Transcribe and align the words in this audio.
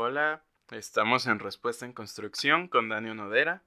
Hola, 0.00 0.44
estamos 0.70 1.26
en 1.26 1.40
Respuesta 1.40 1.84
en 1.84 1.92
Construcción 1.92 2.68
con 2.68 2.88
Dani 2.88 3.12
Nodera, 3.14 3.64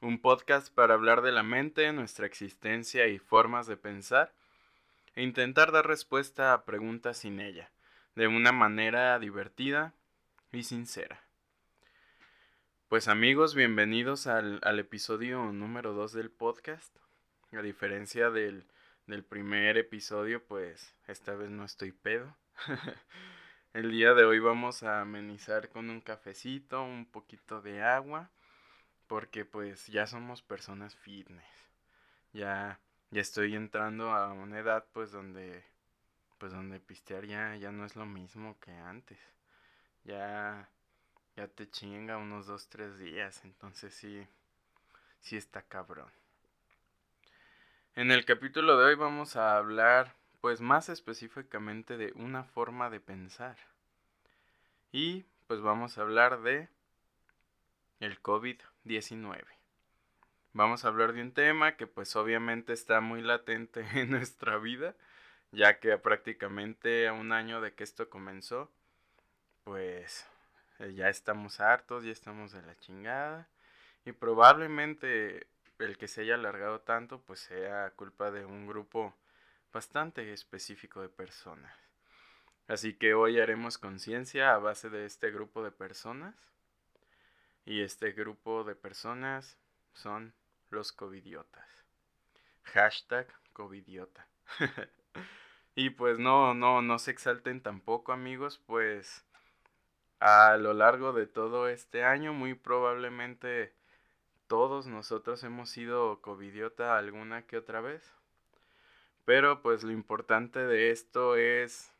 un 0.00 0.20
podcast 0.20 0.72
para 0.72 0.94
hablar 0.94 1.22
de 1.22 1.32
la 1.32 1.42
mente, 1.42 1.92
nuestra 1.92 2.24
existencia 2.24 3.08
y 3.08 3.18
formas 3.18 3.66
de 3.66 3.76
pensar, 3.76 4.32
e 5.16 5.24
intentar 5.24 5.72
dar 5.72 5.84
respuesta 5.84 6.52
a 6.52 6.64
preguntas 6.64 7.18
sin 7.18 7.40
ella, 7.40 7.72
de 8.14 8.28
una 8.28 8.52
manera 8.52 9.18
divertida 9.18 9.92
y 10.52 10.62
sincera. 10.62 11.20
Pues 12.86 13.08
amigos, 13.08 13.56
bienvenidos 13.56 14.28
al, 14.28 14.78
episodio 14.78 15.50
número 15.50 15.94
2 15.94 16.12
del 16.12 16.30
podcast. 16.30 16.96
A 17.50 17.60
diferencia 17.60 18.30
del, 18.30 18.62
del 19.08 19.24
primer 19.24 19.78
episodio, 19.78 20.44
pues 20.44 20.94
esta 21.08 21.34
vez 21.34 21.50
no 21.50 21.64
estoy 21.64 21.90
pedo. 21.90 22.36
El 23.76 23.90
día 23.90 24.14
de 24.14 24.24
hoy 24.24 24.38
vamos 24.38 24.82
a 24.84 25.02
amenizar 25.02 25.68
con 25.68 25.90
un 25.90 26.00
cafecito, 26.00 26.82
un 26.82 27.04
poquito 27.04 27.60
de 27.60 27.82
agua, 27.82 28.30
porque 29.06 29.44
pues 29.44 29.88
ya 29.88 30.06
somos 30.06 30.40
personas 30.40 30.96
fitness. 30.96 31.44
Ya 32.32 32.80
ya 33.10 33.20
estoy 33.20 33.54
entrando 33.54 34.12
a 34.12 34.32
una 34.32 34.60
edad 34.60 34.86
pues 34.94 35.12
donde 35.12 35.62
pues 36.38 36.52
donde 36.52 36.80
pistear 36.80 37.26
ya 37.26 37.54
ya 37.56 37.70
no 37.70 37.84
es 37.84 37.96
lo 37.96 38.06
mismo 38.06 38.58
que 38.60 38.70
antes. 38.70 39.18
Ya 40.04 40.70
ya 41.36 41.46
te 41.46 41.68
chinga 41.68 42.16
unos 42.16 42.46
dos, 42.46 42.70
tres 42.70 42.98
días, 42.98 43.44
entonces 43.44 43.92
sí 43.92 44.26
sí 45.20 45.36
está 45.36 45.60
cabrón. 45.60 46.10
En 47.94 48.10
el 48.10 48.24
capítulo 48.24 48.78
de 48.78 48.86
hoy 48.86 48.94
vamos 48.94 49.36
a 49.36 49.58
hablar 49.58 50.14
pues 50.46 50.60
más 50.60 50.88
específicamente 50.88 51.96
de 51.96 52.12
una 52.14 52.44
forma 52.44 52.88
de 52.88 53.00
pensar. 53.00 53.56
Y 54.92 55.24
pues 55.48 55.60
vamos 55.60 55.98
a 55.98 56.02
hablar 56.02 56.40
de 56.42 56.68
el 57.98 58.22
COVID-19. 58.22 59.42
Vamos 60.52 60.84
a 60.84 60.88
hablar 60.88 61.14
de 61.14 61.22
un 61.22 61.32
tema 61.32 61.76
que 61.76 61.88
pues 61.88 62.14
obviamente 62.14 62.72
está 62.74 63.00
muy 63.00 63.22
latente 63.22 63.84
en 64.00 64.12
nuestra 64.12 64.56
vida, 64.58 64.94
ya 65.50 65.80
que 65.80 65.98
prácticamente 65.98 67.08
a 67.08 67.12
un 67.12 67.32
año 67.32 67.60
de 67.60 67.74
que 67.74 67.82
esto 67.82 68.08
comenzó, 68.08 68.70
pues 69.64 70.28
eh, 70.78 70.94
ya 70.94 71.08
estamos 71.08 71.58
hartos, 71.58 72.04
ya 72.04 72.12
estamos 72.12 72.52
de 72.52 72.62
la 72.62 72.76
chingada 72.76 73.48
y 74.04 74.12
probablemente 74.12 75.48
el 75.80 75.98
que 75.98 76.06
se 76.06 76.20
haya 76.20 76.36
alargado 76.36 76.82
tanto 76.82 77.20
pues 77.22 77.40
sea 77.40 77.90
culpa 77.96 78.30
de 78.30 78.44
un 78.44 78.68
grupo 78.68 79.12
bastante 79.76 80.32
específico 80.32 81.02
de 81.02 81.10
personas. 81.10 81.70
Así 82.66 82.94
que 82.94 83.12
hoy 83.12 83.38
haremos 83.38 83.76
conciencia 83.76 84.54
a 84.54 84.58
base 84.58 84.88
de 84.88 85.04
este 85.04 85.30
grupo 85.30 85.62
de 85.62 85.70
personas. 85.70 86.34
Y 87.66 87.82
este 87.82 88.12
grupo 88.12 88.64
de 88.64 88.74
personas 88.74 89.58
son 89.92 90.32
los 90.70 90.92
covidiotas. 90.92 91.68
Hashtag 92.62 93.26
covidiota. 93.52 94.26
y 95.74 95.90
pues 95.90 96.18
no, 96.18 96.54
no, 96.54 96.80
no 96.80 96.98
se 96.98 97.10
exalten 97.10 97.60
tampoco 97.60 98.12
amigos, 98.12 98.58
pues 98.64 99.26
a 100.20 100.56
lo 100.56 100.72
largo 100.72 101.12
de 101.12 101.26
todo 101.26 101.68
este 101.68 102.02
año 102.02 102.32
muy 102.32 102.54
probablemente 102.54 103.74
todos 104.46 104.86
nosotros 104.86 105.44
hemos 105.44 105.68
sido 105.68 106.22
covidiota 106.22 106.96
alguna 106.96 107.42
que 107.42 107.58
otra 107.58 107.82
vez. 107.82 108.15
Pero 109.26 109.60
pues 109.60 109.82
lo 109.82 109.90
importante 109.90 110.60
de 110.60 110.92
esto 110.92 111.34
es, 111.34 111.92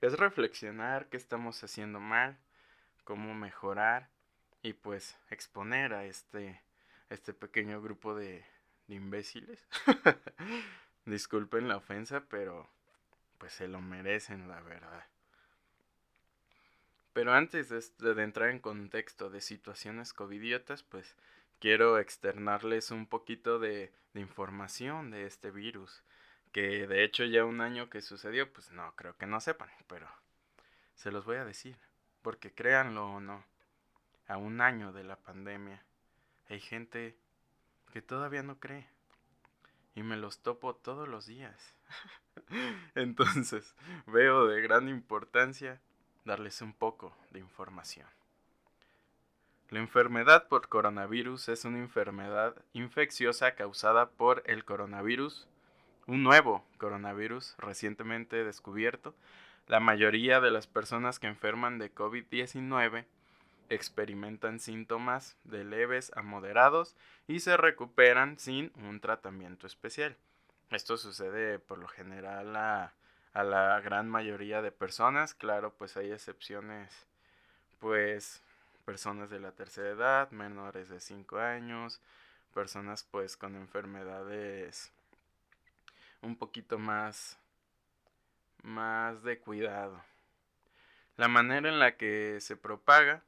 es 0.00 0.18
reflexionar 0.18 1.10
qué 1.10 1.18
estamos 1.18 1.62
haciendo 1.62 2.00
mal, 2.00 2.38
cómo 3.04 3.34
mejorar 3.34 4.08
y 4.62 4.72
pues 4.72 5.14
exponer 5.28 5.92
a 5.92 6.06
este, 6.06 6.62
este 7.10 7.34
pequeño 7.34 7.82
grupo 7.82 8.14
de, 8.14 8.46
de 8.86 8.94
imbéciles. 8.94 9.68
Disculpen 11.04 11.68
la 11.68 11.76
ofensa, 11.76 12.24
pero 12.30 12.66
pues 13.36 13.52
se 13.52 13.68
lo 13.68 13.82
merecen, 13.82 14.48
la 14.48 14.62
verdad. 14.62 15.04
Pero 17.12 17.34
antes 17.34 17.68
de, 17.68 18.14
de, 18.14 18.22
entrar 18.22 18.48
en 18.48 18.58
contexto 18.58 19.28
de 19.28 19.42
situaciones 19.42 20.14
covidiotas, 20.14 20.82
pues 20.82 21.14
quiero 21.58 21.98
externarles 21.98 22.90
un 22.90 23.06
poquito 23.06 23.58
de, 23.58 23.92
de 24.14 24.20
información 24.22 25.10
de 25.10 25.26
este 25.26 25.50
virus 25.50 26.02
que 26.54 26.86
de 26.86 27.02
hecho 27.02 27.24
ya 27.24 27.44
un 27.44 27.60
año 27.60 27.90
que 27.90 28.00
sucedió, 28.00 28.50
pues 28.52 28.70
no, 28.70 28.94
creo 28.94 29.16
que 29.16 29.26
no 29.26 29.40
sepan, 29.40 29.68
pero 29.88 30.08
se 30.94 31.10
los 31.10 31.24
voy 31.24 31.38
a 31.38 31.44
decir, 31.44 31.76
porque 32.22 32.54
créanlo 32.54 33.10
o 33.10 33.20
no, 33.20 33.44
a 34.28 34.36
un 34.36 34.60
año 34.60 34.92
de 34.92 35.02
la 35.02 35.16
pandemia 35.16 35.84
hay 36.48 36.60
gente 36.60 37.18
que 37.92 38.02
todavía 38.02 38.44
no 38.44 38.60
cree 38.60 38.86
y 39.96 40.04
me 40.04 40.16
los 40.16 40.44
topo 40.44 40.76
todos 40.76 41.08
los 41.08 41.26
días. 41.26 41.76
Entonces, 42.94 43.74
veo 44.06 44.46
de 44.46 44.62
gran 44.62 44.88
importancia 44.88 45.80
darles 46.24 46.62
un 46.62 46.72
poco 46.72 47.16
de 47.30 47.40
información. 47.40 48.06
La 49.70 49.80
enfermedad 49.80 50.46
por 50.46 50.68
coronavirus 50.68 51.48
es 51.48 51.64
una 51.64 51.78
enfermedad 51.78 52.54
infecciosa 52.74 53.56
causada 53.56 54.10
por 54.10 54.44
el 54.46 54.64
coronavirus 54.64 55.48
un 56.06 56.22
nuevo 56.22 56.64
coronavirus 56.78 57.54
recientemente 57.58 58.44
descubierto, 58.44 59.14
la 59.66 59.80
mayoría 59.80 60.40
de 60.40 60.50
las 60.50 60.66
personas 60.66 61.18
que 61.18 61.26
enferman 61.26 61.78
de 61.78 61.94
COVID-19 61.94 63.06
experimentan 63.70 64.60
síntomas 64.60 65.36
de 65.44 65.64
leves 65.64 66.12
a 66.14 66.22
moderados 66.22 66.94
y 67.26 67.40
se 67.40 67.56
recuperan 67.56 68.38
sin 68.38 68.72
un 68.76 69.00
tratamiento 69.00 69.66
especial. 69.66 70.16
Esto 70.70 70.96
sucede 70.96 71.58
por 71.58 71.78
lo 71.78 71.88
general 71.88 72.54
a, 72.56 72.92
la 73.34 73.80
gran 73.80 74.08
mayoría 74.08 74.62
de 74.62 74.70
personas, 74.70 75.34
claro, 75.34 75.72
pues 75.72 75.96
hay 75.96 76.12
excepciones, 76.12 77.06
pues 77.80 78.42
personas 78.84 79.30
de 79.30 79.40
la 79.40 79.52
tercera 79.52 79.88
edad, 79.88 80.30
menores 80.30 80.88
de 80.88 81.00
5 81.00 81.38
años, 81.38 82.00
personas 82.52 83.04
pues 83.10 83.36
con 83.36 83.56
enfermedades 83.56 84.92
un 86.24 86.36
poquito 86.36 86.78
más, 86.78 87.38
más 88.62 89.22
de 89.22 89.38
cuidado. 89.38 90.02
La 91.16 91.28
manera 91.28 91.68
en 91.68 91.78
la 91.78 91.96
que 91.96 92.38
se 92.40 92.56
propaga, 92.56 93.22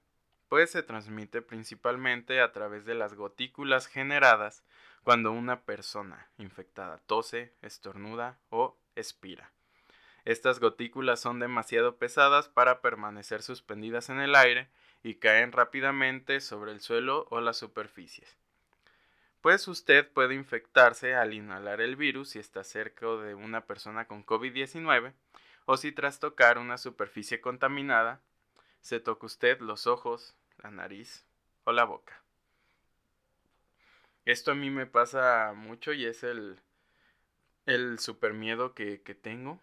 pues 0.49 0.71
se 0.71 0.83
transmite 0.83 1.43
principalmente 1.43 2.41
a 2.41 2.53
través 2.53 2.85
de 2.85 2.95
las 2.95 3.15
gotículas 3.15 3.87
generadas 3.87 4.65
cuando 5.05 5.31
una 5.31 5.61
persona 5.61 6.29
infectada 6.39 6.99
tose, 7.07 7.53
estornuda 7.63 8.39
o 8.51 8.77
expira. 8.97 9.53
Estas 10.25 10.59
gotículas 10.59 11.21
son 11.21 11.39
demasiado 11.39 11.97
pesadas 11.97 12.49
para 12.49 12.81
permanecer 12.81 13.43
suspendidas 13.43 14.09
en 14.09 14.21
el 14.21 14.35
aire 14.35 14.69
y 15.05 15.17
caen 15.17 15.53
rápidamente 15.53 16.41
sobre 16.41 16.73
el 16.73 16.81
suelo 16.81 17.29
o 17.31 17.41
las 17.41 17.57
superficies 17.57 18.37
pues 19.47 19.69
usted 19.69 20.09
puede 20.09 20.35
infectarse 20.35 21.15
al 21.15 21.33
inhalar 21.33 21.81
el 21.81 21.95
virus 21.95 22.31
si 22.31 22.41
está 22.41 22.65
cerca 22.65 23.07
de 23.07 23.37
una 23.37 23.65
persona 23.65 24.09
con 24.09 24.27
COVID-19 24.27 25.13
o 25.67 25.77
si 25.77 25.93
tras 25.93 26.19
tocar 26.19 26.59
una 26.59 26.79
superficie 26.79 27.41
contaminada 27.41 28.21
se 28.81 28.99
toca 28.99 29.27
usted 29.27 29.61
los 29.61 29.87
ojos, 29.87 30.35
la 30.65 30.73
nariz 30.73 31.25
o 31.63 31.71
la 31.71 31.85
boca. 31.85 32.21
Esto 34.25 34.51
a 34.51 34.57
mí 34.57 34.69
me 34.69 34.87
pasa 34.87 35.53
mucho 35.55 35.93
y 35.93 36.07
es 36.07 36.25
el, 36.25 36.59
super 38.01 38.33
miedo 38.33 38.75
que 38.75 38.99
tengo. 38.99 39.61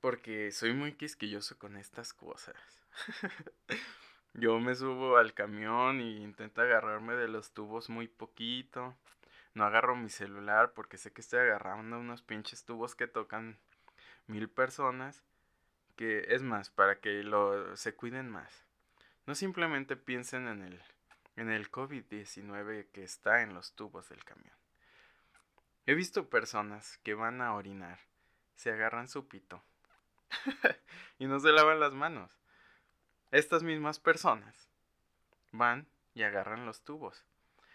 Porque 0.00 0.50
soy 0.50 0.72
muy 0.72 0.94
quisquilloso 0.94 1.56
con 1.60 1.76
estas 1.76 2.12
cosas. 2.12 2.56
Yo 4.34 4.58
me 4.58 4.74
subo 4.74 5.16
al 5.16 5.32
camión 5.32 6.00
y 6.00 6.16
intento 6.16 6.60
agarrarme 6.60 7.14
de 7.14 7.28
los 7.28 7.52
tubos 7.52 7.88
muy 7.88 8.08
poquito. 8.08 8.96
No 9.54 9.64
agarro 9.64 9.94
mi 9.94 10.08
celular 10.10 10.72
porque 10.72 10.98
sé 10.98 11.12
que 11.12 11.20
estoy 11.20 11.38
agarrando 11.38 12.00
unos 12.00 12.22
pinches 12.22 12.64
tubos 12.64 12.96
que 12.96 13.06
tocan 13.06 13.56
mil 14.26 14.48
personas. 14.48 15.22
Que 15.94 16.34
es 16.34 16.42
más, 16.42 16.70
para 16.70 16.98
que 16.98 17.22
lo, 17.22 17.76
se 17.76 17.94
cuiden 17.94 18.28
más. 18.28 18.64
No 19.26 19.36
simplemente 19.36 19.94
piensen 19.94 20.48
en 20.48 20.62
el, 20.62 20.82
en 21.36 21.50
el 21.50 21.70
COVID-19 21.70 22.88
que 22.92 23.04
está 23.04 23.42
en 23.42 23.54
los 23.54 23.72
tubos 23.74 24.08
del 24.08 24.24
camión. 24.24 24.56
He 25.86 25.94
visto 25.94 26.28
personas 26.28 26.98
que 27.04 27.14
van 27.14 27.40
a 27.40 27.54
orinar, 27.54 28.00
se 28.56 28.72
agarran 28.72 29.06
su 29.06 29.28
pito 29.28 29.62
y 31.18 31.26
no 31.26 31.38
se 31.38 31.52
lavan 31.52 31.78
las 31.78 31.94
manos. 31.94 32.36
Estas 33.34 33.64
mismas 33.64 33.98
personas 33.98 34.70
van 35.50 35.88
y 36.14 36.22
agarran 36.22 36.66
los 36.66 36.84
tubos. 36.84 37.24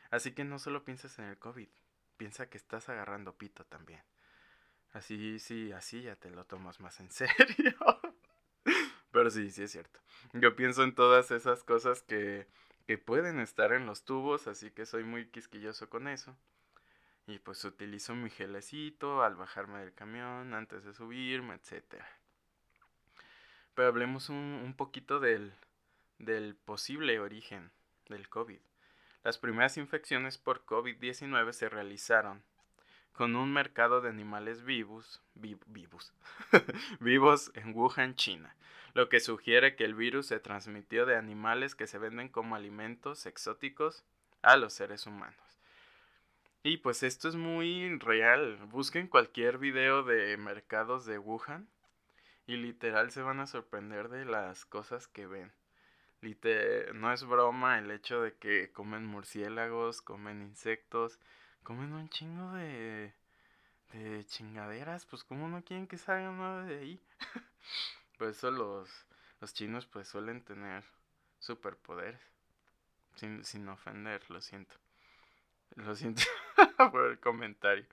Así 0.09 0.31
que 0.31 0.45
no 0.45 0.57
solo 0.57 0.85
piensas 0.85 1.19
en 1.19 1.25
el 1.25 1.37
COVID, 1.37 1.67
piensa 2.15 2.49
que 2.49 2.57
estás 2.57 2.87
agarrando 2.87 3.37
pito 3.37 3.65
también. 3.65 4.01
Así, 4.93 5.37
sí, 5.39 5.73
así 5.73 6.03
ya 6.03 6.15
te 6.15 6.29
lo 6.29 6.45
tomas 6.45 6.79
más 6.79 7.01
en 7.01 7.11
serio. 7.11 7.75
Pero 9.11 9.29
sí, 9.29 9.51
sí 9.51 9.63
es 9.63 9.71
cierto. 9.73 9.99
Yo 10.31 10.55
pienso 10.55 10.81
en 10.85 10.95
todas 10.95 11.29
esas 11.29 11.65
cosas 11.65 12.03
que, 12.03 12.47
que 12.87 12.97
pueden 12.97 13.41
estar 13.41 13.73
en 13.73 13.85
los 13.85 14.05
tubos, 14.05 14.47
así 14.47 14.71
que 14.71 14.85
soy 14.85 15.03
muy 15.03 15.27
quisquilloso 15.27 15.89
con 15.89 16.07
eso. 16.07 16.37
Y 17.27 17.39
pues 17.39 17.65
utilizo 17.65 18.15
mi 18.15 18.29
gelecito 18.29 19.23
al 19.23 19.35
bajarme 19.35 19.79
del 19.79 19.93
camión, 19.93 20.53
antes 20.53 20.85
de 20.85 20.93
subirme, 20.93 21.55
etc. 21.55 22.01
Pero 23.75 23.87
hablemos 23.87 24.29
un, 24.29 24.61
un 24.63 24.73
poquito 24.75 25.19
del, 25.19 25.53
del 26.17 26.55
posible 26.55 27.19
origen 27.19 27.71
del 28.07 28.29
COVID. 28.29 28.59
Las 29.23 29.37
primeras 29.37 29.77
infecciones 29.77 30.37
por 30.37 30.65
COVID-19 30.65 31.51
se 31.51 31.69
realizaron 31.69 32.43
con 33.13 33.35
un 33.35 33.51
mercado 33.51 33.99
de 33.99 34.09
animales 34.09 34.63
vivos, 34.63 35.21
vivos, 35.35 36.13
vivos 37.01 37.51
en 37.53 37.75
Wuhan, 37.75 38.15
China, 38.15 38.55
lo 38.93 39.09
que 39.09 39.19
sugiere 39.19 39.75
que 39.75 39.83
el 39.83 39.93
virus 39.93 40.27
se 40.27 40.39
transmitió 40.39 41.05
de 41.05 41.17
animales 41.17 41.75
que 41.75 41.85
se 41.85 41.97
venden 41.97 42.29
como 42.29 42.55
alimentos 42.55 43.25
exóticos 43.25 44.05
a 44.41 44.55
los 44.55 44.73
seres 44.73 45.05
humanos. 45.05 45.35
Y 46.63 46.77
pues 46.77 47.03
esto 47.03 47.27
es 47.27 47.35
muy 47.35 47.97
real. 47.99 48.57
Busquen 48.67 49.07
cualquier 49.07 49.57
video 49.57 50.03
de 50.03 50.37
mercados 50.37 51.05
de 51.05 51.17
Wuhan 51.17 51.67
y 52.53 52.57
literal 52.57 53.11
se 53.11 53.21
van 53.21 53.39
a 53.39 53.47
sorprender 53.47 54.09
de 54.09 54.25
las 54.25 54.65
cosas 54.65 55.07
que 55.07 55.27
ven 55.27 55.51
no 56.93 57.13
es 57.13 57.23
broma 57.23 57.79
el 57.79 57.91
hecho 57.91 58.21
de 58.21 58.35
que 58.35 58.71
comen 58.71 59.05
murciélagos, 59.05 60.01
comen 60.01 60.41
insectos, 60.41 61.19
comen 61.63 61.93
un 61.93 62.09
chingo 62.09 62.51
de, 62.53 63.13
de 63.93 64.25
chingaderas, 64.25 65.05
pues 65.05 65.23
como 65.23 65.47
no 65.47 65.63
quieren 65.63 65.87
que 65.87 65.97
salga 65.97 66.31
nada 66.31 66.65
de 66.65 66.79
ahí. 66.79 67.01
Por 68.17 68.29
eso 68.29 68.51
los, 68.51 68.89
los 69.39 69.53
chinos 69.53 69.85
pues 69.85 70.09
suelen 70.09 70.43
tener 70.43 70.83
superpoderes. 71.39 72.21
Sin, 73.15 73.43
sin 73.45 73.67
ofender, 73.67 74.21
lo 74.29 74.41
siento. 74.41 74.75
Lo 75.75 75.95
siento 75.95 76.23
por 76.91 77.11
el 77.11 77.19
comentario. 77.19 77.85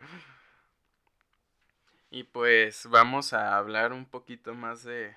Y 2.11 2.25
pues 2.25 2.87
vamos 2.87 3.33
a 3.33 3.57
hablar 3.57 3.93
un 3.93 4.07
poquito 4.07 4.55
más 4.55 4.85
de, 4.85 5.17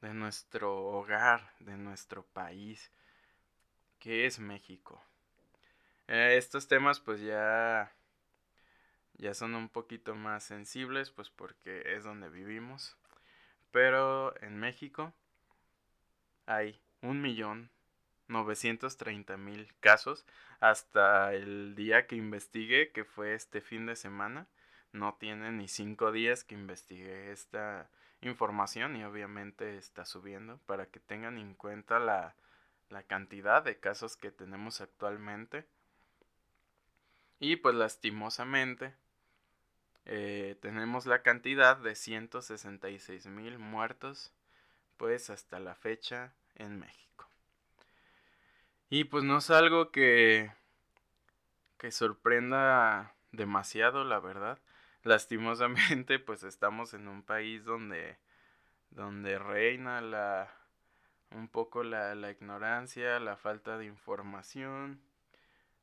de 0.00 0.14
nuestro 0.14 0.76
hogar, 0.76 1.52
de 1.60 1.76
nuestro 1.76 2.24
país, 2.24 2.90
que 3.98 4.26
es 4.26 4.38
México. 4.38 5.02
Eh, 6.08 6.36
estos 6.36 6.66
temas 6.68 7.00
pues 7.00 7.20
ya, 7.20 7.92
ya 9.14 9.32
son 9.32 9.54
un 9.54 9.68
poquito 9.68 10.14
más 10.14 10.42
sensibles, 10.44 11.10
pues 11.10 11.30
porque 11.30 11.94
es 11.94 12.04
donde 12.04 12.28
vivimos. 12.28 12.96
Pero 13.70 14.34
en 14.42 14.58
México 14.58 15.12
hay 16.46 16.80
un 17.00 17.22
millón 17.22 17.70
treinta 18.98 19.36
mil 19.36 19.72
casos 19.80 20.26
hasta 20.60 21.32
el 21.32 21.74
día 21.74 22.06
que 22.06 22.16
investigué, 22.16 22.90
que 22.90 23.04
fue 23.04 23.34
este 23.34 23.60
fin 23.60 23.86
de 23.86 23.96
semana. 23.96 24.46
No 24.92 25.14
tiene 25.14 25.52
ni 25.52 25.68
cinco 25.68 26.12
días 26.12 26.44
que 26.44 26.54
investigué 26.54 27.30
esta 27.30 27.88
información 28.22 28.96
y 28.96 29.04
obviamente 29.04 29.76
está 29.76 30.04
subiendo 30.04 30.58
para 30.66 30.86
que 30.86 30.98
tengan 31.00 31.38
en 31.38 31.54
cuenta 31.54 31.98
la, 31.98 32.34
la 32.88 33.02
cantidad 33.02 33.62
de 33.62 33.78
casos 33.78 34.16
que 34.16 34.30
tenemos 34.30 34.80
actualmente. 34.80 35.66
Y 37.38 37.56
pues 37.56 37.74
lastimosamente 37.74 38.94
eh, 40.06 40.56
tenemos 40.60 41.06
la 41.06 41.22
cantidad 41.22 41.76
de 41.76 41.94
166 41.94 43.26
mil 43.26 43.58
muertos 43.58 44.32
pues 44.96 45.30
hasta 45.30 45.60
la 45.60 45.74
fecha 45.74 46.32
en 46.56 46.80
México. 46.80 47.28
Y 48.90 49.04
pues 49.04 49.22
no 49.22 49.38
es 49.38 49.50
algo 49.50 49.92
que, 49.92 50.50
que 51.76 51.92
sorprenda 51.92 53.14
demasiado, 53.30 54.02
la 54.02 54.18
verdad 54.18 54.58
lastimosamente 55.08 56.18
pues 56.18 56.44
estamos 56.44 56.94
en 56.94 57.08
un 57.08 57.22
país 57.22 57.64
donde 57.64 58.16
donde 58.90 59.38
reina 59.38 60.00
la 60.00 60.54
un 61.30 61.48
poco 61.48 61.82
la, 61.82 62.14
la 62.14 62.30
ignorancia, 62.30 63.20
la 63.20 63.36
falta 63.36 63.76
de 63.76 63.84
información, 63.84 65.00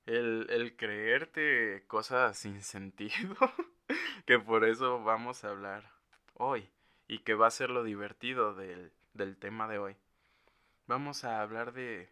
el, 0.08 0.48
el 0.50 0.76
creerte 0.76 1.84
cosas 1.88 2.38
sin 2.38 2.64
sentido, 2.64 3.36
que 4.26 4.40
por 4.40 4.66
eso 4.66 5.04
vamos 5.04 5.44
a 5.44 5.50
hablar 5.50 5.92
hoy 6.34 6.68
y 7.08 7.20
que 7.20 7.36
va 7.36 7.46
a 7.46 7.52
ser 7.52 7.70
lo 7.70 7.84
divertido 7.84 8.56
del, 8.56 8.92
del 9.14 9.38
tema 9.38 9.68
de 9.68 9.78
hoy. 9.78 9.96
Vamos 10.88 11.24
a 11.24 11.42
hablar 11.42 11.74
de, 11.74 12.10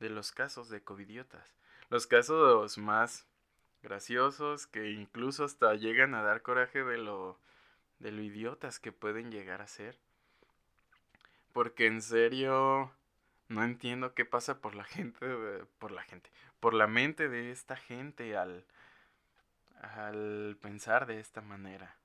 de 0.00 0.10
los 0.10 0.32
casos 0.32 0.68
de 0.68 0.82
covidiotas, 0.82 1.54
los 1.90 2.08
casos 2.08 2.76
más 2.76 3.24
graciosos 3.82 4.66
que 4.66 4.90
incluso 4.90 5.44
hasta 5.44 5.74
llegan 5.74 6.14
a 6.14 6.22
dar 6.22 6.42
coraje 6.42 6.84
de 6.84 6.98
lo 6.98 7.38
de 7.98 8.12
lo 8.12 8.22
idiotas 8.22 8.78
que 8.78 8.92
pueden 8.92 9.30
llegar 9.32 9.60
a 9.60 9.66
ser. 9.66 9.98
Porque 11.52 11.86
en 11.86 12.02
serio 12.02 12.92
no 13.48 13.64
entiendo 13.64 14.14
qué 14.14 14.24
pasa 14.24 14.60
por 14.60 14.74
la 14.74 14.84
gente 14.96 15.26
por 15.78 15.90
la 15.92 16.02
gente, 16.02 16.30
por 16.60 16.74
la 16.74 16.86
mente 16.86 17.28
de 17.28 17.50
esta 17.50 17.76
gente 17.76 18.36
al 18.36 18.64
al 19.80 20.56
pensar 20.60 21.06
de 21.06 21.20
esta 21.20 21.40
manera. 21.40 21.96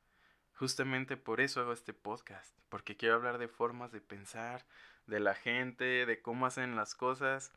Justamente 0.55 1.17
por 1.17 1.41
eso 1.41 1.61
hago 1.61 1.73
este 1.73 1.93
podcast, 1.93 2.55
porque 2.69 2.95
quiero 2.95 3.15
hablar 3.15 3.37
de 3.39 3.47
formas 3.47 3.91
de 3.91 4.01
pensar, 4.01 4.63
de 5.07 5.19
la 5.19 5.33
gente, 5.33 6.05
de 6.05 6.21
cómo 6.21 6.45
hacen 6.45 6.75
las 6.75 6.95
cosas. 6.95 7.51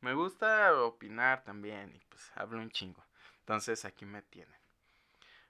Me 0.00 0.14
gusta 0.14 0.74
opinar 0.82 1.44
también 1.44 1.94
y 1.94 2.00
pues 2.08 2.32
hablo 2.34 2.58
un 2.58 2.70
chingo. 2.70 3.04
Entonces 3.42 3.84
aquí 3.84 4.04
me 4.04 4.22
tienen. 4.22 4.54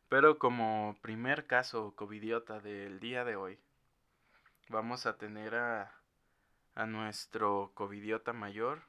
Pero 0.09 0.39
como 0.39 0.97
primer 1.03 1.47
caso 1.47 1.94
covidiota 1.94 2.61
del 2.61 3.00
día 3.00 3.25
de 3.25 3.37
hoy, 3.37 3.59
vamos 4.69 5.06
a 5.06 5.17
tener 5.17 5.55
a, 5.55 5.93
a 6.75 6.87
nuestro 6.87 7.73
covidiota 7.75 8.33
mayor, 8.33 8.83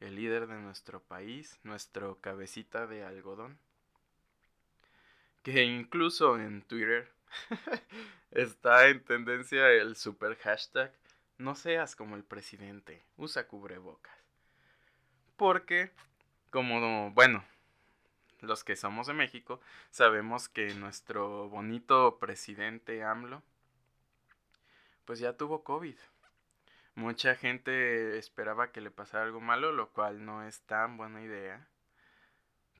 el 0.00 0.16
líder 0.16 0.46
de 0.46 0.56
nuestro 0.56 1.02
país, 1.02 1.58
nuestro 1.62 2.20
cabecita 2.20 2.86
de 2.86 3.04
algodón, 3.04 3.58
que 5.42 5.64
incluso 5.64 6.38
en 6.38 6.62
Twitter 6.62 7.10
está 8.30 8.88
en 8.88 9.02
tendencia 9.04 9.68
el 9.70 9.96
super 9.96 10.36
hashtag 10.36 10.92
no 11.38 11.54
seas 11.54 11.96
como 11.96 12.16
el 12.16 12.24
presidente, 12.24 13.02
usa 13.16 13.46
cubrebocas. 13.46 14.16
Porque, 15.36 15.90
como, 16.50 17.10
bueno, 17.10 17.44
los 18.40 18.64
que 18.64 18.76
somos 18.76 19.06
de 19.06 19.14
México, 19.14 19.60
sabemos 19.90 20.48
que 20.48 20.74
nuestro 20.74 21.48
bonito 21.48 22.18
presidente 22.18 23.02
AMLO, 23.02 23.42
pues 25.04 25.18
ya 25.18 25.36
tuvo 25.36 25.64
COVID. 25.64 25.96
Mucha 26.94 27.34
gente 27.34 28.16
esperaba 28.18 28.72
que 28.72 28.80
le 28.80 28.90
pasara 28.90 29.24
algo 29.24 29.40
malo, 29.40 29.72
lo 29.72 29.90
cual 29.90 30.24
no 30.24 30.46
es 30.46 30.60
tan 30.62 30.96
buena 30.96 31.22
idea. 31.22 31.68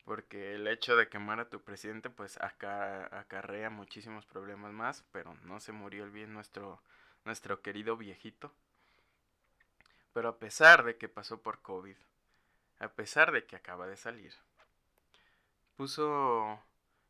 Porque 0.04 0.54
el 0.54 0.66
hecho 0.68 0.96
de 0.96 1.08
que 1.08 1.18
muera 1.18 1.50
tu 1.50 1.60
presidente, 1.62 2.10
pues 2.10 2.38
acarrea 2.40 3.70
muchísimos 3.70 4.24
problemas 4.24 4.72
más, 4.72 5.04
pero 5.12 5.34
no 5.42 5.60
se 5.60 5.72
murió 5.72 6.04
el 6.04 6.10
bien 6.10 6.32
nuestro 6.32 6.80
querido 7.62 7.96
viejito. 7.96 8.52
Pero 10.12 10.28
a 10.28 10.38
pesar 10.38 10.84
de 10.84 10.96
que 10.96 11.08
pasó 11.08 11.42
por 11.42 11.60
COVID, 11.60 11.96
a 12.78 12.88
pesar 12.88 13.32
de 13.32 13.44
que 13.44 13.56
acaba 13.56 13.86
de 13.86 13.96
salir, 13.96 14.32
puso, 15.76 16.60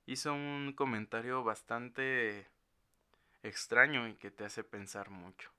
hizo 0.07 0.33
un 0.33 0.73
comentario 0.75 1.43
bastante 1.45 2.47
extraño 3.43 4.09
y 4.09 4.15
que 4.15 4.31
te 4.31 4.45
hace 4.45 4.65
pensar 4.65 5.11
mucho. 5.11 5.51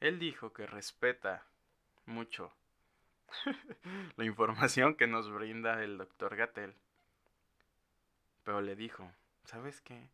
Él 0.00 0.18
dijo 0.18 0.52
que 0.52 0.66
respeta 0.66 1.46
mucho 2.04 2.52
la 4.16 4.24
información 4.24 4.94
que 4.94 5.06
nos 5.06 5.30
brinda 5.30 5.82
el 5.82 5.98
doctor 5.98 6.36
Gatel. 6.36 6.74
Pero 8.44 8.60
le 8.60 8.76
dijo, 8.76 9.10
¿sabes 9.44 9.80
qué? 9.80 10.08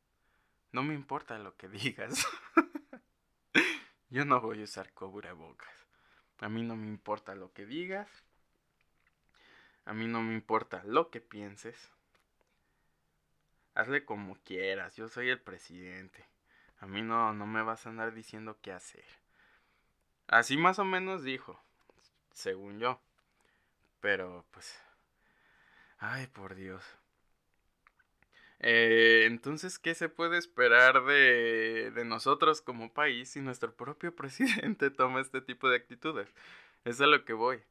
No 0.73 0.83
me 0.83 0.95
importa 0.95 1.39
lo 1.39 1.57
que 1.57 1.69
digas. 1.69 2.27
Yo 4.09 4.25
no 4.25 4.41
voy 4.41 4.61
a 4.61 4.65
usar 4.65 4.93
cubrebocas. 4.93 5.87
A 6.41 6.49
mí 6.49 6.63
no 6.63 6.77
me 6.77 6.87
importa 6.87 7.35
lo 7.35 7.53
que 7.53 7.67
digas. 7.67 8.09
A 9.85 9.93
mí 9.93 10.07
no 10.07 10.23
me 10.23 10.35
importa 10.35 10.83
lo 10.85 11.11
que 11.11 11.21
pienses. 11.21 11.91
Hazle 13.75 14.05
como 14.05 14.37
quieras, 14.45 14.97
yo 14.97 15.09
soy 15.09 15.31
el 15.31 15.41
presidente. 15.41 16.27
A 16.81 16.87
mí 16.87 17.03
no, 17.03 17.33
no 17.33 17.47
me 17.47 17.63
vas 17.63 17.87
a 17.87 17.91
andar 17.91 18.13
diciendo 18.13 18.59
qué 18.61 18.73
hacer. 18.73 19.05
Así 20.27 20.57
más 20.57 20.79
o 20.79 20.85
menos 20.85 21.23
dijo, 21.23 21.61
según 22.33 22.79
yo. 22.79 23.01
Pero 24.01 24.45
pues... 24.51 24.83
Ay, 25.99 26.27
por 26.27 26.57
Dios. 26.57 26.83
Eh, 28.59 29.25
entonces, 29.27 29.79
¿qué 29.79 29.95
se 29.95 30.09
puede 30.09 30.39
esperar 30.39 31.05
de, 31.05 31.93
de 31.95 32.05
nosotros 32.05 32.61
como 32.63 32.93
país 32.93 33.31
si 33.31 33.41
nuestro 33.41 33.75
propio 33.75 34.15
presidente 34.17 34.91
toma 34.91 35.21
este 35.21 35.41
tipo 35.41 35.69
de 35.69 35.77
actitudes? 35.77 36.29
Es 36.85 37.01
a 37.01 37.07
lo 37.07 37.25
que 37.25 37.33
voy. 37.33 37.63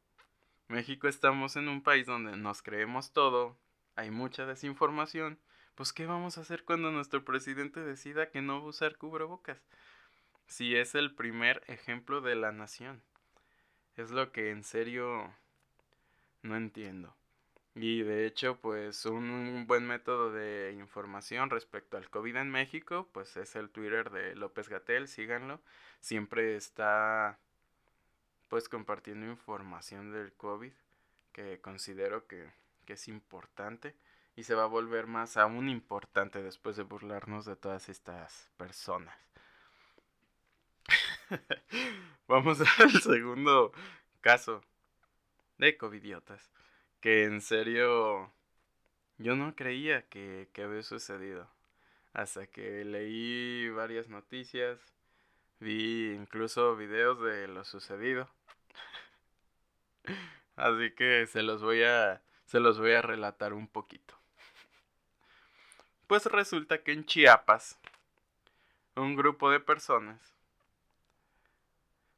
México 0.71 1.09
estamos 1.09 1.57
en 1.57 1.67
un 1.67 1.83
país 1.83 2.07
donde 2.07 2.37
nos 2.37 2.61
creemos 2.61 3.11
todo, 3.11 3.57
hay 3.95 4.09
mucha 4.09 4.45
desinformación. 4.45 5.37
Pues, 5.75 5.91
¿qué 5.91 6.05
vamos 6.05 6.37
a 6.37 6.41
hacer 6.41 6.63
cuando 6.63 6.91
nuestro 6.91 7.25
presidente 7.25 7.81
decida 7.81 8.29
que 8.29 8.41
no 8.41 8.61
va 8.61 8.67
a 8.67 8.69
usar 8.69 8.97
cubrebocas? 8.97 9.61
Si 10.47 10.75
es 10.75 10.95
el 10.95 11.13
primer 11.13 11.61
ejemplo 11.67 12.21
de 12.21 12.35
la 12.35 12.53
nación. 12.53 13.03
Es 13.97 14.11
lo 14.11 14.31
que 14.31 14.51
en 14.51 14.63
serio 14.63 15.33
no 16.41 16.55
entiendo. 16.55 17.13
Y 17.75 18.03
de 18.03 18.25
hecho, 18.25 18.57
pues 18.59 19.05
un 19.05 19.65
buen 19.67 19.85
método 19.85 20.31
de 20.31 20.73
información 20.79 21.49
respecto 21.49 21.97
al 21.97 22.09
COVID 22.09 22.37
en 22.37 22.49
México, 22.49 23.09
pues 23.11 23.35
es 23.35 23.57
el 23.57 23.69
Twitter 23.69 24.09
de 24.09 24.35
López 24.35 24.69
Gatel, 24.69 25.09
síganlo. 25.09 25.61
Siempre 25.99 26.55
está 26.55 27.39
pues 28.51 28.67
compartiendo 28.67 29.25
información 29.27 30.11
del 30.11 30.33
COVID 30.33 30.73
que 31.31 31.61
considero 31.61 32.27
que, 32.27 32.51
que 32.85 32.93
es 32.93 33.07
importante 33.07 33.95
y 34.35 34.43
se 34.43 34.55
va 34.55 34.63
a 34.63 34.67
volver 34.67 35.07
más 35.07 35.37
aún 35.37 35.69
importante 35.69 36.43
después 36.43 36.75
de 36.75 36.83
burlarnos 36.83 37.45
de 37.45 37.55
todas 37.55 37.87
estas 37.87 38.49
personas. 38.57 39.17
Vamos 42.27 42.59
al 42.79 42.91
segundo 43.01 43.71
caso 44.19 44.61
de 45.57 45.77
covidiotas. 45.77 46.51
Que 46.99 47.23
en 47.23 47.39
serio 47.39 48.33
yo 49.17 49.37
no 49.37 49.55
creía 49.55 50.01
que, 50.09 50.49
que 50.51 50.63
había 50.63 50.83
sucedido. 50.83 51.49
Hasta 52.11 52.47
que 52.47 52.83
leí 52.83 53.69
varias 53.69 54.09
noticias, 54.09 54.77
vi 55.61 56.11
incluso 56.11 56.75
videos 56.75 57.21
de 57.21 57.47
lo 57.47 57.63
sucedido. 57.63 58.29
Así 60.55 60.91
que 60.91 61.25
se 61.27 61.43
los 61.43 61.61
voy 61.61 61.83
a 61.83 62.21
se 62.45 62.59
los 62.59 62.79
voy 62.79 62.91
a 62.91 63.01
relatar 63.01 63.53
un 63.53 63.67
poquito. 63.67 64.19
Pues 66.07 66.25
resulta 66.25 66.83
que 66.83 66.91
en 66.91 67.05
Chiapas 67.05 67.79
un 68.95 69.15
grupo 69.15 69.49
de 69.49 69.61
personas 69.61 70.19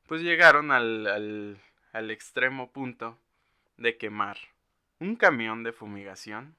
pues 0.07 0.21
llegaron 0.21 0.71
al, 0.71 1.07
al, 1.07 1.61
al 1.91 2.11
extremo 2.11 2.71
punto 2.71 3.17
de 3.77 3.97
quemar 3.97 4.37
un 4.99 5.15
camión 5.15 5.63
de 5.63 5.71
fumigación, 5.71 6.55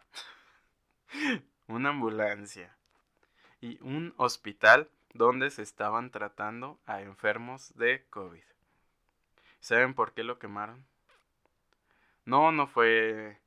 una 1.67 1.91
ambulancia 1.91 2.77
y 3.61 3.79
un 3.81 4.15
hospital 4.17 4.89
donde 5.15 5.51
se 5.51 5.63
estaban 5.63 6.11
tratando 6.11 6.79
a 6.87 7.01
enfermos 7.01 7.75
de 7.77 8.05
COVID. 8.11 8.43
¿Saben 9.61 9.95
por 9.95 10.13
qué 10.13 10.25
lo 10.25 10.39
quemaron? 10.39 10.85
No, 12.25 12.53
no 12.53 12.67
fue 12.67 13.39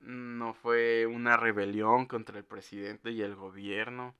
no 0.00 0.54
fue 0.54 1.06
una 1.06 1.36
rebelión 1.36 2.06
contra 2.06 2.38
el 2.38 2.44
presidente 2.44 3.10
y 3.10 3.22
el 3.22 3.34
gobierno. 3.34 4.14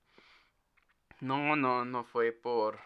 No, 1.21 1.57
no, 1.57 1.85
no 1.85 2.05
fue 2.05 2.33
por 2.33 2.81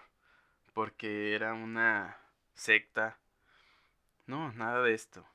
porque 0.75 1.35
era 1.35 1.55
una 1.55 2.19
secta. 2.55 3.19
No, 4.27 4.53
nada 4.53 4.83
de 4.83 4.95
esto. 4.95 5.27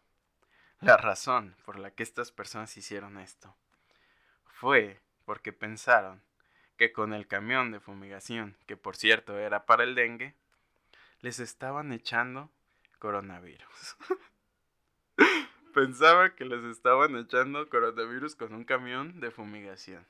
La 0.82 0.98
razón 0.98 1.56
por 1.66 1.80
la 1.80 1.92
que 1.92 2.04
estas 2.04 2.32
personas 2.32 2.76
hicieron 2.78 3.18
esto 3.18 3.56
fue 4.46 5.02
porque 5.26 5.52
pensaron 5.54 6.22
que 6.78 6.92
con 6.92 7.14
el 7.14 7.28
camión 7.28 7.72
de 7.72 7.80
fumigación, 7.80 8.58
que 8.68 8.78
por 8.78 8.96
cierto 8.96 9.38
era 9.38 9.66
para 9.66 9.84
el 9.84 9.96
dengue, 9.96 10.36
les 11.22 11.40
estaban 11.40 11.92
echando 11.92 12.52
coronavirus. 13.00 13.98
Pensaba 15.76 16.36
que 16.36 16.46
les 16.46 16.64
estaban 16.64 17.18
echando 17.18 17.68
coronavirus 17.68 18.38
con 18.38 18.54
un 18.54 18.64
camión 18.64 19.20
de 19.20 19.30
fumigación. 19.30 20.06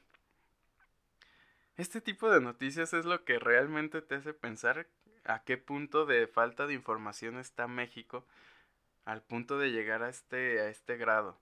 Este 1.75 2.01
tipo 2.01 2.29
de 2.29 2.39
noticias 2.39 2.93
es 2.93 3.05
lo 3.05 3.25
que 3.25 3.39
realmente 3.39 4.03
te 4.03 4.13
hace 4.13 4.35
pensar 4.35 4.85
a 5.23 5.39
qué 5.39 5.57
punto 5.57 6.05
de 6.05 6.27
falta 6.27 6.67
de 6.67 6.75
información 6.75 7.39
está 7.39 7.65
México 7.65 8.23
al 9.05 9.23
punto 9.23 9.57
de 9.57 9.71
llegar 9.71 10.03
a 10.03 10.09
este, 10.09 10.61
a 10.61 10.69
este 10.69 10.97
grado. 10.97 11.35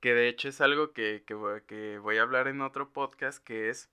Que 0.00 0.14
de 0.14 0.30
hecho 0.30 0.48
es 0.48 0.62
algo 0.62 0.94
que, 0.94 1.24
que, 1.26 1.98
voy 1.98 2.16
a 2.16 2.22
hablar 2.22 2.48
en 2.48 2.62
otro 2.62 2.88
podcast, 2.88 3.44
que 3.44 3.68
es 3.68 3.90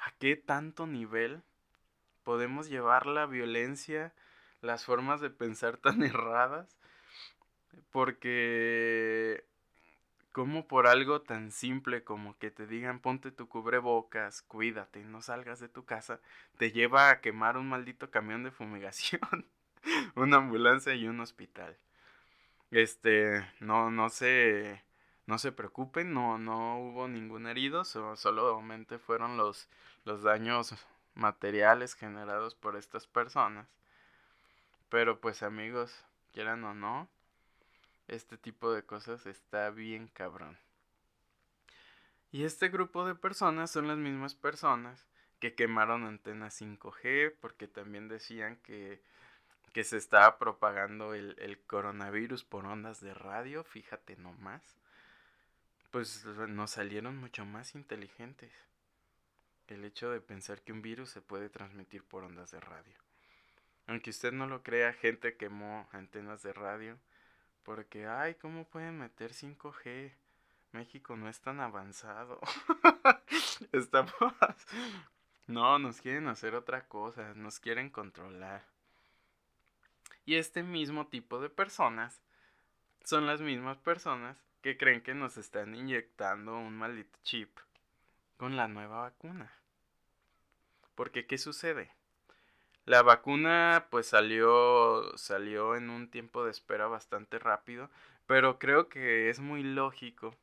a 0.00 0.12
qué 0.18 0.36
tanto 0.36 0.86
nivel 0.86 1.40
podemos 2.24 2.68
llevar 2.68 3.06
la 3.06 3.24
violencia, 3.24 4.12
las 4.60 4.84
formas 4.84 5.22
de 5.22 5.30
pensar 5.30 5.78
tan 5.78 6.02
erradas, 6.02 6.76
porque 7.90 9.44
como 10.32 10.66
por 10.66 10.86
algo 10.86 11.20
tan 11.20 11.52
simple 11.52 12.04
como 12.04 12.38
que 12.38 12.50
te 12.50 12.66
digan 12.66 13.00
ponte 13.00 13.30
tu 13.30 13.48
cubrebocas, 13.48 14.42
cuídate, 14.42 15.04
no 15.04 15.22
salgas 15.22 15.60
de 15.60 15.68
tu 15.68 15.84
casa, 15.84 16.20
te 16.56 16.72
lleva 16.72 17.10
a 17.10 17.20
quemar 17.20 17.56
un 17.56 17.68
maldito 17.68 18.10
camión 18.10 18.42
de 18.42 18.50
fumigación, 18.50 19.20
una 20.16 20.38
ambulancia 20.38 20.94
y 20.94 21.06
un 21.06 21.20
hospital. 21.20 21.76
Este, 22.70 23.46
no, 23.60 23.90
no 23.90 24.08
se, 24.08 24.82
no 25.26 25.38
se 25.38 25.52
preocupen, 25.52 26.14
no, 26.14 26.38
no 26.38 26.78
hubo 26.78 27.06
ningún 27.08 27.46
herido, 27.46 27.84
solamente 27.84 28.98
fueron 28.98 29.36
los, 29.36 29.68
los 30.04 30.22
daños 30.22 30.74
materiales 31.14 31.94
generados 31.94 32.54
por 32.54 32.76
estas 32.76 33.06
personas. 33.06 33.68
Pero 34.88 35.20
pues 35.20 35.42
amigos, 35.42 36.04
quieran 36.32 36.64
o 36.64 36.74
no, 36.74 37.08
este 38.08 38.36
tipo 38.36 38.72
de 38.72 38.82
cosas 38.84 39.26
está 39.26 39.70
bien 39.70 40.08
cabrón. 40.08 40.58
Y 42.30 42.44
este 42.44 42.68
grupo 42.68 43.06
de 43.06 43.14
personas 43.14 43.70
son 43.70 43.88
las 43.88 43.98
mismas 43.98 44.34
personas 44.34 45.06
que 45.38 45.54
quemaron 45.54 46.04
antenas 46.04 46.60
5G 46.60 47.34
porque 47.40 47.68
también 47.68 48.08
decían 48.08 48.56
que 48.56 49.02
que 49.72 49.84
se 49.84 49.96
estaba 49.96 50.38
propagando 50.38 51.14
el, 51.14 51.34
el, 51.38 51.58
coronavirus 51.60 52.44
por 52.44 52.66
ondas 52.66 53.00
de 53.00 53.14
radio, 53.14 53.64
fíjate 53.64 54.16
nomás, 54.16 54.62
pues 55.90 56.24
nos 56.26 56.72
salieron 56.72 57.16
mucho 57.16 57.44
más 57.44 57.74
inteligentes. 57.74 58.52
El 59.68 59.84
hecho 59.84 60.10
de 60.10 60.20
pensar 60.20 60.60
que 60.60 60.72
un 60.72 60.82
virus 60.82 61.10
se 61.10 61.22
puede 61.22 61.48
transmitir 61.48 62.04
por 62.04 62.24
ondas 62.24 62.50
de 62.50 62.60
radio. 62.60 62.94
Aunque 63.86 64.10
usted 64.10 64.32
no 64.32 64.46
lo 64.46 64.62
crea, 64.62 64.92
gente 64.92 65.36
quemó 65.36 65.88
antenas 65.92 66.42
de 66.42 66.52
radio 66.52 66.98
porque, 67.64 68.06
ay, 68.06 68.34
¿cómo 68.34 68.64
pueden 68.64 68.98
meter 68.98 69.32
5G? 69.32 70.12
México 70.72 71.16
no 71.16 71.28
es 71.28 71.40
tan 71.40 71.60
avanzado. 71.60 72.40
Estamos... 73.72 74.14
No, 75.46 75.78
nos 75.78 76.00
quieren 76.00 76.28
hacer 76.28 76.54
otra 76.54 76.86
cosa, 76.86 77.34
nos 77.34 77.58
quieren 77.58 77.90
controlar. 77.90 78.64
Y 80.24 80.36
este 80.36 80.62
mismo 80.62 81.08
tipo 81.08 81.40
de 81.40 81.50
personas 81.50 82.22
son 83.04 83.26
las 83.26 83.40
mismas 83.40 83.76
personas 83.78 84.42
que 84.62 84.78
creen 84.78 85.02
que 85.02 85.14
nos 85.14 85.36
están 85.36 85.74
inyectando 85.74 86.56
un 86.56 86.76
maldito 86.76 87.18
chip 87.22 87.50
con 88.36 88.56
la 88.56 88.68
nueva 88.68 89.00
vacuna. 89.00 89.52
Porque 90.94 91.26
¿qué 91.26 91.38
sucede? 91.38 91.90
La 92.84 93.02
vacuna 93.02 93.86
pues 93.90 94.06
salió 94.06 95.16
salió 95.16 95.76
en 95.76 95.90
un 95.90 96.10
tiempo 96.10 96.44
de 96.44 96.50
espera 96.50 96.86
bastante 96.86 97.38
rápido, 97.38 97.90
pero 98.26 98.58
creo 98.58 98.88
que 98.88 99.30
es 99.30 99.40
muy 99.40 99.62
lógico 99.62 100.36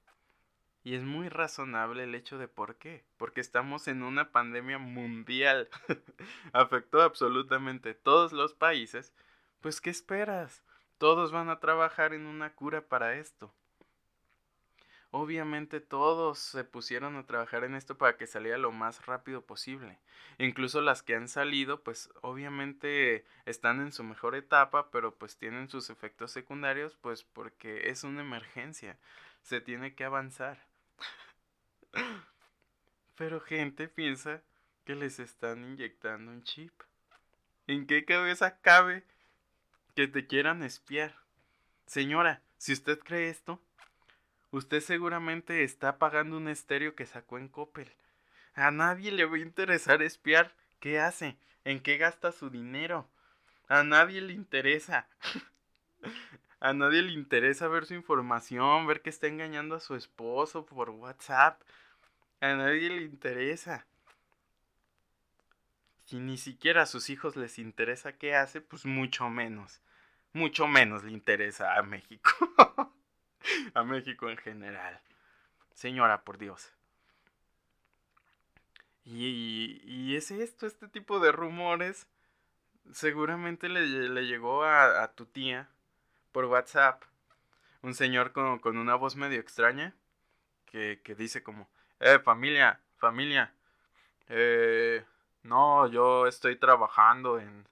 y 0.84 0.96
es 0.96 1.04
muy 1.04 1.30
razonable 1.30 2.04
el 2.04 2.16
hecho 2.16 2.38
de 2.38 2.48
por 2.48 2.78
qué. 2.78 3.04
Porque 3.18 3.42
estamos 3.42 3.88
en 3.88 4.04
una 4.04 4.32
pandemia 4.32 4.78
mundial. 4.78 5.70
Afectó 6.54 7.02
absolutamente 7.02 7.94
todos 7.94 8.32
los 8.32 8.54
países 8.54 9.14
pues 9.62 9.82
¿qué 9.82 9.90
esperas? 9.90 10.64
Todos 10.98 11.32
van 11.32 11.50
a 11.50 11.60
trabajar 11.60 12.14
en 12.14 12.26
una 12.26 12.54
cura 12.54 12.88
para 12.88 13.16
esto. 13.16 13.54
Obviamente 15.12 15.80
todos 15.80 16.38
se 16.38 16.64
pusieron 16.64 17.16
a 17.16 17.26
trabajar 17.26 17.64
en 17.64 17.76
esto 17.76 17.98
para 17.98 18.16
que 18.16 18.28
saliera 18.28 18.58
lo 18.58 18.72
más 18.72 19.06
rápido 19.06 19.42
posible. 19.42 19.98
Incluso 20.38 20.82
las 20.82 21.02
que 21.02 21.16
han 21.16 21.28
salido, 21.28 21.82
pues 21.82 22.12
obviamente 22.22 23.26
están 23.46 23.82
en 23.82 23.92
su 23.92 24.04
mejor 24.04 24.36
etapa, 24.36 24.92
pero 24.92 25.16
pues 25.16 25.38
tienen 25.38 25.70
sus 25.70 25.90
efectos 25.90 26.32
secundarios, 26.32 26.96
pues 27.02 27.24
porque 27.24 27.90
es 27.90 28.04
una 28.04 28.22
emergencia. 28.22 28.98
Se 29.42 29.62
tiene 29.62 29.96
que 29.96 30.04
avanzar. 30.04 30.60
pero 33.16 33.42
gente 33.42 33.88
piensa 33.88 34.42
que 34.86 34.96
les 34.96 35.20
están 35.20 35.64
inyectando 35.64 36.32
un 36.32 36.44
chip. 36.44 36.74
¿En 37.68 37.88
qué 37.88 38.06
cabeza 38.06 38.60
cabe 38.62 39.04
que 40.00 40.08
te 40.08 40.28
quieran 40.28 40.64
espiar. 40.64 41.14
Señora, 41.86 42.42
si 42.58 42.72
usted 42.72 43.00
cree 43.00 43.30
esto, 43.30 43.62
usted 44.52 44.82
seguramente 44.82 45.64
está 45.64 45.98
pagando 45.98 46.38
un 46.38 46.48
estéreo 46.48 46.96
que 46.96 47.06
sacó 47.06 47.38
en 47.38 47.48
Coppel. 47.48 47.92
A 48.56 48.72
nadie 48.72 49.12
le 49.12 49.26
va 49.26 49.36
a 49.38 49.40
interesar 49.40 50.02
espiar 50.02 50.54
qué 50.80 51.00
hace, 51.00 51.38
en 51.64 51.80
qué 51.80 51.98
gasta 51.98 52.32
su 52.32 52.50
dinero. 52.50 53.08
A 53.68 53.84
nadie 53.84 54.22
le 54.22 54.34
interesa. 54.34 55.08
a 56.60 56.74
nadie 56.74 57.02
le 57.02 57.12
interesa 57.12 57.68
ver 57.68 57.86
su 57.86 57.94
información, 57.94 58.88
ver 58.88 59.02
que 59.02 59.10
está 59.10 59.28
engañando 59.28 59.76
a 59.76 59.80
su 59.80 59.96
esposo 59.96 60.66
por 60.66 60.90
WhatsApp. 60.90 61.62
A 62.42 62.56
nadie 62.56 62.90
le 62.90 63.04
interesa. 63.04 63.86
Si 66.06 66.20
ni 66.20 66.38
siquiera 66.38 66.82
a 66.82 66.88
sus 66.88 67.12
hijos 67.12 67.36
les 67.36 67.60
interesa 67.60 68.14
qué 68.14 68.36
hace, 68.36 68.62
pues 68.62 68.86
mucho 68.86 69.30
menos. 69.30 69.82
Mucho 70.34 70.68
menos 70.68 71.04
le 71.04 71.12
interesa 71.12 71.76
a 71.78 71.84
México. 71.84 72.32
a 73.74 73.84
México 73.84 74.30
en 74.30 74.38
general. 74.38 75.00
Señora, 75.74 76.24
por 76.24 76.38
Dios. 76.38 76.74
Y, 79.06 79.82
y 79.86 80.16
es 80.16 80.32
esto, 80.32 80.68
este 80.68 80.88
tipo 80.88 81.20
de 81.20 81.32
rumores. 81.32 82.08
Seguramente 82.92 83.70
le, 83.70 83.82
le 84.10 84.28
llegó 84.28 84.64
a, 84.64 85.12
tu 85.14 85.26
tía 85.26 85.70
por 86.32 86.46
WhatsApp. 86.46 87.04
Un 87.82 87.94
señor 87.94 88.34
con, 88.34 88.60
con 88.60 88.78
una 88.78 88.96
voz 88.96 89.16
medio 89.16 89.40
extraña. 89.40 89.96
Que, 90.66 91.02
que, 91.04 91.16
dice 91.16 91.42
como, 91.42 91.68
eh, 92.00 92.20
familia, 92.20 92.80
familia. 92.98 93.54
Eh, 94.28 95.04
no, 95.44 95.88
yo 95.88 96.28
estoy 96.28 96.58
trabajando 96.58 97.40
en, 97.40 97.68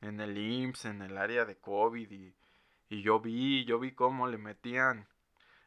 en 0.00 0.20
el 0.20 0.36
IMSS, 0.36 0.86
en 0.86 1.02
el 1.02 1.18
área 1.18 1.44
de 1.44 1.56
COVID. 1.56 2.10
Y, 2.10 2.34
y 2.90 3.02
yo 3.02 3.20
vi, 3.20 3.64
yo 3.64 3.78
vi 3.78 3.92
cómo 3.92 4.26
le 4.26 4.36
metían 4.36 5.06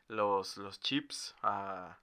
los, 0.10 0.58
los 0.58 0.80
chips 0.82 1.36
a, 1.42 1.98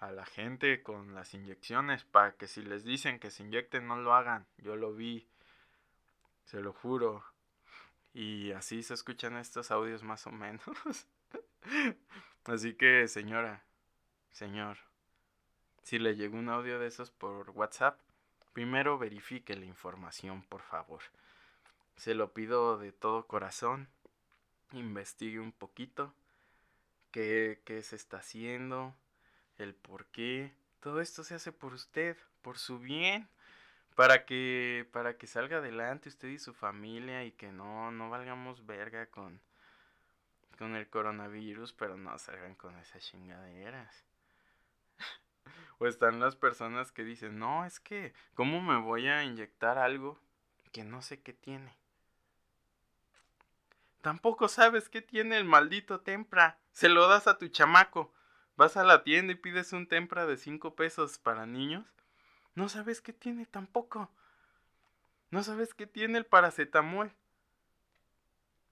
a 0.00 0.10
la 0.10 0.26
gente 0.26 0.82
con 0.82 1.14
las 1.14 1.32
inyecciones 1.34 2.04
para 2.04 2.32
que 2.32 2.48
si 2.48 2.62
les 2.62 2.84
dicen 2.84 3.20
que 3.20 3.30
se 3.30 3.44
inyecten 3.44 3.86
no 3.86 3.96
lo 3.96 4.12
hagan. 4.12 4.46
Yo 4.58 4.76
lo 4.76 4.92
vi, 4.92 5.26
se 6.44 6.60
lo 6.60 6.72
juro. 6.72 7.24
Y 8.12 8.52
así 8.52 8.82
se 8.82 8.94
escuchan 8.94 9.36
estos 9.36 9.70
audios 9.70 10.02
más 10.02 10.26
o 10.26 10.30
menos. 10.30 10.62
así 12.44 12.74
que 12.74 13.08
señora, 13.08 13.64
señor, 14.30 14.78
si 15.82 15.98
le 15.98 16.16
llegó 16.16 16.36
un 16.36 16.48
audio 16.48 16.78
de 16.78 16.88
esos 16.88 17.10
por 17.10 17.50
WhatsApp, 17.50 18.00
primero 18.52 18.98
verifique 18.98 19.56
la 19.56 19.64
información, 19.64 20.42
por 20.42 20.62
favor. 20.62 21.02
Se 21.96 22.14
lo 22.14 22.32
pido 22.32 22.78
de 22.78 22.90
todo 22.90 23.26
corazón. 23.26 23.88
Investigue 24.74 25.40
un 25.40 25.52
poquito 25.52 26.12
qué, 27.10 27.62
qué 27.64 27.82
se 27.82 27.96
está 27.96 28.18
haciendo, 28.18 28.94
el 29.56 29.74
por 29.74 30.06
qué. 30.06 30.52
Todo 30.80 31.00
esto 31.00 31.24
se 31.24 31.34
hace 31.34 31.52
por 31.52 31.72
usted, 31.72 32.16
por 32.42 32.58
su 32.58 32.78
bien, 32.78 33.28
para 33.94 34.26
que, 34.26 34.88
para 34.92 35.16
que 35.16 35.26
salga 35.26 35.58
adelante 35.58 36.08
usted 36.08 36.28
y 36.28 36.38
su 36.38 36.52
familia 36.52 37.24
y 37.24 37.32
que 37.32 37.52
no, 37.52 37.92
no 37.92 38.10
valgamos 38.10 38.66
verga 38.66 39.06
con, 39.06 39.40
con 40.58 40.74
el 40.74 40.88
coronavirus, 40.88 41.72
pero 41.72 41.96
no 41.96 42.18
salgan 42.18 42.54
con 42.56 42.76
esas 42.78 43.02
chingaderas. 43.04 44.04
o 45.78 45.86
están 45.86 46.18
las 46.18 46.36
personas 46.36 46.90
que 46.90 47.04
dicen, 47.04 47.38
no, 47.38 47.64
es 47.64 47.78
que, 47.78 48.12
¿cómo 48.34 48.60
me 48.60 48.78
voy 48.78 49.06
a 49.06 49.22
inyectar 49.22 49.78
algo 49.78 50.18
que 50.72 50.82
no 50.82 51.00
sé 51.00 51.22
qué 51.22 51.32
tiene? 51.32 51.83
Tampoco 54.04 54.48
sabes 54.48 54.90
qué 54.90 55.00
tiene 55.00 55.38
el 55.38 55.46
maldito 55.46 56.02
tempra. 56.02 56.58
Se 56.72 56.90
lo 56.90 57.08
das 57.08 57.26
a 57.26 57.38
tu 57.38 57.48
chamaco. 57.48 58.12
Vas 58.54 58.76
a 58.76 58.84
la 58.84 59.02
tienda 59.02 59.32
y 59.32 59.36
pides 59.36 59.72
un 59.72 59.86
tempra 59.88 60.26
de 60.26 60.36
5 60.36 60.76
pesos 60.76 61.16
para 61.16 61.46
niños. 61.46 61.86
No 62.54 62.68
sabes 62.68 63.00
qué 63.00 63.14
tiene 63.14 63.46
tampoco. 63.46 64.10
No 65.30 65.42
sabes 65.42 65.72
qué 65.72 65.86
tiene 65.86 66.18
el 66.18 66.26
paracetamol. 66.26 67.14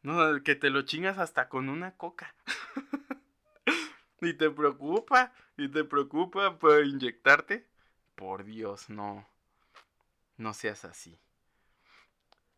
No, 0.02 0.42
que 0.42 0.54
te 0.54 0.68
lo 0.68 0.82
chingas 0.82 1.16
hasta 1.16 1.48
con 1.48 1.70
una 1.70 1.96
coca. 1.96 2.34
y 4.20 4.34
te 4.34 4.50
preocupa, 4.50 5.32
y 5.56 5.66
te 5.68 5.82
preocupa 5.84 6.58
por 6.58 6.84
inyectarte. 6.84 7.66
Por 8.16 8.44
Dios, 8.44 8.90
no. 8.90 9.26
No 10.36 10.52
seas 10.52 10.84
así. 10.84 11.18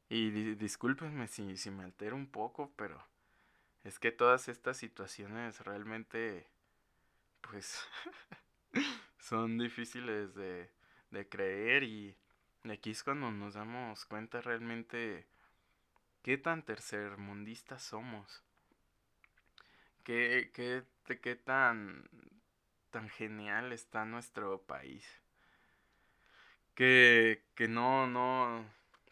Y 0.09 0.31
discúlpenme 0.55 1.27
si, 1.29 1.57
si 1.57 1.71
me 1.71 1.85
altero 1.85 2.17
un 2.17 2.27
poco, 2.27 2.73
pero 2.77 3.03
es 3.85 3.99
que 3.99 4.13
todas 4.13 4.49
estas 4.49 4.77
situaciones 4.77 5.61
realmente, 5.61 6.47
pues, 7.41 7.81
son 9.19 9.59
difíciles 9.59 10.35
de, 10.35 10.71
de 11.11 11.29
creer 11.29 11.83
y 11.85 12.17
aquí 12.71 12.91
es 12.91 13.03
cuando 13.03 13.31
nos 13.31 13.55
damos 13.55 14.05
cuenta 14.07 14.41
realmente 14.41 15.27
qué 16.23 16.39
tan 16.39 16.63
tercermundistas 16.65 17.83
somos. 17.83 18.43
Qué, 20.03 20.51
qué, 20.55 20.85
qué 21.21 21.37
tan, 21.37 22.09
tan 22.91 23.09
genial 23.11 23.73
está 23.73 24.05
nuestro 24.05 24.61
país. 24.63 25.05
Que, 26.75 27.45
que 27.55 27.69
no, 27.69 28.07
no, 28.07 28.65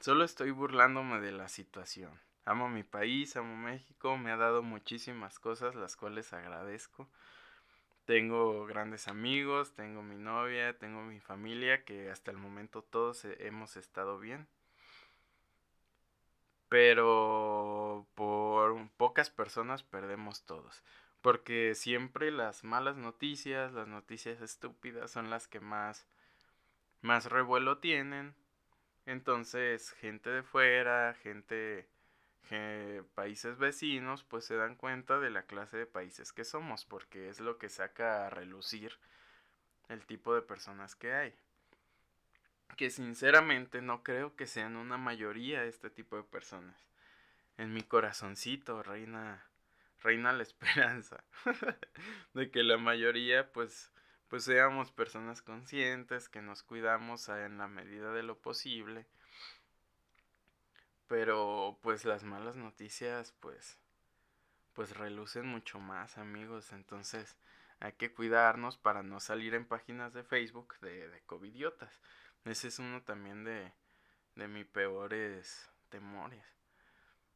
Solo 0.03 0.25
estoy 0.25 0.51
burlándome 0.51 1.21
de 1.21 1.31
la 1.31 1.47
situación. 1.47 2.11
Amo 2.45 2.69
mi 2.69 2.83
país, 2.83 3.37
amo 3.37 3.55
México, 3.55 4.19
me 4.19 4.33
ha 4.33 4.37
dado 4.37 4.61
muchísimas 4.61 5.39
cosas 5.39 5.77
las 5.77 5.95
cuales 5.95 6.33
agradezco. 6.33 7.09
Tengo 8.05 8.67
grandes 8.67 9.07
amigos, 9.07 9.75
tengo 9.75 10.03
mi 10.03 10.17
novia, 10.17 10.77
tengo 10.77 11.03
mi 11.03 11.21
familia, 11.21 11.85
que 11.85 12.11
hasta 12.11 12.33
el 12.33 12.37
momento 12.37 12.83
todos 12.83 13.25
hemos 13.25 13.77
estado 13.77 14.19
bien. 14.19 14.49
Pero 16.69 18.05
por 18.17 18.89
pocas 18.97 19.31
personas 19.31 19.85
perdemos 19.85 20.43
todos. 20.43 20.83
Porque 21.21 21.77
siempre 21.77 22.33
las 22.33 22.65
malas 22.65 22.97
noticias, 22.97 23.73
las 23.73 23.87
noticias 23.87 24.41
estúpidas 24.41 25.13
son 25.13 25.31
las 25.31 25.47
que 25.47 25.61
más, 25.61 26.09
más 27.03 27.27
revuelo 27.27 27.79
tienen 27.79 28.35
entonces, 29.07 29.91
gente 29.93 30.31
de 30.31 30.43
fuera, 30.43 31.15
gente, 31.23 31.89
países 33.15 33.59
vecinos, 33.59 34.25
pues 34.25 34.45
se 34.45 34.57
dan 34.57 34.77
cuenta 34.77 35.19
de 35.19 35.31
la 35.31 35.43
clase 35.45 35.77
de 35.77 35.87
países 35.87 36.33
que 36.33 36.45
somos, 36.45 36.85
porque 36.85 37.29
es 37.29 37.41
lo 37.41 37.59
que 37.59 37.69
saca 37.69 38.27
a 38.27 38.31
relucir 38.31 38.99
el 39.89 40.05
tipo 40.07 40.35
de 40.35 40.43
personas 40.43 40.95
que 40.95 41.13
hay. 41.13 41.35
Que 42.77 42.91
sinceramente 42.91 43.83
no 43.83 44.03
creo 44.03 44.35
que 44.37 44.47
sean 44.47 44.77
una 44.77 44.97
mayoría 44.97 45.65
este 45.65 45.91
tipo 45.91 46.17
de 46.17 46.25
personas. 46.25 46.89
En 47.59 47.73
mi 47.73 47.83
corazoncito 47.83 48.83
reina, 48.83 49.45
reina 50.01 50.33
la 50.33 50.43
esperanza 50.43 51.23
de 52.35 52.51
que 52.51 52.63
la 52.63 52.79
mayoría 52.79 53.53
pues 53.53 53.92
pues 54.33 54.45
seamos 54.45 54.91
personas 54.91 55.43
conscientes, 55.43 56.31
que 56.31 56.41
nos 56.41 56.63
cuidamos 56.63 57.29
en 57.29 57.59
la 57.59 57.69
medida 57.69 58.15
de 58.15 58.23
lo 58.23 58.39
posible. 58.39 59.05
Pero 61.07 61.79
pues 61.83 62.07
las 62.07 62.25
malas 62.25 62.57
noticias 62.57 63.35
pues 63.41 63.79
pues 64.73 64.97
relucen 64.97 65.47
mucho 65.47 65.81
más, 65.81 66.17
amigos, 66.17 66.73
entonces 66.73 67.37
hay 67.79 67.93
que 67.93 68.15
cuidarnos 68.15 68.79
para 68.79 69.03
no 69.03 69.21
salir 69.21 69.53
en 69.53 69.67
páginas 69.67 70.15
de 70.15 70.25
Facebook 70.25 70.79
de, 70.81 71.11
de 71.11 71.21
covidiotas. 71.27 72.01
Ese 72.47 72.69
es 72.69 72.79
uno 72.79 73.03
también 73.03 73.45
de, 73.45 73.71
de 74.37 74.49
mis 74.49 74.65
peores 74.65 75.69
temores. 75.91 76.47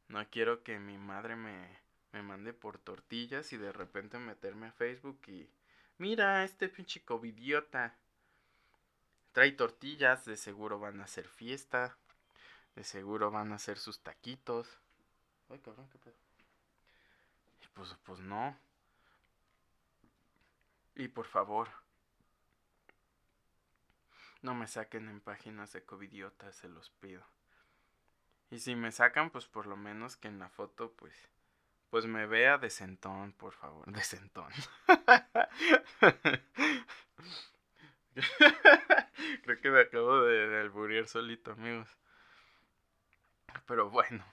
No 0.07 0.27
quiero 0.31 0.63
que 0.63 0.79
mi 0.79 0.97
madre 0.97 1.35
me, 1.35 1.77
me 2.11 2.23
mande 2.23 2.53
por 2.53 2.79
tortillas 2.79 3.53
y 3.53 3.57
de 3.57 3.71
repente 3.71 4.17
meterme 4.17 4.69
a 4.69 4.71
Facebook 4.71 5.21
y 5.27 5.47
Mira, 5.97 6.43
este 6.43 6.69
pinche 6.69 7.03
covidiota. 7.03 7.95
Trae 9.31 9.51
tortillas, 9.51 10.25
de 10.25 10.37
seguro 10.37 10.79
van 10.79 11.01
a 11.01 11.05
hacer 11.05 11.27
fiesta. 11.27 11.97
De 12.75 12.83
seguro 12.83 13.31
van 13.31 13.51
a 13.51 13.55
hacer 13.55 13.77
sus 13.77 13.99
taquitos. 14.01 14.79
Ay, 15.49 15.59
cabrón, 15.59 15.89
qué 15.89 15.97
pedo. 15.97 16.15
Y 17.63 17.67
pues, 17.73 17.95
pues 18.03 18.19
no. 18.19 18.57
Y 20.95 21.07
por 21.07 21.25
favor. 21.25 21.69
No 24.43 24.53
me 24.53 24.67
saquen 24.67 25.09
en 25.09 25.19
páginas 25.19 25.73
de 25.73 25.83
covidiota, 25.83 26.51
se 26.51 26.69
los 26.69 26.91
pido. 26.91 27.23
Y 28.51 28.59
si 28.59 28.75
me 28.75 28.91
sacan, 28.91 29.31
pues 29.31 29.47
por 29.47 29.65
lo 29.65 29.75
menos 29.75 30.15
que 30.15 30.27
en 30.27 30.39
la 30.39 30.49
foto, 30.49 30.93
pues 30.93 31.13
pues 31.89 32.05
me 32.05 32.25
vea 32.25 32.57
decentón, 32.57 33.33
por 33.33 33.53
favor, 33.53 33.91
decentón. 33.91 34.51
Creo 39.43 39.61
que 39.61 39.69
me 39.69 39.81
acabo 39.81 40.21
de, 40.21 40.47
de 40.47 41.07
solito, 41.07 41.51
amigos. 41.51 41.87
Pero 43.65 43.89
bueno, 43.89 44.25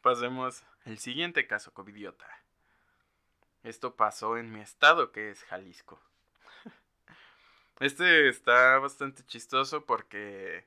pasemos 0.00 0.64
al 0.84 0.98
siguiente 0.98 1.46
caso 1.46 1.72
covidiota. 1.72 2.26
Esto 3.62 3.96
pasó 3.96 4.38
en 4.38 4.52
mi 4.52 4.60
estado, 4.60 5.12
que 5.12 5.30
es 5.30 5.44
Jalisco. 5.44 6.00
Este 7.80 8.28
está 8.28 8.78
bastante 8.78 9.24
chistoso 9.24 9.84
porque 9.86 10.66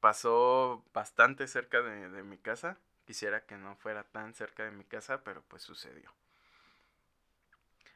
pasó 0.00 0.84
bastante 0.92 1.46
cerca 1.46 1.82
de, 1.82 2.08
de 2.08 2.22
mi 2.24 2.36
casa. 2.38 2.78
Quisiera 3.06 3.44
que 3.44 3.56
no 3.56 3.76
fuera 3.76 4.04
tan 4.04 4.34
cerca 4.34 4.64
de 4.64 4.70
mi 4.70 4.84
casa, 4.84 5.22
pero 5.24 5.42
pues 5.48 5.62
sucedió. 5.62 6.10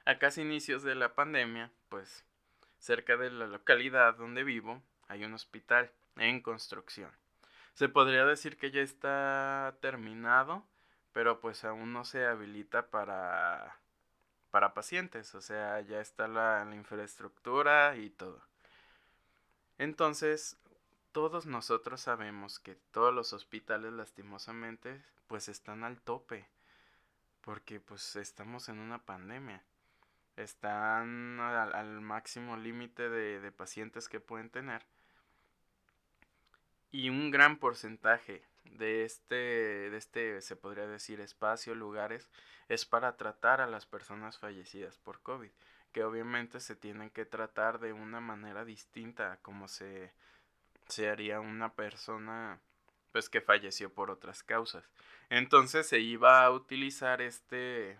A 0.05 0.19
casi 0.19 0.43
inicios 0.43 0.83
de 0.83 0.95
la 0.95 1.15
pandemia, 1.15 1.71
pues 1.89 2.25
cerca 2.79 3.17
de 3.17 3.31
la 3.31 3.47
localidad 3.47 4.15
donde 4.15 4.45
vivo 4.45 4.83
hay 5.09 5.25
un 5.25 5.35
hospital 5.35 5.91
en 6.17 6.41
construcción. 6.41 7.11
Se 7.75 7.89
podría 7.89 8.25
decir 8.25 8.57
que 8.57 8.71
ya 8.71 8.81
está 8.81 9.77
terminado, 9.81 10.65
pero 11.13 11.41
pues 11.41 11.65
aún 11.65 11.93
no 11.93 12.05
se 12.05 12.25
habilita 12.27 12.89
para 12.89 13.77
para 14.51 14.73
pacientes, 14.73 15.35
o 15.35 15.43
sea, 15.43 15.83
ya 15.83 16.01
está 16.01 16.29
la, 16.29 16.65
la 16.65 16.75
infraestructura 16.75 17.95
y 17.97 18.09
todo. 18.09 18.41
Entonces, 19.77 20.57
todos 21.17 21.47
nosotros 21.47 22.03
sabemos 22.03 22.59
que 22.59 22.75
todos 22.75 23.15
los 23.15 23.33
hospitales 23.33 23.91
lastimosamente 23.95 25.03
pues 25.29 25.49
están 25.49 25.83
al 25.83 25.99
tope, 26.03 26.47
porque 27.41 27.81
pues 27.81 28.17
estamos 28.17 28.69
en 28.69 28.79
una 28.79 28.99
pandemia. 28.99 29.65
Están 30.37 31.41
al, 31.41 32.03
máximo 32.03 32.59
límite 32.59 33.09
de, 33.09 33.41
de 33.41 33.51
pacientes 33.51 34.11
que 34.11 34.21
pueden 34.21 34.51
tener. 34.51 34.85
Y 36.91 37.09
un 37.09 37.31
gran 37.31 37.57
porcentaje 37.57 38.45
de 38.65 39.07
este, 39.07 39.37
de 39.89 39.97
este, 39.97 40.43
se 40.43 40.55
podría 40.55 40.87
decir, 40.87 41.21
espacio, 41.21 41.75
lugares, 41.75 42.29
es 42.69 42.85
para 42.85 43.17
tratar 43.17 43.63
a 43.63 43.67
las 43.67 43.87
personas 43.87 44.39
fallecidas 44.39 44.99
por 44.99 45.23
COVID, 45.23 45.51
que 45.93 46.05
obviamente 46.05 46.61
se 46.61 46.77
tienen 46.77 47.09
que 47.09 47.25
tratar 47.25 47.79
de 47.79 47.95
una 47.95 48.21
manera 48.21 48.67
distinta 48.67 49.39
como 49.41 49.67
se, 49.67 50.13
se 50.89 51.09
haría 51.09 51.41
una 51.41 51.73
persona 51.75 52.61
pues 53.13 53.29
que 53.29 53.41
falleció 53.41 53.93
por 53.93 54.11
otras 54.11 54.43
causas. 54.43 54.85
Entonces 55.31 55.89
se 55.89 56.01
iba 56.01 56.45
a 56.45 56.51
utilizar 56.51 57.23
este 57.23 57.99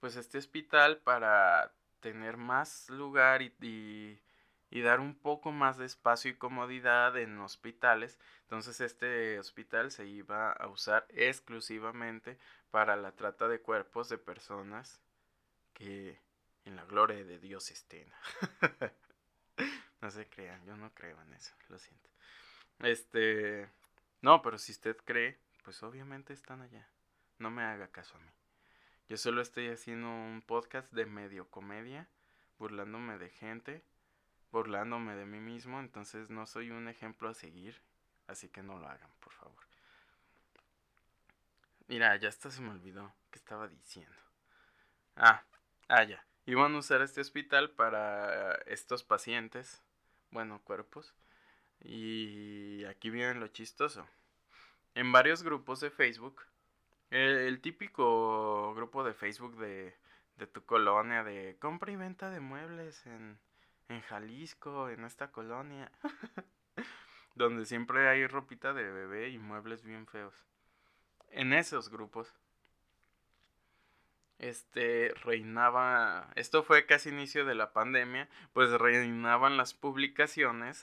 pues 0.00 0.16
este 0.16 0.38
hospital 0.38 0.98
para 0.98 1.72
tener 2.00 2.36
más 2.36 2.88
lugar 2.90 3.42
y 3.42 3.52
y 4.70 4.82
dar 4.82 5.00
un 5.00 5.14
poco 5.14 5.50
más 5.52 5.78
de 5.78 5.86
espacio 5.86 6.30
y 6.30 6.34
comodidad 6.34 7.16
en 7.18 7.38
hospitales. 7.40 8.18
Entonces 8.42 8.80
este 8.80 9.38
hospital 9.38 9.90
se 9.90 10.06
iba 10.06 10.52
a 10.52 10.68
usar 10.68 11.06
exclusivamente 11.10 12.38
para 12.70 12.96
la 12.96 13.12
trata 13.12 13.48
de 13.48 13.60
cuerpos 13.60 14.08
de 14.08 14.18
personas 14.18 15.00
que 15.74 16.20
en 16.64 16.76
la 16.76 16.84
gloria 16.84 17.24
de 17.24 17.38
Dios 17.38 17.70
estén. 17.70 18.08
no 20.00 20.10
se 20.10 20.28
crean, 20.28 20.64
yo 20.64 20.76
no 20.76 20.92
creo 20.94 21.20
en 21.22 21.34
eso, 21.34 21.54
lo 21.68 21.78
siento. 21.78 22.10
Este, 22.80 23.68
no, 24.22 24.42
pero 24.42 24.58
si 24.58 24.72
usted 24.72 24.96
cree, 25.04 25.38
pues 25.64 25.82
obviamente 25.82 26.32
están 26.32 26.62
allá. 26.62 26.88
No 27.38 27.50
me 27.50 27.62
haga 27.62 27.88
caso 27.88 28.16
a 28.16 28.20
mí. 28.20 28.30
Yo 29.08 29.16
solo 29.16 29.42
estoy 29.42 29.68
haciendo 29.68 30.08
un 30.08 30.42
podcast 30.46 30.92
de 30.92 31.06
medio 31.06 31.48
comedia, 31.48 32.08
burlándome 32.58 33.18
de 33.18 33.30
gente 33.30 33.82
burlándome 34.50 35.14
de 35.14 35.26
mí 35.26 35.40
mismo, 35.40 35.80
entonces 35.80 36.30
no 36.30 36.46
soy 36.46 36.70
un 36.70 36.88
ejemplo 36.88 37.28
a 37.28 37.34
seguir, 37.34 37.80
así 38.26 38.48
que 38.48 38.62
no 38.62 38.78
lo 38.78 38.88
hagan, 38.88 39.10
por 39.20 39.32
favor. 39.32 39.64
Mira, 41.88 42.16
ya 42.16 42.28
hasta 42.28 42.50
se 42.50 42.60
me 42.60 42.70
olvidó 42.70 43.12
qué 43.30 43.38
estaba 43.38 43.68
diciendo. 43.68 44.16
Ah, 45.16 45.42
ah, 45.88 46.04
ya. 46.04 46.24
Iban 46.46 46.74
a 46.74 46.78
usar 46.78 47.02
este 47.02 47.20
hospital 47.20 47.70
para 47.70 48.54
estos 48.66 49.04
pacientes, 49.04 49.82
bueno, 50.30 50.60
cuerpos. 50.64 51.14
Y 51.80 52.84
aquí 52.84 53.10
viene 53.10 53.34
lo 53.34 53.48
chistoso. 53.48 54.06
En 54.94 55.12
varios 55.12 55.42
grupos 55.42 55.80
de 55.80 55.90
Facebook, 55.90 56.42
el, 57.10 57.60
típico 57.60 58.74
grupo 58.74 59.04
de 59.04 59.14
Facebook 59.14 59.56
de, 59.58 59.94
de 60.36 60.46
tu 60.46 60.64
colonia 60.64 61.24
de 61.24 61.56
compra 61.58 61.92
y 61.92 61.96
venta 61.96 62.30
de 62.30 62.40
muebles 62.40 63.06
en 63.06 63.38
en 63.90 64.00
Jalisco, 64.02 64.88
en 64.88 65.04
esta 65.04 65.30
colonia, 65.32 65.90
donde 67.34 67.66
siempre 67.66 68.08
hay 68.08 68.26
ropita 68.26 68.72
de 68.72 68.90
bebé 68.90 69.30
y 69.30 69.38
muebles 69.38 69.82
bien 69.82 70.06
feos. 70.06 70.34
En 71.30 71.52
esos 71.52 71.90
grupos, 71.90 72.32
este 74.40 75.14
reinaba, 75.22 76.30
esto 76.34 76.62
fue 76.64 76.86
casi 76.86 77.10
inicio 77.10 77.44
de 77.44 77.54
la 77.54 77.72
pandemia, 77.72 78.28
pues 78.52 78.70
reinaban 78.72 79.56
las 79.56 79.74
publicaciones 79.74 80.82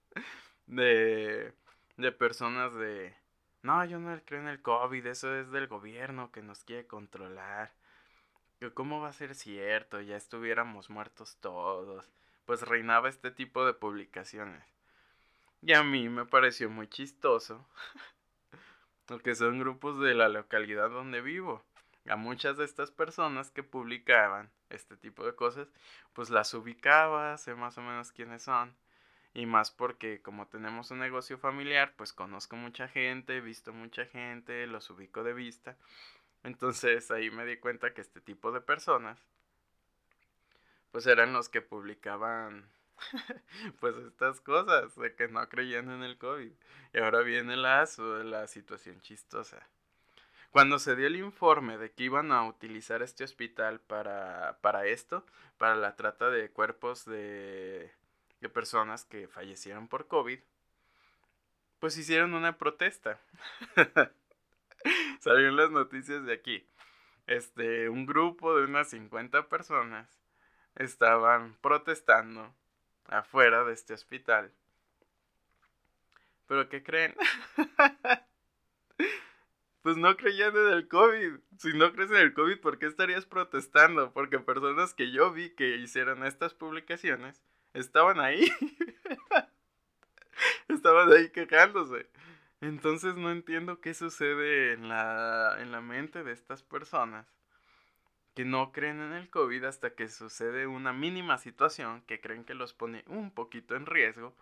de, 0.66 1.52
de 1.96 2.12
personas 2.12 2.74
de, 2.74 3.14
no, 3.62 3.84
yo 3.84 3.98
no 3.98 4.18
creo 4.24 4.40
en 4.40 4.48
el 4.48 4.62
COVID, 4.62 5.06
eso 5.06 5.36
es 5.36 5.50
del 5.50 5.66
gobierno 5.66 6.32
que 6.32 6.42
nos 6.42 6.64
quiere 6.64 6.86
controlar. 6.86 7.74
¿Cómo 8.72 9.00
va 9.00 9.08
a 9.08 9.12
ser 9.12 9.34
cierto? 9.34 10.00
Ya 10.00 10.16
estuviéramos 10.16 10.88
muertos 10.88 11.36
todos 11.40 12.10
pues 12.46 12.62
reinaba 12.62 13.08
este 13.08 13.30
tipo 13.30 13.66
de 13.66 13.74
publicaciones. 13.74 14.64
Y 15.62 15.74
a 15.74 15.82
mí 15.82 16.08
me 16.08 16.24
pareció 16.24 16.70
muy 16.70 16.88
chistoso, 16.88 17.66
porque 19.06 19.34
son 19.34 19.58
grupos 19.58 19.98
de 20.00 20.14
la 20.14 20.28
localidad 20.28 20.88
donde 20.88 21.20
vivo. 21.20 21.62
A 22.08 22.16
muchas 22.16 22.56
de 22.56 22.64
estas 22.64 22.90
personas 22.90 23.50
que 23.50 23.62
publicaban 23.62 24.50
este 24.70 24.96
tipo 24.96 25.24
de 25.24 25.34
cosas, 25.34 25.68
pues 26.12 26.30
las 26.30 26.52
ubicaba, 26.54 27.36
sé 27.38 27.54
más 27.54 27.78
o 27.78 27.82
menos 27.82 28.12
quiénes 28.12 28.42
son. 28.42 28.76
Y 29.34 29.46
más 29.46 29.70
porque 29.70 30.22
como 30.22 30.46
tenemos 30.48 30.90
un 30.90 30.98
negocio 30.98 31.38
familiar, 31.38 31.94
pues 31.96 32.12
conozco 32.12 32.56
mucha 32.56 32.88
gente, 32.88 33.36
he 33.36 33.40
visto 33.40 33.72
mucha 33.72 34.06
gente, 34.06 34.66
los 34.66 34.88
ubico 34.90 35.22
de 35.22 35.34
vista. 35.34 35.76
Entonces 36.42 37.10
ahí 37.10 37.30
me 37.30 37.44
di 37.44 37.58
cuenta 37.58 37.92
que 37.92 38.00
este 38.00 38.20
tipo 38.20 38.52
de 38.52 38.60
personas 38.60 39.18
pues 40.96 41.06
eran 41.06 41.34
los 41.34 41.50
que 41.50 41.60
publicaban 41.60 42.70
pues 43.80 43.96
estas 43.96 44.40
cosas 44.40 44.96
de 44.96 45.14
que 45.14 45.28
no 45.28 45.46
creían 45.48 45.90
en 45.90 46.02
el 46.02 46.16
COVID. 46.16 46.52
Y 46.94 46.98
ahora 46.98 47.20
viene 47.20 47.56
la, 47.56 47.86
la 48.24 48.46
situación 48.46 49.00
chistosa. 49.02 49.66
Cuando 50.50 50.78
se 50.78 50.96
dio 50.96 51.06
el 51.06 51.16
informe 51.16 51.78
de 51.78 51.92
que 51.92 52.04
iban 52.04 52.32
a 52.32 52.44
utilizar 52.44 53.02
este 53.02 53.24
hospital 53.24 53.80
para, 53.80 54.58
para 54.62 54.86
esto, 54.86 55.24
para 55.58 55.74
la 55.74 55.96
trata 55.96 56.30
de 56.30 56.50
cuerpos 56.50 57.04
de, 57.04 57.90
de 58.40 58.48
personas 58.48 59.04
que 59.04 59.28
fallecieron 59.28 59.88
por 59.88 60.06
COVID, 60.06 60.38
pues 61.78 61.98
hicieron 61.98 62.34
una 62.34 62.56
protesta. 62.58 63.20
Salieron 65.20 65.56
las 65.56 65.70
noticias 65.70 66.24
de 66.24 66.32
aquí. 66.32 66.66
Este, 67.26 67.88
un 67.88 68.06
grupo 68.06 68.56
de 68.56 68.64
unas 68.64 68.88
50 68.90 69.48
personas 69.48 70.08
estaban 70.76 71.54
protestando 71.60 72.54
afuera 73.08 73.64
de 73.64 73.72
este 73.72 73.94
hospital. 73.94 74.52
¿Pero 76.46 76.68
qué 76.68 76.82
creen? 76.82 77.14
pues 79.86 79.98
no 79.98 80.16
creían 80.16 80.56
en 80.56 80.66
el 80.66 80.88
COVID. 80.88 81.34
Si 81.58 81.72
no 81.72 81.92
crees 81.92 82.10
en 82.10 82.16
el 82.16 82.34
COVID, 82.34 82.58
¿por 82.58 82.80
qué 82.80 82.86
estarías 82.86 83.24
protestando? 83.24 84.12
Porque 84.12 84.40
personas 84.40 84.94
que 84.94 85.12
yo 85.12 85.32
vi 85.32 85.50
que 85.50 85.76
hicieron 85.76 86.26
estas 86.26 86.54
publicaciones 86.54 87.40
estaban 87.72 88.18
ahí. 88.18 88.50
estaban 90.68 91.12
ahí 91.12 91.30
quejándose. 91.30 92.10
Entonces 92.60 93.14
no 93.14 93.30
entiendo 93.30 93.80
qué 93.80 93.94
sucede 93.94 94.72
en 94.72 94.88
la, 94.88 95.54
en 95.60 95.70
la 95.70 95.80
mente 95.80 96.24
de 96.24 96.32
estas 96.32 96.64
personas 96.64 97.32
que 98.34 98.44
no 98.44 98.72
creen 98.72 99.00
en 99.00 99.12
el 99.12 99.30
COVID 99.30 99.62
hasta 99.62 99.94
que 99.94 100.08
sucede 100.08 100.66
una 100.66 100.92
mínima 100.92 101.38
situación 101.38 102.02
que 102.08 102.20
creen 102.20 102.42
que 102.42 102.54
los 102.54 102.74
pone 102.74 103.04
un 103.06 103.30
poquito 103.30 103.76
en 103.76 103.86
riesgo 103.86 104.34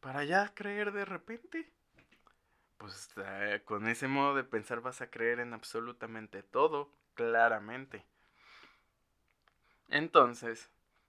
para 0.00 0.24
ya 0.24 0.54
creer 0.54 0.92
de 0.92 1.04
repente. 1.04 1.70
Pues 2.84 3.14
con 3.64 3.88
ese 3.88 4.08
modo 4.08 4.34
de 4.34 4.44
pensar 4.44 4.82
vas 4.82 5.00
a 5.00 5.10
creer 5.10 5.40
en 5.40 5.54
absolutamente 5.54 6.42
todo, 6.42 6.90
claramente. 7.14 8.04
Entonces, 9.88 10.68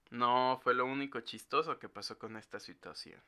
no 0.09 0.57
fue 0.63 0.73
lo 0.73 0.85
único 0.85 1.19
chistoso 1.19 1.77
que 1.77 1.89
pasó 1.89 2.17
con 2.17 2.37
esta 2.37 2.61
situación. 2.61 3.21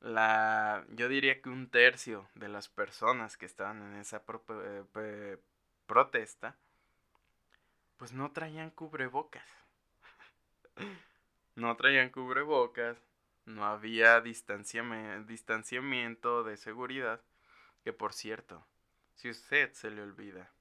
La, 0.00 0.86
yo 0.88 1.10
diría 1.10 1.42
que 1.42 1.50
un 1.50 1.68
tercio 1.68 2.26
de 2.34 2.48
las 2.48 2.70
personas 2.70 3.36
que 3.36 3.44
estaban 3.44 3.82
en 3.82 3.96
esa 3.96 4.22
eh, 4.94 5.36
protesta, 5.86 6.56
pues 7.98 8.14
no 8.14 8.32
traían 8.32 8.70
cubrebocas. 8.70 9.44
no 11.54 11.76
traían 11.76 12.08
cubrebocas, 12.08 12.96
no 13.48 13.64
había 13.64 14.20
distanciamiento 14.20 16.44
de 16.44 16.56
seguridad, 16.56 17.20
que 17.82 17.92
por 17.92 18.12
cierto, 18.12 18.64
si 19.14 19.30
usted 19.30 19.72
se 19.72 19.90
le 19.90 20.02
olvida, 20.02 20.52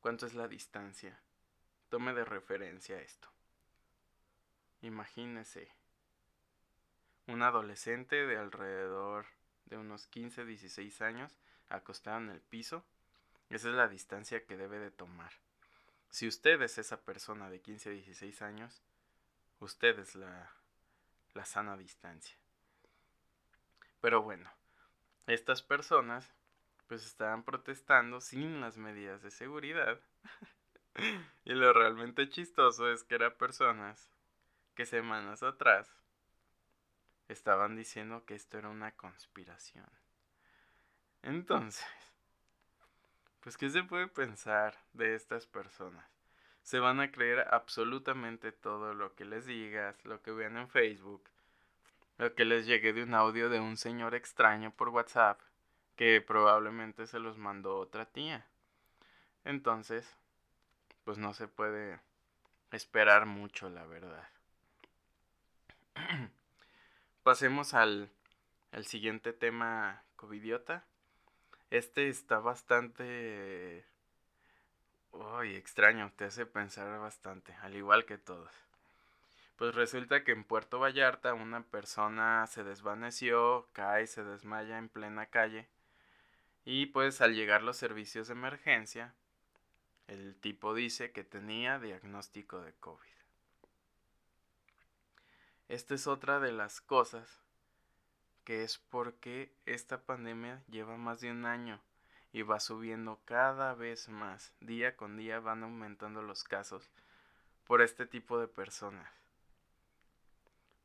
¿cuánto 0.00 0.26
es 0.26 0.34
la 0.34 0.48
distancia? 0.48 1.20
tome 1.90 2.14
de 2.14 2.24
referencia 2.24 2.98
esto. 3.00 3.28
Imagínese 4.80 5.70
un 7.26 7.42
adolescente 7.42 8.26
de 8.26 8.38
alrededor 8.38 9.26
de 9.66 9.76
unos 9.76 10.06
15, 10.06 10.46
16 10.46 11.02
años 11.02 11.36
acostado 11.68 12.18
en 12.18 12.30
el 12.30 12.40
piso. 12.40 12.84
Esa 13.50 13.68
es 13.68 13.74
la 13.74 13.88
distancia 13.88 14.46
que 14.46 14.56
debe 14.56 14.78
de 14.78 14.90
tomar. 14.90 15.32
Si 16.10 16.26
usted 16.26 16.62
es 16.62 16.78
esa 16.78 17.02
persona 17.02 17.50
de 17.50 17.60
15 17.60 17.90
a 17.90 17.92
16 17.92 18.42
años, 18.42 18.82
usted 19.58 19.98
es 19.98 20.14
la, 20.14 20.50
la 21.34 21.44
sana 21.44 21.76
distancia. 21.76 22.36
Pero 24.00 24.22
bueno, 24.22 24.50
estas 25.26 25.62
personas 25.62 26.32
pues 26.86 27.06
estaban 27.06 27.44
protestando 27.44 28.20
sin 28.20 28.60
las 28.60 28.76
medidas 28.76 29.22
de 29.22 29.30
seguridad. 29.30 30.00
y 31.44 31.52
lo 31.52 31.72
realmente 31.72 32.28
chistoso 32.28 32.90
es 32.90 33.04
que 33.04 33.14
eran 33.14 33.34
personas 33.34 34.10
que 34.74 34.86
semanas 34.86 35.42
atrás 35.42 35.94
estaban 37.28 37.76
diciendo 37.76 38.24
que 38.24 38.34
esto 38.34 38.58
era 38.58 38.68
una 38.68 38.90
conspiración. 38.96 39.88
Entonces, 41.22 41.86
pues 43.40 43.56
¿qué 43.56 43.70
se 43.70 43.84
puede 43.84 44.08
pensar 44.08 44.76
de 44.92 45.14
estas 45.14 45.46
personas? 45.46 46.19
Se 46.62 46.78
van 46.78 47.00
a 47.00 47.10
creer 47.10 47.46
absolutamente 47.50 48.52
todo 48.52 48.94
lo 48.94 49.14
que 49.14 49.24
les 49.24 49.46
digas, 49.46 50.04
lo 50.04 50.22
que 50.22 50.30
vean 50.30 50.56
en 50.56 50.68
Facebook, 50.68 51.24
lo 52.18 52.34
que 52.34 52.44
les 52.44 52.66
llegue 52.66 52.92
de 52.92 53.02
un 53.02 53.14
audio 53.14 53.48
de 53.48 53.60
un 53.60 53.76
señor 53.76 54.14
extraño 54.14 54.72
por 54.72 54.90
WhatsApp, 54.90 55.40
que 55.96 56.20
probablemente 56.20 57.06
se 57.06 57.18
los 57.18 57.38
mandó 57.38 57.76
otra 57.76 58.06
tía. 58.06 58.46
Entonces, 59.44 60.16
pues 61.04 61.18
no 61.18 61.34
se 61.34 61.48
puede 61.48 62.00
esperar 62.72 63.26
mucho, 63.26 63.68
la 63.70 63.84
verdad. 63.86 64.28
Pasemos 67.22 67.74
al, 67.74 68.10
al 68.72 68.86
siguiente 68.86 69.32
tema 69.32 70.02
covidiota. 70.16 70.84
Este 71.70 72.08
está 72.08 72.38
bastante... 72.38 73.84
Uy, 75.12 75.56
extraño, 75.56 76.12
te 76.16 76.24
hace 76.24 76.46
pensar 76.46 76.98
bastante, 77.00 77.54
al 77.62 77.74
igual 77.74 78.04
que 78.04 78.18
todos. 78.18 78.52
Pues 79.56 79.74
resulta 79.74 80.24
que 80.24 80.32
en 80.32 80.44
Puerto 80.44 80.78
Vallarta 80.78 81.34
una 81.34 81.62
persona 81.62 82.46
se 82.46 82.64
desvaneció, 82.64 83.68
cae, 83.72 84.06
se 84.06 84.24
desmaya 84.24 84.78
en 84.78 84.88
plena 84.88 85.26
calle 85.26 85.68
y 86.64 86.86
pues 86.86 87.20
al 87.20 87.34
llegar 87.34 87.62
los 87.62 87.76
servicios 87.76 88.28
de 88.28 88.34
emergencia, 88.34 89.14
el 90.08 90.36
tipo 90.36 90.74
dice 90.74 91.12
que 91.12 91.24
tenía 91.24 91.78
diagnóstico 91.78 92.60
de 92.62 92.72
COVID. 92.74 93.08
Esta 95.68 95.94
es 95.94 96.06
otra 96.06 96.40
de 96.40 96.52
las 96.52 96.80
cosas 96.80 97.42
que 98.44 98.62
es 98.62 98.78
porque 98.78 99.52
esta 99.66 100.00
pandemia 100.02 100.62
lleva 100.68 100.96
más 100.96 101.20
de 101.20 101.30
un 101.30 101.44
año 101.44 101.80
y 102.32 102.42
va 102.42 102.60
subiendo 102.60 103.20
cada 103.24 103.74
vez 103.74 104.08
más. 104.08 104.52
Día 104.60 104.96
con 104.96 105.16
día 105.16 105.40
van 105.40 105.62
aumentando 105.62 106.22
los 106.22 106.44
casos 106.44 106.90
por 107.66 107.82
este 107.82 108.06
tipo 108.06 108.38
de 108.38 108.48
personas. 108.48 109.10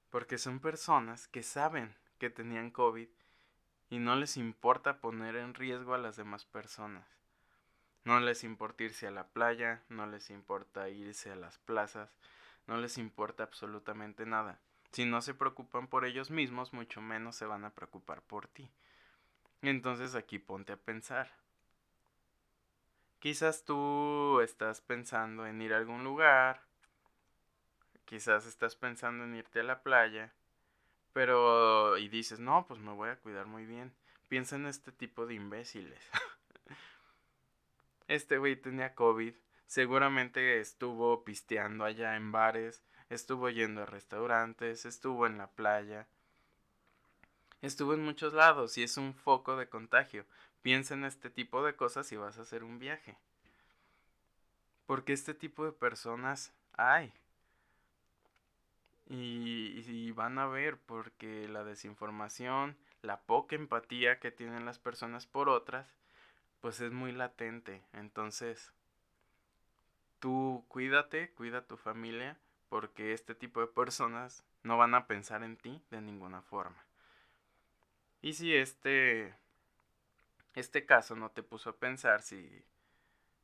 Porque 0.09 0.37
son 0.37 0.59
personas 0.59 1.27
que 1.27 1.43
saben 1.43 1.95
que 2.19 2.29
tenían 2.29 2.71
COVID 2.71 3.09
y 3.89 3.99
no 3.99 4.15
les 4.15 4.37
importa 4.37 4.99
poner 4.99 5.35
en 5.35 5.53
riesgo 5.53 5.93
a 5.93 5.97
las 5.97 6.15
demás 6.15 6.45
personas. 6.45 7.05
No 8.03 8.19
les 8.19 8.43
importa 8.43 8.83
irse 8.83 9.07
a 9.07 9.11
la 9.11 9.27
playa, 9.27 9.81
no 9.89 10.05
les 10.05 10.29
importa 10.29 10.89
irse 10.89 11.31
a 11.31 11.35
las 11.35 11.57
plazas, 11.57 12.15
no 12.67 12.77
les 12.77 12.97
importa 12.97 13.43
absolutamente 13.43 14.25
nada. 14.25 14.59
Si 14.91 15.05
no 15.05 15.21
se 15.21 15.33
preocupan 15.33 15.87
por 15.87 16.05
ellos 16.05 16.31
mismos, 16.31 16.71
mucho 16.71 17.01
menos 17.01 17.35
se 17.35 17.45
van 17.45 17.65
a 17.65 17.71
preocupar 17.71 18.21
por 18.21 18.47
ti. 18.47 18.69
Entonces 19.69 20.13
aquí 20.15 20.37
ponte 20.37 20.73
a 20.73 20.77
pensar. 20.77 21.27
Quizás 23.19 23.65
tú 23.65 24.39
estás 24.41 24.81
pensando 24.81 25.47
en 25.47 25.59
ir 25.59 25.73
a 25.73 25.77
algún 25.77 26.03
lugar, 26.03 26.61
quizás 28.05 28.45
estás 28.45 28.75
pensando 28.75 29.23
en 29.23 29.35
irte 29.35 29.61
a 29.61 29.63
la 29.63 29.81
playa, 29.81 30.31
pero 31.13 31.97
y 31.97 32.09
dices, 32.09 32.39
no, 32.39 32.67
pues 32.67 32.79
me 32.79 32.93
voy 32.93 33.09
a 33.09 33.15
cuidar 33.15 33.47
muy 33.47 33.65
bien. 33.65 33.91
Piensa 34.27 34.55
en 34.55 34.67
este 34.67 34.91
tipo 34.91 35.25
de 35.25 35.33
imbéciles. 35.33 35.99
este 38.07 38.37
güey 38.37 38.55
tenía 38.55 38.93
COVID, 38.93 39.33
seguramente 39.65 40.59
estuvo 40.59 41.23
pisteando 41.23 41.85
allá 41.85 42.15
en 42.15 42.31
bares, 42.31 42.83
estuvo 43.09 43.49
yendo 43.49 43.81
a 43.81 43.85
restaurantes, 43.87 44.85
estuvo 44.85 45.25
en 45.25 45.39
la 45.39 45.47
playa, 45.47 46.07
estuvo 47.65 47.93
en 47.93 48.03
muchos 48.03 48.33
lados 48.33 48.77
y 48.77 48.83
es 48.83 48.97
un 48.97 49.13
foco 49.13 49.57
de 49.57 49.67
contagio. 49.67 50.25
Piensa 50.61 50.93
en 50.93 51.05
este 51.05 51.29
tipo 51.29 51.63
de 51.63 51.75
cosas 51.75 52.07
si 52.07 52.15
vas 52.15 52.37
a 52.37 52.43
hacer 52.43 52.63
un 52.63 52.79
viaje. 52.79 53.17
Porque 54.85 55.13
este 55.13 55.33
tipo 55.33 55.65
de 55.65 55.71
personas 55.71 56.53
hay. 56.73 57.13
Y, 59.07 59.83
y, 59.87 60.11
van 60.11 60.39
a 60.39 60.47
ver 60.47 60.77
porque 60.79 61.47
la 61.47 61.63
desinformación, 61.63 62.75
la 63.03 63.21
poca 63.21 63.55
empatía 63.55 64.19
que 64.19 64.31
tienen 64.31 64.65
las 64.65 64.79
personas 64.79 65.27
por 65.27 65.47
otras, 65.47 65.95
pues 66.59 66.81
es 66.81 66.91
muy 66.91 67.11
latente. 67.11 67.83
Entonces, 67.93 68.73
tú 70.19 70.65
cuídate, 70.67 71.31
cuida 71.33 71.59
a 71.59 71.67
tu 71.67 71.77
familia 71.77 72.39
porque 72.69 73.13
este 73.13 73.35
tipo 73.35 73.61
de 73.61 73.67
personas 73.67 74.43
no 74.63 74.77
van 74.77 74.95
a 74.95 75.05
pensar 75.05 75.43
en 75.43 75.55
ti 75.55 75.81
de 75.91 76.01
ninguna 76.01 76.41
forma. 76.41 76.84
Y 78.25 78.33
si 78.33 78.55
este 78.55 79.35
este 80.55 80.83
caso 80.87 81.15
no 81.15 81.29
te 81.29 81.43
puso 81.43 81.69
a 81.69 81.77
pensar 81.77 82.23
si 82.23 82.65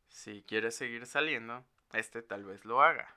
si 0.09 0.41
quieres 0.41 0.75
seguir 0.75 1.05
saliendo, 1.05 1.63
este 1.93 2.23
tal 2.23 2.45
vez 2.45 2.65
lo 2.65 2.81
haga. 2.81 3.15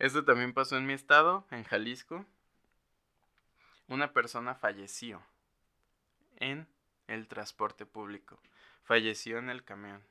Esto 0.00 0.24
también 0.24 0.54
pasó 0.54 0.76
en 0.76 0.86
mi 0.86 0.92
estado, 0.94 1.46
en 1.52 1.62
Jalisco. 1.62 2.26
Una 3.86 4.12
persona 4.12 4.56
falleció 4.56 5.22
en 6.38 6.66
el 7.06 7.28
transporte 7.28 7.86
público. 7.86 8.40
Falleció 8.82 9.38
en 9.38 9.50
el 9.50 9.62
camión. 9.62 10.02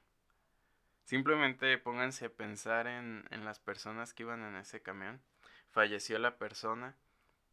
Simplemente 1.03 1.77
pónganse 1.77 2.27
a 2.27 2.29
pensar 2.29 2.87
en, 2.87 3.27
en 3.29 3.43
las 3.43 3.59
personas 3.59 4.13
que 4.13 4.23
iban 4.23 4.41
en 4.41 4.55
ese 4.55 4.81
camión. 4.81 5.21
Falleció 5.69 6.17
la 6.17 6.37
persona 6.37 6.95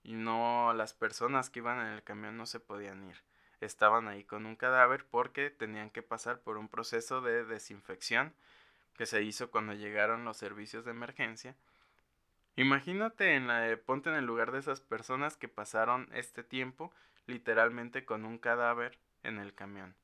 y 0.06 0.14
no 0.14 0.72
las 0.72 0.94
personas 0.94 1.50
que 1.50 1.58
iban 1.58 1.80
en 1.80 1.92
el 1.92 2.02
camión 2.04 2.36
no 2.36 2.46
se 2.46 2.60
podían 2.60 3.08
ir. 3.08 3.16
Estaban 3.60 4.06
ahí 4.06 4.22
con 4.22 4.46
un 4.46 4.54
cadáver 4.54 5.04
porque 5.04 5.50
tenían 5.50 5.90
que 5.90 6.02
pasar 6.02 6.38
por 6.38 6.58
un 6.58 6.68
proceso 6.68 7.20
de 7.20 7.44
desinfección 7.44 8.32
que 8.94 9.04
se 9.04 9.22
hizo 9.22 9.50
cuando 9.50 9.74
llegaron 9.74 10.24
los 10.24 10.36
servicios 10.36 10.84
de 10.84 10.92
emergencia. 10.92 11.56
Imagínate 12.54 13.34
en 13.34 13.48
la 13.48 13.76
ponte 13.84 14.08
en 14.08 14.16
el 14.16 14.24
lugar 14.24 14.52
de 14.52 14.60
esas 14.60 14.80
personas 14.80 15.36
que 15.36 15.48
pasaron 15.48 16.08
este 16.14 16.44
tiempo 16.44 16.92
literalmente 17.26 18.04
con 18.04 18.24
un 18.24 18.38
cadáver 18.38 18.98
en 19.24 19.38
el 19.38 19.54
camión. 19.54 19.96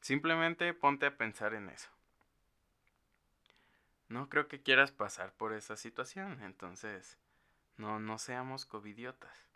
Simplemente 0.00 0.74
ponte 0.74 1.06
a 1.06 1.16
pensar 1.16 1.54
en 1.54 1.68
eso 1.68 1.88
no 4.08 4.28
creo 4.28 4.48
que 4.48 4.62
quieras 4.62 4.92
pasar 4.92 5.32
por 5.32 5.52
esa 5.52 5.76
situación. 5.76 6.42
Entonces, 6.42 7.18
no, 7.76 8.00
no 8.00 8.18
seamos 8.18 8.66
covidiotas. 8.66 9.46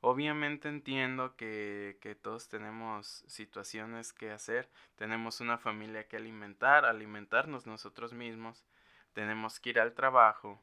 Obviamente 0.00 0.68
entiendo 0.68 1.34
que, 1.34 1.98
que 2.00 2.14
todos 2.14 2.48
tenemos 2.48 3.24
situaciones 3.26 4.12
que 4.12 4.30
hacer, 4.30 4.68
tenemos 4.96 5.40
una 5.40 5.58
familia 5.58 6.06
que 6.06 6.16
alimentar, 6.16 6.84
alimentarnos 6.84 7.66
nosotros 7.66 8.12
mismos, 8.12 8.64
tenemos 9.12 9.58
que 9.58 9.70
ir 9.70 9.80
al 9.80 9.94
trabajo, 9.94 10.62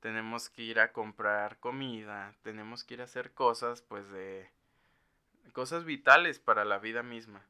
tenemos 0.00 0.50
que 0.50 0.62
ir 0.62 0.80
a 0.80 0.92
comprar 0.92 1.60
comida, 1.60 2.34
tenemos 2.42 2.82
que 2.82 2.94
ir 2.94 3.00
a 3.00 3.04
hacer 3.04 3.32
cosas 3.32 3.82
pues 3.82 4.08
de 4.10 4.50
cosas 5.52 5.84
vitales 5.84 6.40
para 6.40 6.64
la 6.64 6.78
vida 6.78 7.02
misma. 7.02 7.42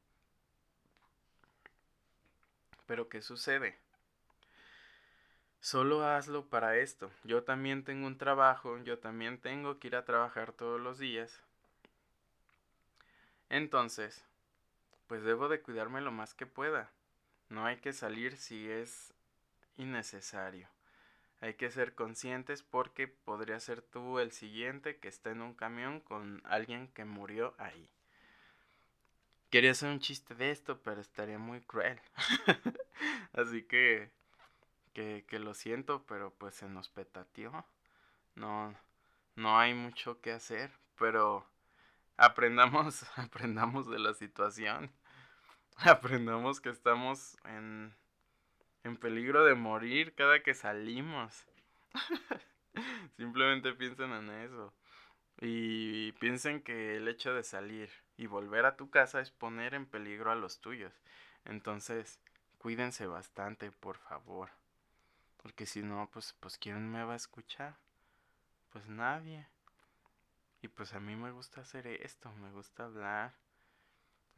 Pero 2.86 3.08
¿qué 3.08 3.22
sucede? 3.22 3.78
Solo 5.64 6.06
hazlo 6.06 6.44
para 6.44 6.76
esto. 6.76 7.10
Yo 7.24 7.42
también 7.42 7.84
tengo 7.84 8.06
un 8.06 8.18
trabajo, 8.18 8.76
yo 8.84 8.98
también 8.98 9.38
tengo 9.38 9.78
que 9.78 9.86
ir 9.86 9.96
a 9.96 10.04
trabajar 10.04 10.52
todos 10.52 10.78
los 10.78 10.98
días. 10.98 11.40
Entonces, 13.48 14.22
pues 15.06 15.22
debo 15.22 15.48
de 15.48 15.62
cuidarme 15.62 16.02
lo 16.02 16.12
más 16.12 16.34
que 16.34 16.44
pueda. 16.44 16.90
No 17.48 17.64
hay 17.64 17.78
que 17.78 17.94
salir 17.94 18.36
si 18.36 18.70
es 18.70 19.14
innecesario. 19.78 20.68
Hay 21.40 21.54
que 21.54 21.70
ser 21.70 21.94
conscientes 21.94 22.62
porque 22.62 23.08
podría 23.08 23.58
ser 23.58 23.80
tú 23.80 24.18
el 24.18 24.32
siguiente 24.32 24.98
que 24.98 25.08
está 25.08 25.30
en 25.30 25.40
un 25.40 25.54
camión 25.54 26.00
con 26.00 26.42
alguien 26.44 26.88
que 26.88 27.06
murió 27.06 27.54
ahí. 27.56 27.88
quería 29.48 29.70
hacer 29.70 29.88
un 29.88 30.00
chiste 30.00 30.34
de 30.34 30.50
esto, 30.50 30.82
pero 30.82 31.00
estaría 31.00 31.38
muy 31.38 31.62
cruel. 31.62 31.98
Así 33.32 33.62
que, 33.62 34.10
que, 34.94 35.24
que 35.28 35.38
lo 35.38 35.54
siento, 35.54 36.04
pero 36.06 36.32
pues 36.32 36.54
se 36.54 36.68
nos 36.68 36.88
petateó. 36.88 37.66
No, 38.34 38.74
no 39.36 39.58
hay 39.58 39.74
mucho 39.74 40.20
que 40.20 40.32
hacer, 40.32 40.70
pero 40.98 41.46
aprendamos, 42.16 43.04
aprendamos 43.16 43.88
de 43.90 43.98
la 43.98 44.14
situación. 44.14 44.90
Aprendamos 45.76 46.60
que 46.60 46.70
estamos 46.70 47.36
en, 47.44 47.94
en 48.84 48.96
peligro 48.96 49.44
de 49.44 49.54
morir 49.54 50.14
cada 50.14 50.40
que 50.40 50.54
salimos. 50.54 51.44
Simplemente 53.16 53.72
piensen 53.74 54.12
en 54.12 54.30
eso. 54.30 54.72
Y 55.40 56.12
piensen 56.12 56.62
que 56.62 56.96
el 56.96 57.08
hecho 57.08 57.34
de 57.34 57.42
salir 57.42 57.90
y 58.16 58.26
volver 58.26 58.66
a 58.66 58.76
tu 58.76 58.88
casa 58.90 59.20
es 59.20 59.32
poner 59.32 59.74
en 59.74 59.86
peligro 59.86 60.30
a 60.30 60.36
los 60.36 60.60
tuyos. 60.60 60.92
Entonces, 61.44 62.20
cuídense 62.58 63.06
bastante, 63.06 63.72
por 63.72 63.98
favor. 63.98 64.50
Porque 65.44 65.66
si 65.66 65.82
no, 65.82 66.08
pues, 66.10 66.34
pues 66.40 66.56
¿quién 66.56 66.90
me 66.90 67.04
va 67.04 67.12
a 67.12 67.16
escuchar? 67.16 67.76
Pues 68.70 68.88
nadie. 68.88 69.46
Y 70.62 70.68
pues 70.68 70.94
a 70.94 71.00
mí 71.00 71.16
me 71.16 71.32
gusta 71.32 71.60
hacer 71.60 71.86
esto, 71.86 72.32
me 72.32 72.50
gusta 72.50 72.86
hablar. 72.86 73.34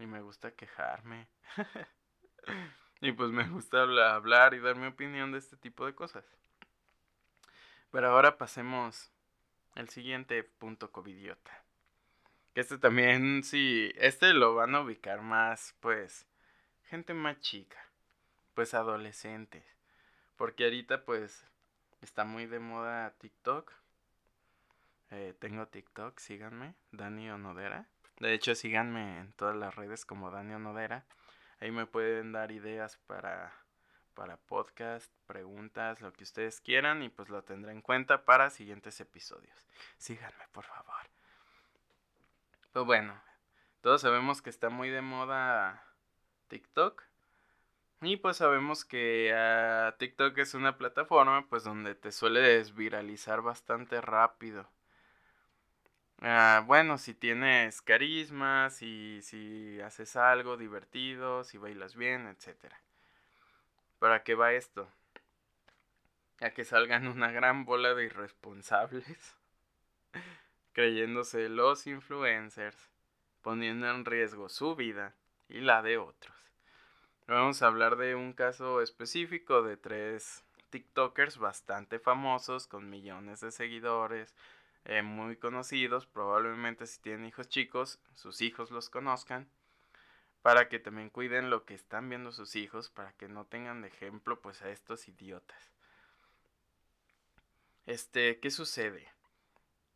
Y 0.00 0.06
me 0.06 0.20
gusta 0.20 0.50
quejarme. 0.50 1.28
y 3.00 3.12
pues 3.12 3.30
me 3.30 3.48
gusta 3.48 3.82
hablar 3.82 4.54
y 4.54 4.58
dar 4.58 4.74
mi 4.74 4.88
opinión 4.88 5.30
de 5.30 5.38
este 5.38 5.56
tipo 5.56 5.86
de 5.86 5.94
cosas. 5.94 6.24
Pero 7.92 8.08
ahora 8.08 8.36
pasemos 8.36 9.12
al 9.76 9.88
siguiente 9.88 10.42
punto 10.42 10.90
covidiota. 10.90 11.62
Que 12.52 12.62
este 12.62 12.78
también, 12.78 13.44
sí, 13.44 13.92
este 13.94 14.34
lo 14.34 14.56
van 14.56 14.74
a 14.74 14.80
ubicar 14.80 15.22
más, 15.22 15.76
pues, 15.78 16.26
gente 16.82 17.14
más 17.14 17.38
chica. 17.38 17.78
Pues 18.54 18.74
adolescentes. 18.74 19.75
Porque 20.36 20.64
ahorita, 20.64 21.04
pues, 21.04 21.44
está 22.02 22.24
muy 22.24 22.46
de 22.46 22.58
moda 22.58 23.14
TikTok. 23.18 23.72
Eh, 25.10 25.34
tengo 25.38 25.66
TikTok, 25.68 26.18
síganme, 26.18 26.74
Dani 26.92 27.30
Onodera. 27.30 27.86
De 28.18 28.34
hecho, 28.34 28.54
síganme 28.54 29.20
en 29.20 29.32
todas 29.32 29.56
las 29.56 29.74
redes 29.74 30.04
como 30.04 30.30
Dani 30.30 30.54
Onodera. 30.54 31.04
Ahí 31.60 31.70
me 31.70 31.86
pueden 31.86 32.32
dar 32.32 32.52
ideas 32.52 32.98
para 33.06 33.52
para 34.16 34.38
podcast, 34.38 35.12
preguntas, 35.26 36.00
lo 36.00 36.10
que 36.14 36.24
ustedes 36.24 36.62
quieran 36.62 37.02
y 37.02 37.10
pues 37.10 37.28
lo 37.28 37.44
tendré 37.44 37.72
en 37.72 37.82
cuenta 37.82 38.24
para 38.24 38.48
siguientes 38.48 38.98
episodios. 38.98 39.66
Síganme, 39.98 40.48
por 40.52 40.64
favor. 40.64 40.96
Pues 42.72 42.86
bueno, 42.86 43.22
todos 43.82 44.00
sabemos 44.00 44.40
que 44.40 44.48
está 44.48 44.70
muy 44.70 44.88
de 44.88 45.02
moda 45.02 45.84
TikTok. 46.48 47.04
Y 48.02 48.18
pues 48.18 48.36
sabemos 48.36 48.84
que 48.84 49.32
ah, 49.34 49.94
TikTok 49.98 50.36
es 50.38 50.54
una 50.54 50.76
plataforma 50.76 51.46
pues 51.48 51.64
donde 51.64 51.94
te 51.94 52.12
suele 52.12 52.40
desviralizar 52.40 53.42
bastante 53.42 54.00
rápido. 54.00 54.68
Ah, 56.20 56.62
bueno, 56.66 56.98
si 56.98 57.14
tienes 57.14 57.82
carisma, 57.82 58.70
si, 58.70 59.20
si 59.22 59.80
haces 59.80 60.16
algo 60.16 60.56
divertido, 60.56 61.44
si 61.44 61.58
bailas 61.58 61.94
bien, 61.96 62.26
etcétera. 62.26 62.80
¿Para 63.98 64.22
qué 64.22 64.34
va 64.34 64.52
esto? 64.52 64.88
A 66.40 66.50
que 66.50 66.64
salgan 66.64 67.06
una 67.08 67.30
gran 67.32 67.64
bola 67.64 67.94
de 67.94 68.04
irresponsables, 68.04 69.36
creyéndose 70.72 71.48
los 71.48 71.86
influencers, 71.86 72.90
poniendo 73.42 73.88
en 73.90 74.04
riesgo 74.04 74.48
su 74.48 74.76
vida 74.76 75.14
y 75.48 75.60
la 75.60 75.82
de 75.82 75.98
otros. 75.98 76.35
Vamos 77.28 77.60
a 77.60 77.66
hablar 77.66 77.96
de 77.96 78.14
un 78.14 78.32
caso 78.32 78.80
específico 78.80 79.62
de 79.62 79.76
tres 79.76 80.44
TikTokers 80.70 81.38
bastante 81.38 81.98
famosos, 81.98 82.68
con 82.68 82.88
millones 82.88 83.40
de 83.40 83.50
seguidores, 83.50 84.36
eh, 84.84 85.02
muy 85.02 85.36
conocidos, 85.36 86.06
probablemente 86.06 86.86
si 86.86 87.00
tienen 87.00 87.26
hijos 87.26 87.48
chicos, 87.48 87.98
sus 88.14 88.42
hijos 88.42 88.70
los 88.70 88.90
conozcan 88.90 89.48
para 90.42 90.68
que 90.68 90.78
también 90.78 91.10
cuiden 91.10 91.50
lo 91.50 91.64
que 91.64 91.74
están 91.74 92.08
viendo 92.08 92.30
sus 92.30 92.54
hijos, 92.54 92.90
para 92.90 93.12
que 93.14 93.26
no 93.26 93.44
tengan 93.44 93.82
de 93.82 93.88
ejemplo 93.88 94.40
pues 94.40 94.62
a 94.62 94.70
estos 94.70 95.08
idiotas. 95.08 95.72
Este, 97.86 98.38
¿qué 98.38 98.52
sucede? 98.52 99.08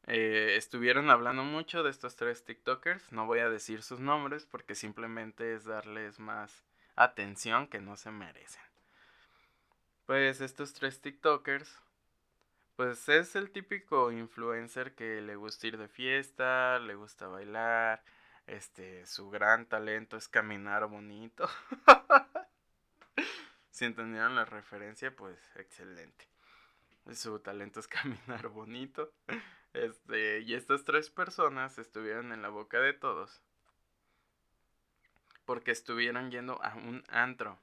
Eh, 0.09 0.57
estuvieron 0.57 1.09
hablando 1.11 1.45
mucho 1.45 1.85
de 1.85 1.91
estos 1.91 2.17
tres 2.17 2.45
TikTokers, 2.45 3.13
no 3.13 3.27
voy 3.27 3.39
a 3.39 3.49
decir 3.49 3.85
sus 3.85 4.01
nombres 4.01 4.47
porque 4.47 4.75
simplemente 4.75 5.55
es 5.55 5.65
darles 5.65 6.19
más 6.19 6.65
atención 7.03 7.67
que 7.67 7.81
no 7.81 7.97
se 7.97 8.11
merecen. 8.11 8.63
Pues 10.07 10.41
estos 10.41 10.75
tres 10.75 11.01
TikTokers, 11.01 11.81
pues 12.77 13.09
es 13.09 13.37
el 13.37 13.51
típico 13.51 14.13
influencer 14.13 14.95
que 14.95 15.21
le 15.21 15.37
gusta 15.37 15.67
ir 15.69 15.79
de 15.79 15.89
fiesta, 15.89 16.79
le 16.79 16.95
gusta 16.95 17.29
bailar, 17.29 18.03
este, 18.47 19.07
su 19.07 19.31
gran 19.31 19.67
talento 19.67 20.17
es 20.17 20.29
caminar 20.29 20.87
bonito. 20.89 21.49
si 23.71 23.85
entendieron 23.85 24.35
la 24.35 24.45
referencia, 24.45 25.15
pues 25.15 25.39
excelente. 25.57 26.29
Su 27.15 27.39
talento 27.39 27.81
es 27.81 27.89
caminar 27.89 28.49
bonito. 28.49 29.13
Este, 29.73 30.41
y 30.41 30.55
estas 30.55 30.85
tres 30.85 31.09
personas 31.09 31.79
estuvieron 31.79 32.33
en 32.33 32.43
la 32.43 32.49
boca 32.49 32.81
de 32.81 32.93
todos. 32.93 33.41
Porque 35.51 35.73
estuvieron 35.73 36.31
yendo 36.31 36.63
a 36.63 36.77
un 36.77 37.03
antro 37.09 37.59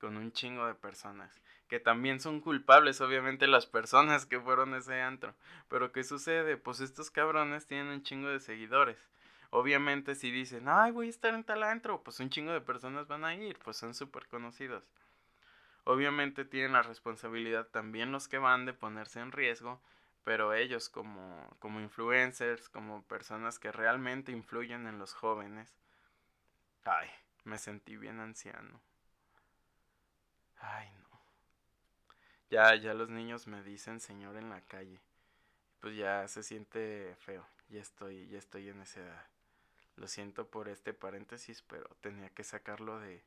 con 0.00 0.16
un 0.16 0.32
chingo 0.32 0.66
de 0.66 0.74
personas. 0.74 1.38
Que 1.68 1.78
también 1.78 2.18
son 2.18 2.40
culpables, 2.40 3.02
obviamente, 3.02 3.46
las 3.46 3.66
personas 3.66 4.24
que 4.24 4.40
fueron 4.40 4.72
a 4.72 4.78
ese 4.78 5.02
antro. 5.02 5.34
Pero 5.68 5.92
¿qué 5.92 6.02
sucede? 6.02 6.56
Pues 6.56 6.80
estos 6.80 7.10
cabrones 7.10 7.66
tienen 7.66 7.88
un 7.88 8.02
chingo 8.02 8.28
de 8.28 8.40
seguidores. 8.40 8.96
Obviamente 9.50 10.14
si 10.14 10.30
dicen, 10.30 10.66
ay, 10.66 10.92
voy 10.92 11.08
a 11.08 11.10
estar 11.10 11.34
en 11.34 11.44
tal 11.44 11.62
antro, 11.62 12.02
pues 12.02 12.20
un 12.20 12.30
chingo 12.30 12.52
de 12.52 12.62
personas 12.62 13.06
van 13.06 13.26
a 13.26 13.34
ir, 13.34 13.58
pues 13.58 13.76
son 13.76 13.92
súper 13.92 14.26
conocidos. 14.28 14.82
Obviamente 15.84 16.46
tienen 16.46 16.72
la 16.72 16.84
responsabilidad 16.84 17.66
también 17.66 18.12
los 18.12 18.28
que 18.28 18.38
van 18.38 18.64
de 18.64 18.72
ponerse 18.72 19.20
en 19.20 19.32
riesgo, 19.32 19.78
pero 20.24 20.54
ellos 20.54 20.88
como, 20.88 21.54
como 21.58 21.80
influencers, 21.80 22.70
como 22.70 23.02
personas 23.02 23.58
que 23.58 23.72
realmente 23.72 24.32
influyen 24.32 24.86
en 24.86 24.98
los 24.98 25.12
jóvenes, 25.12 25.76
ay, 26.86 27.08
me 27.46 27.58
sentí 27.58 27.96
bien 27.96 28.18
anciano. 28.18 28.80
Ay, 30.58 30.90
no. 30.98 31.20
Ya, 32.50 32.74
ya 32.74 32.92
los 32.92 33.08
niños 33.08 33.46
me 33.46 33.62
dicen 33.62 34.00
señor 34.00 34.36
en 34.36 34.50
la 34.50 34.62
calle. 34.62 35.00
Pues 35.80 35.96
ya 35.96 36.26
se 36.26 36.42
siente 36.42 37.14
feo. 37.20 37.46
Ya 37.68 37.80
estoy, 37.80 38.26
ya 38.28 38.38
estoy 38.38 38.68
en 38.68 38.80
esa 38.80 39.00
edad. 39.00 39.26
Lo 39.94 40.08
siento 40.08 40.50
por 40.50 40.68
este 40.68 40.92
paréntesis, 40.92 41.62
pero 41.62 41.88
tenía 42.00 42.30
que 42.30 42.42
sacarlo 42.42 42.98
de, 42.98 43.24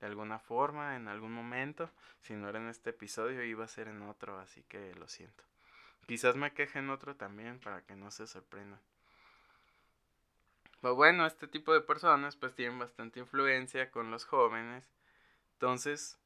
de 0.00 0.06
alguna 0.06 0.38
forma, 0.38 0.96
en 0.96 1.08
algún 1.08 1.32
momento. 1.32 1.90
Si 2.20 2.34
no 2.34 2.50
era 2.50 2.58
en 2.58 2.68
este 2.68 2.90
episodio, 2.90 3.42
iba 3.44 3.64
a 3.64 3.68
ser 3.68 3.88
en 3.88 4.02
otro, 4.02 4.38
así 4.38 4.62
que 4.64 4.94
lo 4.94 5.08
siento. 5.08 5.42
Quizás 6.06 6.36
me 6.36 6.52
queje 6.52 6.80
en 6.80 6.90
otro 6.90 7.16
también, 7.16 7.58
para 7.60 7.82
que 7.82 7.96
no 7.96 8.10
se 8.10 8.26
sorprendan. 8.26 8.80
Pero 10.84 10.96
bueno, 10.96 11.24
este 11.24 11.48
tipo 11.48 11.72
de 11.72 11.80
personas 11.80 12.36
pues 12.36 12.54
tienen 12.54 12.78
bastante 12.78 13.20
influencia 13.20 13.90
con 13.90 14.10
los 14.10 14.26
jóvenes. 14.26 14.84
Entonces, 15.54 16.18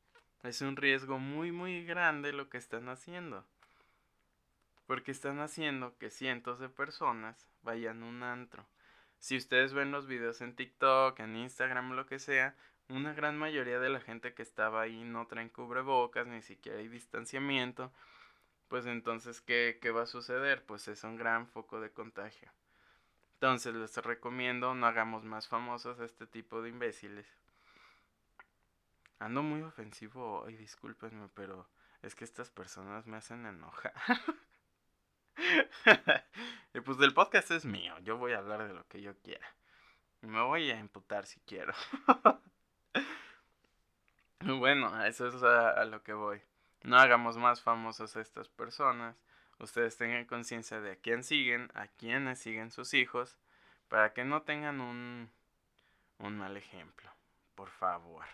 es 0.43 0.63
un 0.63 0.75
riesgo 0.75 1.21
muy 1.21 1.53
muy 1.53 1.85
grande 1.85 2.33
lo 2.33 2.49
que 2.51 2.59
están 2.59 2.89
haciendo. 2.89 3.45
Porque 4.89 5.13
están 5.13 5.39
haciendo 5.39 5.97
que 5.99 6.11
cientos 6.11 6.59
de 6.59 6.69
personas 6.69 7.47
vayan 7.63 8.03
a 8.03 8.07
un 8.07 8.25
antro 8.25 8.67
si 9.21 9.37
ustedes 9.37 9.73
ven 9.75 9.93
los 9.93 10.09
videos 10.09 10.41
en 10.41 10.57
TikTok, 10.57 11.21
en 11.21 11.37
Instagram, 11.37 11.93
lo 11.93 12.07
que 12.07 12.19
sea, 12.19 12.57
una 12.89 13.13
gran 13.13 13.39
mayoría 13.39 13.79
de 13.79 13.91
la 13.91 14.01
gente 14.01 14.35
que 14.35 14.43
estaba 14.43 14.83
ahí 14.83 15.05
no 15.05 15.29
traen 15.29 15.51
cubrebocas, 15.51 16.27
ni 16.27 16.43
siquiera 16.43 16.79
hay 16.79 16.89
distanciamiento. 16.89 17.93
Pues 18.67 18.87
entonces, 18.87 19.41
¿qué, 19.41 19.79
qué 19.81 19.93
va 19.93 20.03
a 20.03 20.07
suceder? 20.07 20.65
Pues 20.67 20.89
es 20.89 21.05
un 21.05 21.17
gran 21.17 21.47
foco 21.47 21.81
de 21.81 21.93
contagio. 21.93 22.51
Entonces 23.41 23.73
les 23.73 23.97
recomiendo 23.99 24.75
no 24.75 24.85
hagamos 24.85 25.25
más 25.25 25.47
famosos 25.47 26.01
a 26.01 26.05
este 26.05 26.27
tipo 26.27 26.61
de 26.61 26.71
imbéciles. 26.71 27.25
Ando 29.21 29.45
muy 29.45 29.63
ofensivo 29.63 30.41
hoy, 30.41 30.57
discúlpenme, 30.57 31.29
pero 31.35 31.69
es 32.03 32.17
que 32.17 32.25
estas 32.25 32.51
personas 32.51 33.07
me 33.07 33.17
hacen 33.17 33.47
enojar. 33.47 33.95
y 36.75 36.81
pues 36.81 36.99
el 36.99 37.15
podcast 37.15 37.53
es 37.53 37.65
mío, 37.65 37.97
yo 38.01 38.17
voy 38.17 38.33
a 38.33 38.39
hablar 38.39 38.67
de 38.67 38.75
lo 38.75 38.85
que 38.89 39.03
yo 39.03 39.17
quiera. 39.19 39.47
Me 40.21 40.43
voy 40.43 40.73
a 40.73 40.81
imputar 40.81 41.25
si 41.25 41.39
quiero. 41.43 41.73
bueno, 44.41 45.05
eso 45.05 45.29
es 45.29 45.41
a, 45.45 45.85
lo 45.85 46.03
que 46.03 46.13
voy. 46.13 46.43
No 46.83 46.97
hagamos 46.97 47.37
más 47.37 47.63
famosos 47.63 48.17
a 48.17 48.21
estas 48.21 48.49
personas. 48.49 49.17
Ustedes 49.59 49.97
tengan 49.97 50.25
conciencia 50.25 50.81
de 50.81 50.93
a 50.93 50.97
quién 50.97 51.25
siguen, 51.25 51.71
a 51.75 51.89
quiénes 51.89 52.39
siguen 52.39 52.71
sus 52.71 52.95
hijos, 52.95 53.37
para 53.89 54.13
que 54.13 54.25
no 54.25 54.43
tengan 54.43 54.81
un, 54.81 55.31
un 56.19 56.39
mal 56.39 56.57
ejemplo, 56.57 57.11
por 57.55 57.71
favor. 57.71 58.25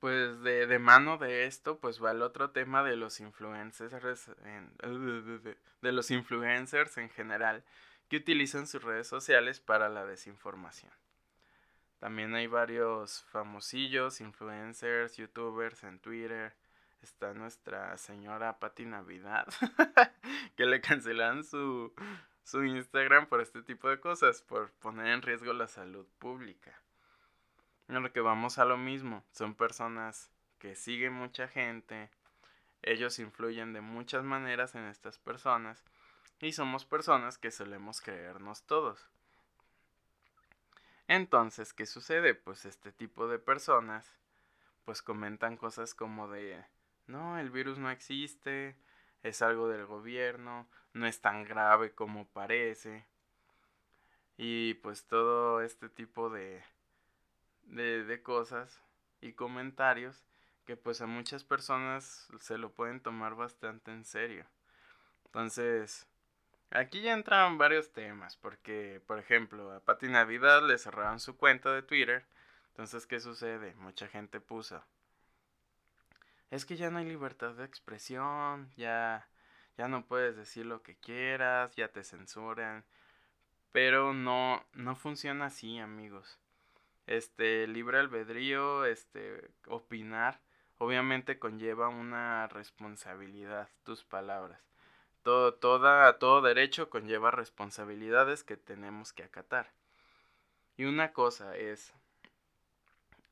Pues 0.00 0.40
de, 0.42 0.66
de, 0.66 0.78
mano 0.78 1.18
de 1.18 1.46
esto, 1.46 1.78
pues 1.80 2.02
va 2.02 2.12
el 2.12 2.22
otro 2.22 2.50
tema 2.50 2.84
de 2.84 2.96
los 2.96 3.18
influencers 3.20 4.30
en, 4.44 4.72
de 5.82 5.92
los 5.92 6.10
influencers 6.10 6.96
en 6.98 7.10
general 7.10 7.64
que 8.08 8.16
utilizan 8.16 8.66
sus 8.66 8.82
redes 8.82 9.08
sociales 9.08 9.60
para 9.60 9.88
la 9.88 10.06
desinformación. 10.06 10.92
También 11.98 12.34
hay 12.34 12.46
varios 12.46 13.24
famosillos, 13.24 14.20
influencers, 14.20 15.16
youtubers 15.16 15.82
en 15.82 15.98
Twitter. 15.98 16.54
Está 17.02 17.32
nuestra 17.32 17.96
señora 17.96 18.58
Patti 18.58 18.84
Navidad, 18.84 19.46
que 20.56 20.66
le 20.66 20.80
cancelan 20.80 21.44
su, 21.44 21.92
su 22.42 22.64
Instagram 22.64 23.26
por 23.26 23.40
este 23.40 23.62
tipo 23.62 23.88
de 23.88 24.00
cosas, 24.00 24.42
por 24.42 24.72
poner 24.72 25.08
en 25.08 25.22
riesgo 25.22 25.52
la 25.52 25.68
salud 25.68 26.06
pública. 26.18 26.80
lo 27.86 28.12
que 28.12 28.20
vamos 28.20 28.58
a 28.58 28.64
lo 28.64 28.76
mismo, 28.76 29.24
son 29.32 29.54
personas 29.54 30.30
que 30.58 30.74
siguen 30.74 31.12
mucha 31.12 31.46
gente, 31.46 32.10
ellos 32.82 33.18
influyen 33.18 33.72
de 33.72 33.80
muchas 33.80 34.24
maneras 34.24 34.74
en 34.74 34.84
estas 34.84 35.18
personas 35.18 35.84
y 36.40 36.52
somos 36.52 36.84
personas 36.84 37.38
que 37.38 37.50
solemos 37.50 38.00
creernos 38.00 38.64
todos. 38.64 39.08
Entonces, 41.08 41.72
¿qué 41.72 41.86
sucede? 41.86 42.34
Pues 42.34 42.64
este 42.64 42.92
tipo 42.92 43.28
de 43.28 43.38
personas 43.38 44.12
pues 44.84 45.02
comentan 45.02 45.56
cosas 45.56 45.94
como 45.94 46.28
de, 46.28 46.64
no, 47.08 47.38
el 47.38 47.50
virus 47.50 47.78
no 47.78 47.90
existe, 47.90 48.76
es 49.22 49.42
algo 49.42 49.68
del 49.68 49.86
gobierno, 49.86 50.68
no 50.92 51.06
es 51.06 51.20
tan 51.20 51.44
grave 51.44 51.92
como 51.92 52.26
parece. 52.28 53.06
Y 54.36 54.74
pues 54.74 55.06
todo 55.06 55.62
este 55.62 55.88
tipo 55.88 56.30
de, 56.30 56.62
de, 57.64 58.04
de 58.04 58.22
cosas 58.22 58.80
y 59.20 59.32
comentarios 59.32 60.24
que 60.66 60.76
pues 60.76 61.00
a 61.00 61.06
muchas 61.06 61.44
personas 61.44 62.28
se 62.38 62.58
lo 62.58 62.70
pueden 62.72 63.00
tomar 63.00 63.34
bastante 63.34 63.90
en 63.90 64.04
serio. 64.04 64.44
Entonces, 65.24 66.06
Aquí 66.70 67.00
ya 67.00 67.14
entran 67.14 67.56
varios 67.56 67.92
temas, 67.92 68.36
porque, 68.36 69.00
por 69.06 69.18
ejemplo, 69.18 69.72
a 69.72 69.80
Pati 69.80 70.08
Navidad 70.08 70.62
le 70.66 70.76
cerraron 70.76 71.18
su 71.18 71.36
cuenta 71.36 71.72
de 71.72 71.82
Twitter. 71.82 72.26
Entonces, 72.68 73.06
¿qué 73.06 73.20
sucede? 73.20 73.74
Mucha 73.76 74.06
gente 74.06 74.38
puso. 74.40 74.84
Es 76.50 76.64
que 76.64 76.76
ya 76.76 76.90
no 76.90 76.98
hay 76.98 77.04
libertad 77.06 77.54
de 77.54 77.64
expresión, 77.64 78.70
ya, 78.76 79.28
ya 79.76 79.88
no 79.88 80.04
puedes 80.06 80.36
decir 80.36 80.66
lo 80.66 80.82
que 80.82 80.96
quieras, 80.96 81.74
ya 81.76 81.88
te 81.88 82.04
censuran. 82.04 82.84
Pero 83.72 84.14
no, 84.14 84.64
no 84.72 84.96
funciona 84.96 85.46
así, 85.46 85.78
amigos. 85.78 86.38
Este, 87.06 87.66
libre 87.66 87.98
albedrío, 87.98 88.84
este, 88.84 89.50
opinar, 89.66 90.40
obviamente 90.78 91.38
conlleva 91.38 91.88
una 91.88 92.48
responsabilidad, 92.48 93.68
tus 93.84 94.04
palabras 94.04 94.68
todo, 95.28 95.52
toda, 95.52 96.18
todo 96.18 96.40
derecho 96.40 96.88
conlleva 96.88 97.30
responsabilidades 97.30 98.44
que 98.44 98.56
tenemos 98.56 99.12
que 99.12 99.24
acatar. 99.24 99.70
Y 100.78 100.84
una 100.84 101.12
cosa 101.12 101.54
es 101.54 101.92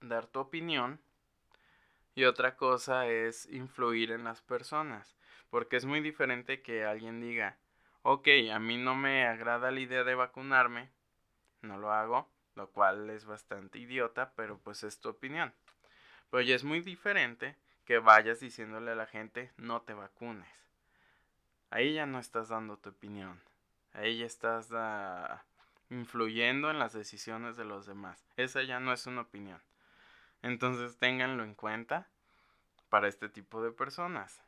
dar 0.03 0.27
tu 0.27 0.41
opinión 0.41 1.01
y 2.17 2.25
otra 2.25 2.57
cosa 2.57 3.07
es 3.07 3.47
influir 3.53 4.11
en 4.11 4.25
las 4.25 4.43
personas. 4.43 5.15
Porque 5.49 5.77
es 5.77 5.85
muy 5.85 6.01
diferente 6.01 6.63
que 6.63 6.85
alguien 6.85 7.21
diga, 7.21 7.57
ok, 8.03 8.27
a 8.53 8.59
mí 8.59 8.77
no 8.77 8.97
me 8.97 9.25
agrada 9.25 9.71
la 9.71 9.79
idea 9.79 10.03
de 10.03 10.17
vacunarme, 10.17 10.91
no 11.63 11.79
lo 11.79 11.93
hago, 11.93 12.29
lo 12.57 12.71
cual 12.73 13.09
es 13.11 13.25
bastante 13.25 13.79
idiota, 13.79 14.33
pero 14.35 14.59
pues 14.59 14.83
es 14.83 14.99
tu 14.99 15.11
opinión. 15.11 15.55
Pero 16.31 16.41
ya 16.41 16.57
es 16.57 16.65
muy 16.65 16.81
diferente 16.81 17.55
que 17.85 18.01
vayas 18.01 18.41
diciéndole 18.41 18.91
a 18.91 18.97
la 18.97 19.07
gente, 19.07 19.53
no 19.57 19.83
te 19.83 19.95
vacunes 19.95 20.67
ahí 21.71 21.95
ya 21.95 22.07
no 22.07 22.19
estás 22.19 22.49
dando 22.49 22.77
tu 22.79 22.91
opinión. 22.91 23.41
Ahí 23.93 24.19
ya 24.19 24.27
estás 24.27 24.69
ah, 24.73 25.45
influyendo 25.91 26.71
en 26.71 26.79
las 26.79 26.93
decisiones 26.93 27.57
de 27.57 27.65
los 27.65 27.87
demás. 27.87 28.25
Esa 28.37 28.63
ya 28.63 28.81
no 28.81 28.93
es 28.93 29.07
una 29.07 29.23
opinión. 29.23 29.61
Entonces 30.43 30.99
ténganlo 30.99 31.45
en 31.45 31.55
cuenta 31.55 32.09
para 32.89 33.09
este 33.09 33.29
tipo 33.29 33.63
de 33.63 33.73
personas. 33.73 34.43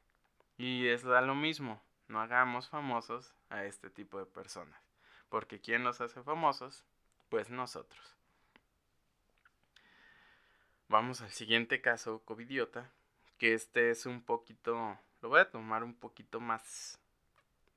Y 0.57 0.89
es 0.89 1.05
lo 1.05 1.34
mismo, 1.34 1.80
no 2.09 2.20
hagamos 2.20 2.68
famosos 2.68 3.34
a 3.51 3.64
este 3.64 3.91
tipo 3.91 4.18
de 4.18 4.26
personas. 4.26 4.80
Porque 5.28 5.61
¿quién 5.61 5.84
los 5.84 6.01
hace 6.01 6.22
famosos? 6.22 6.84
Pues 7.28 7.51
nosotros. 7.51 8.16
Vamos 10.89 11.20
al 11.20 11.30
siguiente 11.30 11.82
caso, 11.82 12.22
covidiota, 12.24 12.91
que 13.36 13.53
este 13.53 13.91
es 13.91 14.07
un 14.07 14.22
poquito, 14.22 14.99
lo 15.20 15.28
voy 15.28 15.41
a 15.41 15.51
tomar 15.51 15.84
un 15.84 15.95
poquito 15.95 16.41
más 16.41 16.99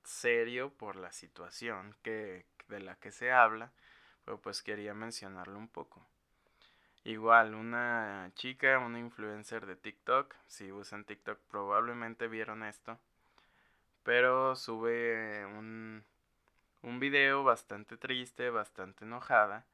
serio 0.04 0.72
por 0.72 0.96
la 0.96 1.12
situación 1.12 1.96
que, 2.04 2.46
de 2.70 2.80
la 2.80 2.96
que 2.96 3.12
se 3.12 3.32
habla, 3.32 3.72
pero 4.24 4.40
pues 4.40 4.64
quería 4.64 4.94
mencionarlo 4.94 5.58
un 5.60 5.68
poco. 5.68 6.06
Igual, 7.04 7.56
una 7.56 8.32
chica, 8.36 8.78
una 8.80 9.00
influencer 9.00 9.66
de 9.66 9.76
TikTok, 9.76 10.36
si 10.48 10.72
usan 10.72 11.06
TikTok 11.06 11.40
probablemente 11.50 12.28
vieron 12.28 12.64
esto, 12.64 13.00
pero 14.04 14.56
sube 14.56 15.46
un, 15.46 16.04
un 16.84 17.00
video 17.00 17.44
bastante 17.44 17.98
triste, 17.98 18.50
bastante 18.50 19.06
enojada, 19.06 19.66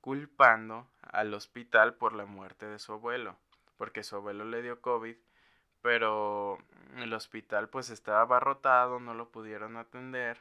culpando 0.00 0.86
al 1.00 1.32
hospital 1.32 1.94
por 1.94 2.12
la 2.12 2.26
muerte 2.26 2.66
de 2.66 2.78
su 2.78 2.92
abuelo, 2.92 3.36
porque 3.78 4.02
su 4.02 4.16
abuelo 4.16 4.44
le 4.44 4.62
dio 4.62 4.80
COVID 4.80 5.16
pero 5.84 6.56
el 6.96 7.12
hospital 7.12 7.68
pues 7.68 7.90
estaba 7.90 8.22
abarrotado, 8.22 9.00
no 9.00 9.12
lo 9.12 9.28
pudieron 9.28 9.76
atender. 9.76 10.40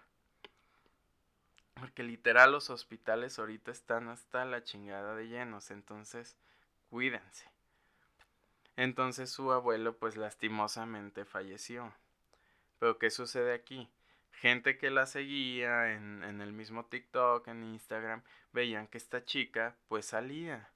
Porque 1.76 2.04
literal 2.04 2.52
los 2.52 2.70
hospitales 2.70 3.40
ahorita 3.40 3.72
están 3.72 4.10
hasta 4.10 4.46
la 4.46 4.64
chingada 4.64 5.16
de 5.16 5.28
llenos, 5.28 5.72
entonces 5.72 6.38
cuídense. 6.90 7.50
Entonces 8.76 9.32
su 9.32 9.52
abuelo 9.52 9.98
pues 9.98 10.16
lastimosamente 10.16 11.26
falleció. 11.26 11.94
Pero 12.80 12.98
¿qué 12.98 13.10
sucede 13.10 13.54
aquí? 13.54 13.90
Gente 14.32 14.78
que 14.78 14.90
la 14.90 15.06
seguía 15.06 15.94
en, 15.94 16.24
en 16.24 16.42
el 16.42 16.54
mismo 16.54 16.86
TikTok, 16.86 17.48
en 17.48 17.64
Instagram, 17.64 18.24
veían 18.52 18.88
que 18.88 18.98
esta 18.98 19.24
chica 19.24 19.76
pues 19.88 20.06
salía. 20.08 20.70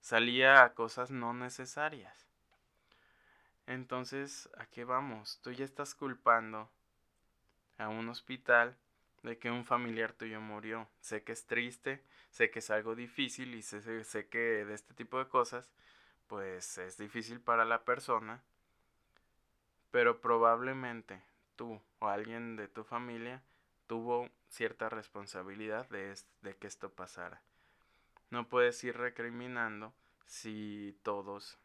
Salía 0.00 0.62
a 0.62 0.74
cosas 0.74 1.10
no 1.10 1.34
necesarias. 1.34 2.28
Entonces, 3.66 4.48
¿a 4.56 4.66
qué 4.66 4.84
vamos? 4.84 5.40
Tú 5.42 5.52
ya 5.52 5.64
estás 5.64 5.94
culpando 5.94 6.70
a 7.76 7.88
un 7.88 8.08
hospital 8.08 8.76
de 9.28 9.38
que 9.38 9.50
un 9.50 9.64
familiar 9.64 10.14
tuyo 10.14 10.40
murió. 10.40 10.88
Sé 11.00 11.22
que 11.22 11.32
es 11.32 11.46
triste, 11.46 12.02
sé 12.30 12.50
que 12.50 12.60
es 12.60 12.70
algo 12.70 12.94
difícil 12.94 13.54
y 13.54 13.62
sé, 13.62 14.02
sé, 14.04 14.28
que 14.28 14.64
de 14.64 14.74
este 14.74 14.94
tipo 14.94 15.18
de 15.18 15.28
cosas, 15.28 15.70
pues 16.26 16.78
es 16.78 16.96
difícil 16.96 17.38
para 17.38 17.66
la 17.66 17.84
persona, 17.84 18.42
pero 19.90 20.20
probablemente 20.20 21.22
tú 21.56 21.80
o 21.98 22.08
alguien 22.08 22.56
de 22.56 22.68
tu 22.68 22.84
familia 22.84 23.42
tuvo 23.86 24.30
cierta 24.48 24.88
responsabilidad 24.88 25.88
de, 25.90 26.14
de 26.40 26.56
que 26.56 26.66
esto 26.66 26.90
pasara. 26.90 27.42
No 28.30 28.48
puedes 28.48 28.82
ir 28.82 28.96
recriminando 28.96 29.92
si 30.26 30.98
todos 31.02 31.58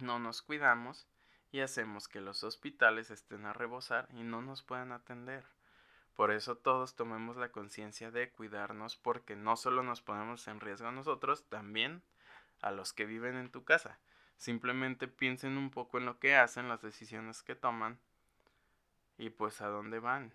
no 0.00 0.18
nos 0.18 0.42
cuidamos 0.42 1.06
y 1.52 1.60
hacemos 1.60 2.08
que 2.08 2.20
los 2.20 2.42
hospitales 2.42 3.10
estén 3.10 3.46
a 3.46 3.52
rebosar 3.52 4.08
y 4.12 4.22
no 4.24 4.42
nos 4.42 4.62
puedan 4.62 4.90
atender. 4.90 5.44
Por 6.14 6.30
eso 6.30 6.56
todos 6.56 6.94
tomemos 6.94 7.36
la 7.36 7.50
conciencia 7.50 8.10
de 8.10 8.30
cuidarnos 8.30 8.96
porque 8.96 9.34
no 9.34 9.56
solo 9.56 9.82
nos 9.82 10.02
ponemos 10.02 10.46
en 10.48 10.60
riesgo 10.60 10.88
a 10.88 10.92
nosotros, 10.92 11.48
también 11.48 12.02
a 12.60 12.70
los 12.70 12.92
que 12.92 13.06
viven 13.06 13.36
en 13.36 13.50
tu 13.50 13.64
casa. 13.64 13.98
Simplemente 14.36 15.08
piensen 15.08 15.56
un 15.56 15.70
poco 15.70 15.98
en 15.98 16.06
lo 16.06 16.18
que 16.18 16.36
hacen, 16.36 16.68
las 16.68 16.82
decisiones 16.82 17.42
que 17.42 17.54
toman 17.54 17.98
y 19.18 19.30
pues 19.30 19.60
a 19.60 19.68
dónde 19.68 20.00
van. 20.00 20.34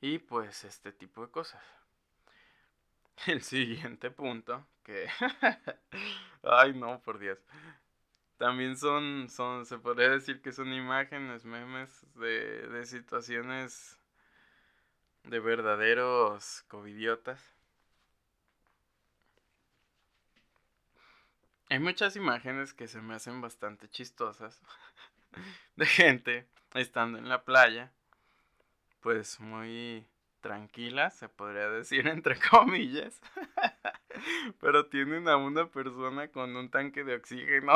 Y 0.00 0.18
pues 0.18 0.64
este 0.64 0.92
tipo 0.92 1.22
de 1.22 1.30
cosas. 1.30 1.62
El 3.26 3.42
siguiente 3.42 4.10
punto, 4.10 4.66
que... 4.82 5.08
Ay, 6.42 6.74
no, 6.74 7.00
por 7.02 7.18
Dios. 7.18 7.38
También 8.38 8.76
son, 8.76 9.28
son, 9.30 9.64
se 9.64 9.78
podría 9.78 10.10
decir 10.10 10.42
que 10.42 10.52
son 10.52 10.72
imágenes, 10.72 11.44
memes 11.44 12.06
de, 12.14 12.68
de 12.68 12.84
situaciones 12.84 13.98
de 15.24 15.40
verdaderos 15.40 16.62
covidiotas. 16.68 17.56
Hay 21.68 21.80
muchas 21.80 22.14
imágenes 22.14 22.74
que 22.74 22.86
se 22.86 23.00
me 23.00 23.14
hacen 23.14 23.40
bastante 23.40 23.88
chistosas 23.88 24.60
de 25.76 25.86
gente 25.86 26.46
estando 26.74 27.18
en 27.18 27.28
la 27.28 27.44
playa, 27.44 27.90
pues 29.00 29.40
muy 29.40 30.06
tranquilas, 30.40 31.16
se 31.16 31.28
podría 31.28 31.68
decir 31.70 32.06
entre 32.08 32.38
comillas. 32.38 33.20
Pero 34.60 34.86
tienen 34.86 35.28
a 35.28 35.36
una 35.36 35.66
persona 35.70 36.28
con 36.28 36.56
un 36.56 36.70
tanque 36.70 37.04
de 37.04 37.16
oxígeno. 37.16 37.72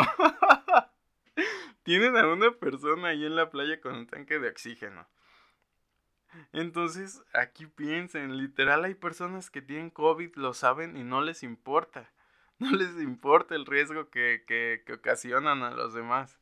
tienen 1.83 2.17
a 2.17 2.27
una 2.27 2.53
persona 2.53 3.09
ahí 3.09 3.25
en 3.25 3.37
la 3.37 3.51
playa 3.51 3.81
con 3.81 3.95
un 3.95 4.07
tanque 4.07 4.39
de 4.39 4.49
oxígeno. 4.49 5.07
Entonces, 6.53 7.23
aquí 7.33 7.67
piensen, 7.67 8.37
literal 8.37 8.85
hay 8.85 8.95
personas 8.95 9.51
que 9.51 9.63
tienen 9.63 9.91
COVID, 9.91 10.37
lo 10.37 10.55
saben 10.55 10.97
y 10.97 11.05
no 11.05 11.21
les 11.21 11.43
importa. 11.43 12.11
No 12.59 12.71
les 12.73 13.01
importa 13.01 13.55
el 13.55 13.65
riesgo 13.65 14.11
que, 14.11 14.45
que, 14.47 14.83
que 14.85 14.93
ocasionan 14.93 15.63
a 15.63 15.71
los 15.71 15.95
demás. 15.95 16.39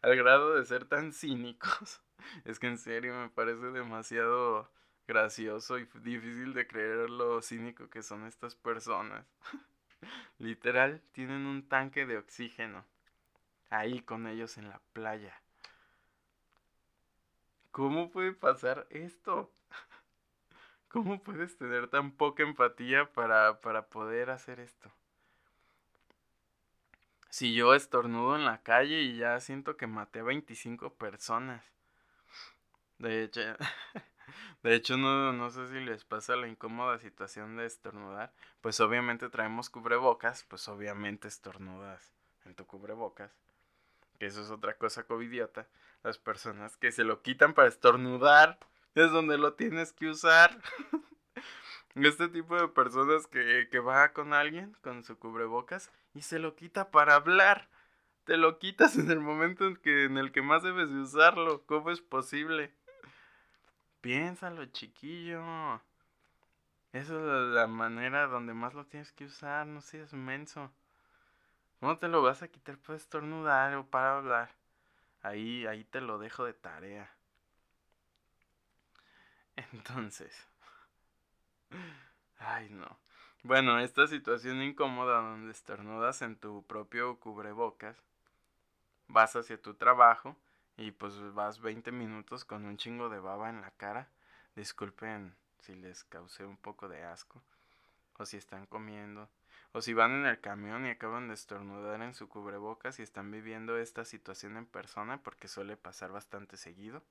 Al 0.00 0.14
grado 0.14 0.54
de 0.54 0.64
ser 0.64 0.84
tan 0.84 1.12
cínicos. 1.12 2.00
Es 2.44 2.58
que 2.58 2.66
en 2.66 2.78
serio 2.78 3.14
me 3.14 3.28
parece 3.28 3.66
demasiado 3.66 4.70
gracioso 5.06 5.78
y 5.78 5.86
difícil 6.02 6.54
de 6.54 6.66
creer 6.66 7.10
lo 7.10 7.40
cínico 7.42 7.88
que 7.88 8.02
son 8.02 8.26
estas 8.26 8.54
personas. 8.54 9.24
Literal, 10.38 11.00
tienen 11.12 11.46
un 11.46 11.68
tanque 11.68 12.06
de 12.06 12.18
oxígeno. 12.18 12.84
Ahí 13.70 14.00
con 14.00 14.26
ellos 14.26 14.58
en 14.58 14.68
la 14.68 14.80
playa. 14.92 15.40
¿Cómo 17.70 18.10
puede 18.10 18.32
pasar 18.32 18.86
esto? 18.90 19.50
¿Cómo 20.88 21.22
puedes 21.22 21.58
tener 21.58 21.88
tan 21.88 22.10
poca 22.12 22.42
empatía 22.42 23.12
para, 23.12 23.60
para 23.60 23.86
poder 23.86 24.30
hacer 24.30 24.60
esto? 24.60 24.90
Si 27.28 27.54
yo 27.54 27.74
estornudo 27.74 28.34
en 28.34 28.46
la 28.46 28.62
calle 28.62 29.02
y 29.02 29.18
ya 29.18 29.38
siento 29.40 29.76
que 29.76 29.86
maté 29.86 30.20
a 30.20 30.22
25 30.22 30.94
personas. 30.94 31.62
De 32.98 33.24
hecho, 33.24 33.40
de 34.62 34.74
hecho 34.74 34.96
no, 34.96 35.32
no 35.32 35.50
sé 35.50 35.68
si 35.68 35.80
les 35.80 36.04
pasa 36.04 36.36
la 36.36 36.48
incómoda 36.48 36.98
situación 36.98 37.56
de 37.56 37.66
estornudar. 37.66 38.32
Pues 38.60 38.80
obviamente 38.80 39.28
traemos 39.28 39.70
cubrebocas, 39.70 40.44
pues 40.44 40.68
obviamente 40.68 41.28
estornudas 41.28 42.12
en 42.44 42.54
tu 42.54 42.66
cubrebocas. 42.66 43.32
Que 44.18 44.26
eso 44.26 44.42
es 44.42 44.50
otra 44.50 44.76
cosa 44.78 45.04
covidiota. 45.04 45.66
Las 46.02 46.18
personas 46.18 46.76
que 46.76 46.92
se 46.92 47.04
lo 47.04 47.22
quitan 47.22 47.54
para 47.54 47.68
estornudar 47.68 48.58
es 48.94 49.10
donde 49.10 49.38
lo 49.38 49.54
tienes 49.54 49.92
que 49.92 50.08
usar. 50.08 50.58
este 51.94 52.28
tipo 52.28 52.60
de 52.60 52.68
personas 52.68 53.26
que, 53.26 53.68
que 53.70 53.78
va 53.78 54.12
con 54.12 54.34
alguien 54.34 54.76
con 54.82 55.02
su 55.04 55.18
cubrebocas 55.18 55.90
y 56.14 56.22
se 56.22 56.38
lo 56.38 56.54
quita 56.54 56.90
para 56.90 57.14
hablar. 57.14 57.68
Te 58.24 58.36
lo 58.36 58.58
quitas 58.58 58.96
en 58.98 59.10
el 59.10 59.20
momento 59.20 59.66
en, 59.66 59.76
que, 59.76 60.04
en 60.04 60.18
el 60.18 60.32
que 60.32 60.42
más 60.42 60.62
debes 60.62 60.90
de 60.90 61.00
usarlo. 61.00 61.64
¿Cómo 61.66 61.90
es 61.90 62.00
posible? 62.00 62.74
Piénsalo, 64.06 64.66
chiquillo. 64.66 65.82
Esa 66.92 67.14
es 67.14 67.20
la 67.54 67.66
manera 67.66 68.28
donde 68.28 68.54
más 68.54 68.72
lo 68.72 68.86
tienes 68.86 69.10
que 69.10 69.24
usar. 69.24 69.66
No 69.66 69.80
seas 69.80 70.12
menso. 70.12 70.70
¿Cómo 71.80 71.98
te 71.98 72.06
lo 72.06 72.22
vas 72.22 72.40
a 72.40 72.46
quitar 72.46 72.78
para 72.78 72.96
estornudar 72.98 73.74
o 73.74 73.84
para 73.84 74.18
hablar? 74.18 74.54
Ahí, 75.22 75.66
ahí 75.66 75.82
te 75.82 76.00
lo 76.00 76.20
dejo 76.20 76.44
de 76.44 76.52
tarea. 76.52 77.10
Entonces. 79.72 80.32
Ay, 82.38 82.68
no. 82.70 83.00
Bueno, 83.42 83.80
esta 83.80 84.06
situación 84.06 84.62
incómoda 84.62 85.20
donde 85.20 85.50
estornudas 85.50 86.22
en 86.22 86.36
tu 86.36 86.64
propio 86.64 87.18
cubrebocas, 87.18 87.96
vas 89.08 89.34
hacia 89.34 89.60
tu 89.60 89.74
trabajo 89.74 90.36
y 90.76 90.90
pues 90.90 91.14
vas 91.34 91.60
20 91.60 91.90
minutos 91.92 92.44
con 92.44 92.64
un 92.64 92.76
chingo 92.76 93.08
de 93.08 93.18
baba 93.18 93.48
en 93.48 93.60
la 93.60 93.70
cara. 93.70 94.08
Disculpen 94.54 95.34
si 95.60 95.74
les 95.74 96.04
causé 96.04 96.44
un 96.44 96.56
poco 96.56 96.88
de 96.88 97.02
asco. 97.02 97.42
O 98.18 98.26
si 98.26 98.36
están 98.36 98.66
comiendo. 98.66 99.28
O 99.72 99.82
si 99.82 99.94
van 99.94 100.12
en 100.12 100.26
el 100.26 100.40
camión 100.40 100.86
y 100.86 100.90
acaban 100.90 101.28
de 101.28 101.34
estornudar 101.34 102.00
en 102.02 102.14
su 102.14 102.28
cubrebocas 102.28 102.98
y 102.98 103.02
están 103.02 103.30
viviendo 103.30 103.76
esta 103.78 104.04
situación 104.04 104.56
en 104.56 104.66
persona 104.66 105.22
porque 105.22 105.48
suele 105.48 105.76
pasar 105.76 106.12
bastante 106.12 106.56
seguido. 106.56 107.02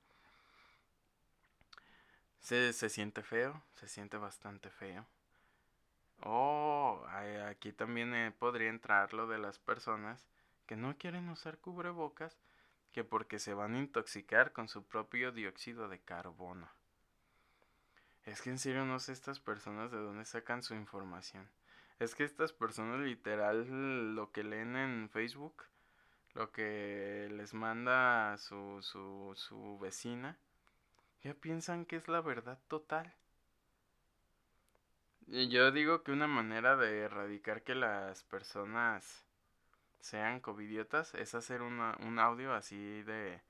Se, 2.40 2.74
se 2.74 2.90
siente 2.90 3.24
feo, 3.24 3.62
se 3.74 3.88
siente 3.88 4.18
bastante 4.18 4.70
feo. 4.70 5.06
Oh, 6.22 7.04
aquí 7.48 7.72
también 7.72 8.14
eh, 8.14 8.32
podría 8.32 8.70
entrar 8.70 9.14
lo 9.14 9.28
de 9.28 9.38
las 9.38 9.60
personas 9.60 10.26
que 10.66 10.76
no 10.76 10.98
quieren 10.98 11.30
usar 11.30 11.58
cubrebocas 11.58 12.38
que 12.96 13.04
porque 13.04 13.40
se 13.40 13.54
van 13.54 13.76
a 13.76 13.80
intoxicar 13.80 14.54
con 14.54 14.70
su 14.70 14.86
propio 14.86 15.34
dióxido 15.34 15.90
de 15.90 16.00
carbono. 16.00 16.72
Es 18.24 18.42
que 18.42 18.52
en 18.52 18.58
serio 18.58 18.86
no 18.86 19.02
sé 19.02 19.12
estas 19.12 19.42
personas 19.42 19.92
de 19.92 19.98
dónde 19.98 20.24
sacan 20.24 20.64
su 20.64 20.76
información. 20.76 21.50
Es 22.00 22.16
que 22.16 22.24
estas 22.24 22.54
personas 22.54 23.02
literal 23.02 24.16
lo 24.16 24.32
que 24.32 24.46
leen 24.46 24.78
en 24.78 25.10
Facebook, 25.10 25.66
lo 26.36 26.54
que 26.54 27.28
les 27.34 27.54
manda 27.54 28.38
su, 28.38 28.82
su, 28.82 29.34
su 29.36 29.78
vecina, 29.80 30.38
ya 31.22 31.34
piensan 31.34 31.84
que 31.84 31.98
es 31.98 32.08
la 32.08 32.22
verdad 32.22 32.60
total. 32.70 33.14
Y 35.28 35.50
yo 35.50 35.74
digo 35.74 36.02
que 36.02 36.14
una 36.14 36.28
manera 36.28 36.78
de 36.78 37.00
erradicar 37.00 37.62
que 37.64 37.76
las 37.76 38.24
personas 38.24 39.25
sean 40.00 40.40
covidiotas 40.40 41.14
es 41.16 41.36
hacer 41.36 41.62
un 41.62 42.20
audio 42.20 42.54
así 42.54 43.04
de, 43.04 43.42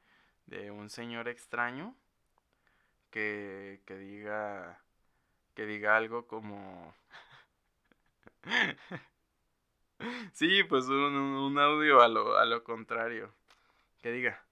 de 0.45 0.71
un 0.71 0.89
señor 0.89 1.27
extraño 1.27 1.95
que, 3.11 3.81
que 3.85 3.97
diga 3.97 4.81
que 5.53 5.65
diga 5.65 5.95
algo 5.95 6.27
como 6.27 6.93
sí 10.33 10.63
pues 10.65 10.85
un, 10.87 11.15
un 11.15 11.59
audio 11.59 12.01
a 12.01 12.07
lo, 12.07 12.37
a 12.37 12.45
lo 12.45 12.63
contrario 12.63 13.33
que 14.01 14.11
diga 14.11 14.43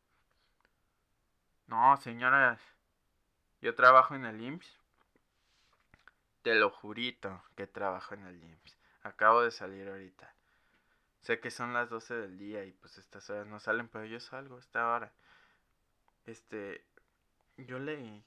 no 1.67 1.97
señoras 1.97 2.61
yo 3.61 3.75
trabajo 3.75 4.15
en 4.15 4.25
el 4.25 4.41
IMSS 4.41 4.79
te 6.41 6.55
lo 6.55 6.69
jurito 6.69 7.43
que 7.55 7.67
trabajo 7.67 8.13
en 8.15 8.25
el 8.25 8.41
IMSS 8.41 8.77
acabo 9.03 9.41
de 9.41 9.51
salir 9.51 9.89
ahorita 9.89 10.33
Sé 11.23 11.39
que 11.39 11.51
son 11.51 11.73
las 11.73 11.89
12 11.89 12.15
del 12.15 12.37
día 12.37 12.65
y 12.65 12.73
pues 12.73 12.97
estas 12.97 13.29
horas 13.29 13.47
no 13.47 13.61
salen, 13.61 13.87
pero 13.87 14.03
yo 14.03 14.19
salgo 14.19 14.57
a 14.57 14.59
esta 14.59 14.93
hora. 14.93 15.13
Este, 16.25 16.85
yo 17.55 17.79
leí 17.79 18.25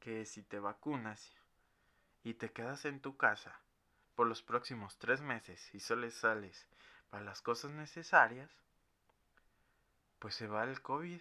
que 0.00 0.24
si 0.24 0.42
te 0.42 0.58
vacunas 0.58 1.36
y 2.24 2.32
te 2.34 2.52
quedas 2.52 2.86
en 2.86 3.00
tu 3.00 3.18
casa 3.18 3.60
por 4.14 4.26
los 4.26 4.42
próximos 4.42 4.96
tres 4.96 5.20
meses 5.20 5.74
y 5.74 5.80
solo 5.80 6.10
sales 6.10 6.66
para 7.10 7.22
las 7.22 7.42
cosas 7.42 7.70
necesarias, 7.72 8.50
pues 10.18 10.34
se 10.36 10.46
va 10.46 10.64
el 10.64 10.80
COVID. 10.80 11.20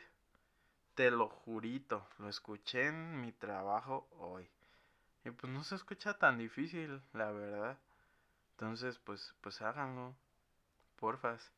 Te 0.95 1.11
lo 1.11 1.27
jurito, 1.27 2.07
lo 2.19 2.29
escuché 2.29 2.87
en 2.87 3.19
mi 3.19 3.33
trabajo 3.33 4.07
hoy. 4.17 4.49
Y 5.25 5.31
pues 5.31 5.51
no 5.51 5.65
se 5.65 5.75
escucha 5.75 6.17
tan 6.17 6.37
difícil, 6.37 7.01
la 7.11 7.31
verdad. 7.31 7.77
Entonces, 8.59 8.97
pues, 8.97 9.35
pues 9.41 9.61
háganlo. 9.61 10.15
Porfas. 10.95 11.51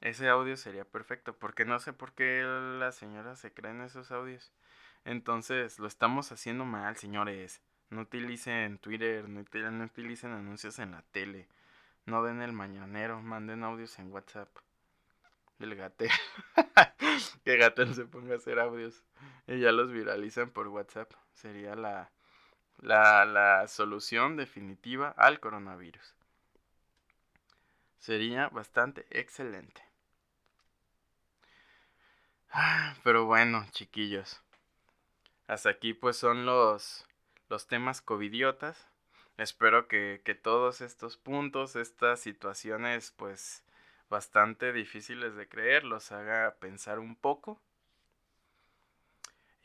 Ese 0.00 0.30
audio 0.30 0.56
sería 0.56 0.86
perfecto, 0.86 1.36
porque 1.36 1.66
no 1.66 1.78
sé 1.78 1.92
por 1.92 2.14
qué 2.14 2.42
la 2.42 2.90
señora 2.90 3.36
se 3.36 3.52
cree 3.52 3.72
en 3.72 3.82
esos 3.82 4.10
audios. 4.12 4.50
Entonces, 5.04 5.78
lo 5.78 5.88
estamos 5.88 6.32
haciendo 6.32 6.64
mal, 6.64 6.96
señores. 6.96 7.60
No 7.90 8.00
utilicen 8.00 8.78
Twitter, 8.78 9.28
no, 9.28 9.42
utilicen 9.84 10.32
anuncios 10.32 10.78
en 10.78 10.92
la 10.92 11.02
tele. 11.02 11.48
No 12.06 12.22
den 12.22 12.40
el 12.40 12.54
mañanero, 12.54 13.20
manden 13.20 13.62
audios 13.62 13.98
en 13.98 14.10
WhatsApp. 14.10 14.48
El 15.58 15.74
gatel. 15.74 16.10
que 17.44 17.58
gatel 17.58 17.94
se 17.94 18.06
ponga 18.06 18.34
a 18.34 18.38
hacer 18.38 18.58
audios. 18.58 19.04
Y 19.46 19.60
ya 19.60 19.70
los 19.72 19.92
viralizan 19.92 20.48
por 20.48 20.68
WhatsApp. 20.68 21.12
Sería 21.34 21.74
la, 21.76 22.10
la, 22.78 23.24
la 23.24 23.66
solución 23.68 24.36
definitiva 24.36 25.14
al 25.16 25.40
coronavirus. 25.40 26.14
Sería 27.98 28.48
bastante 28.48 29.06
excelente. 29.10 29.82
Ah, 32.50 32.94
pero 33.02 33.24
bueno, 33.26 33.66
chiquillos. 33.72 34.40
Hasta 35.46 35.70
aquí 35.70 35.94
pues 35.94 36.16
son 36.16 36.46
los, 36.46 37.06
los 37.48 37.66
temas 37.66 38.00
covidiotas. 38.00 38.88
Espero 39.36 39.88
que, 39.88 40.22
que 40.24 40.34
todos 40.34 40.80
estos 40.80 41.16
puntos, 41.16 41.76
estas 41.76 42.20
situaciones 42.20 43.12
pues 43.16 43.62
bastante 44.08 44.72
difíciles 44.72 45.34
de 45.34 45.48
creer, 45.48 45.84
los 45.84 46.12
haga 46.12 46.56
pensar 46.60 46.98
un 46.98 47.16
poco 47.16 47.60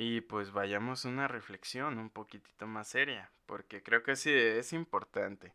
y 0.01 0.21
pues 0.21 0.51
vayamos 0.51 1.05
a 1.05 1.09
una 1.09 1.27
reflexión 1.27 1.99
un 1.99 2.09
poquitito 2.09 2.65
más 2.65 2.87
seria, 2.87 3.29
porque 3.45 3.83
creo 3.83 4.01
que 4.01 4.15
sí 4.15 4.31
es 4.33 4.73
importante. 4.73 5.53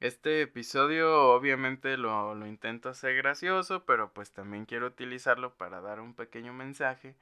Este 0.00 0.42
episodio 0.42 1.30
obviamente 1.32 1.96
lo, 1.96 2.34
lo 2.34 2.46
intento 2.48 2.88
hacer 2.88 3.14
gracioso, 3.16 3.84
pero 3.84 4.12
pues 4.12 4.32
también 4.32 4.66
quiero 4.66 4.88
utilizarlo 4.88 5.54
para 5.54 5.80
dar 5.80 6.00
un 6.00 6.14
pequeño 6.14 6.52
mensaje, 6.52 7.14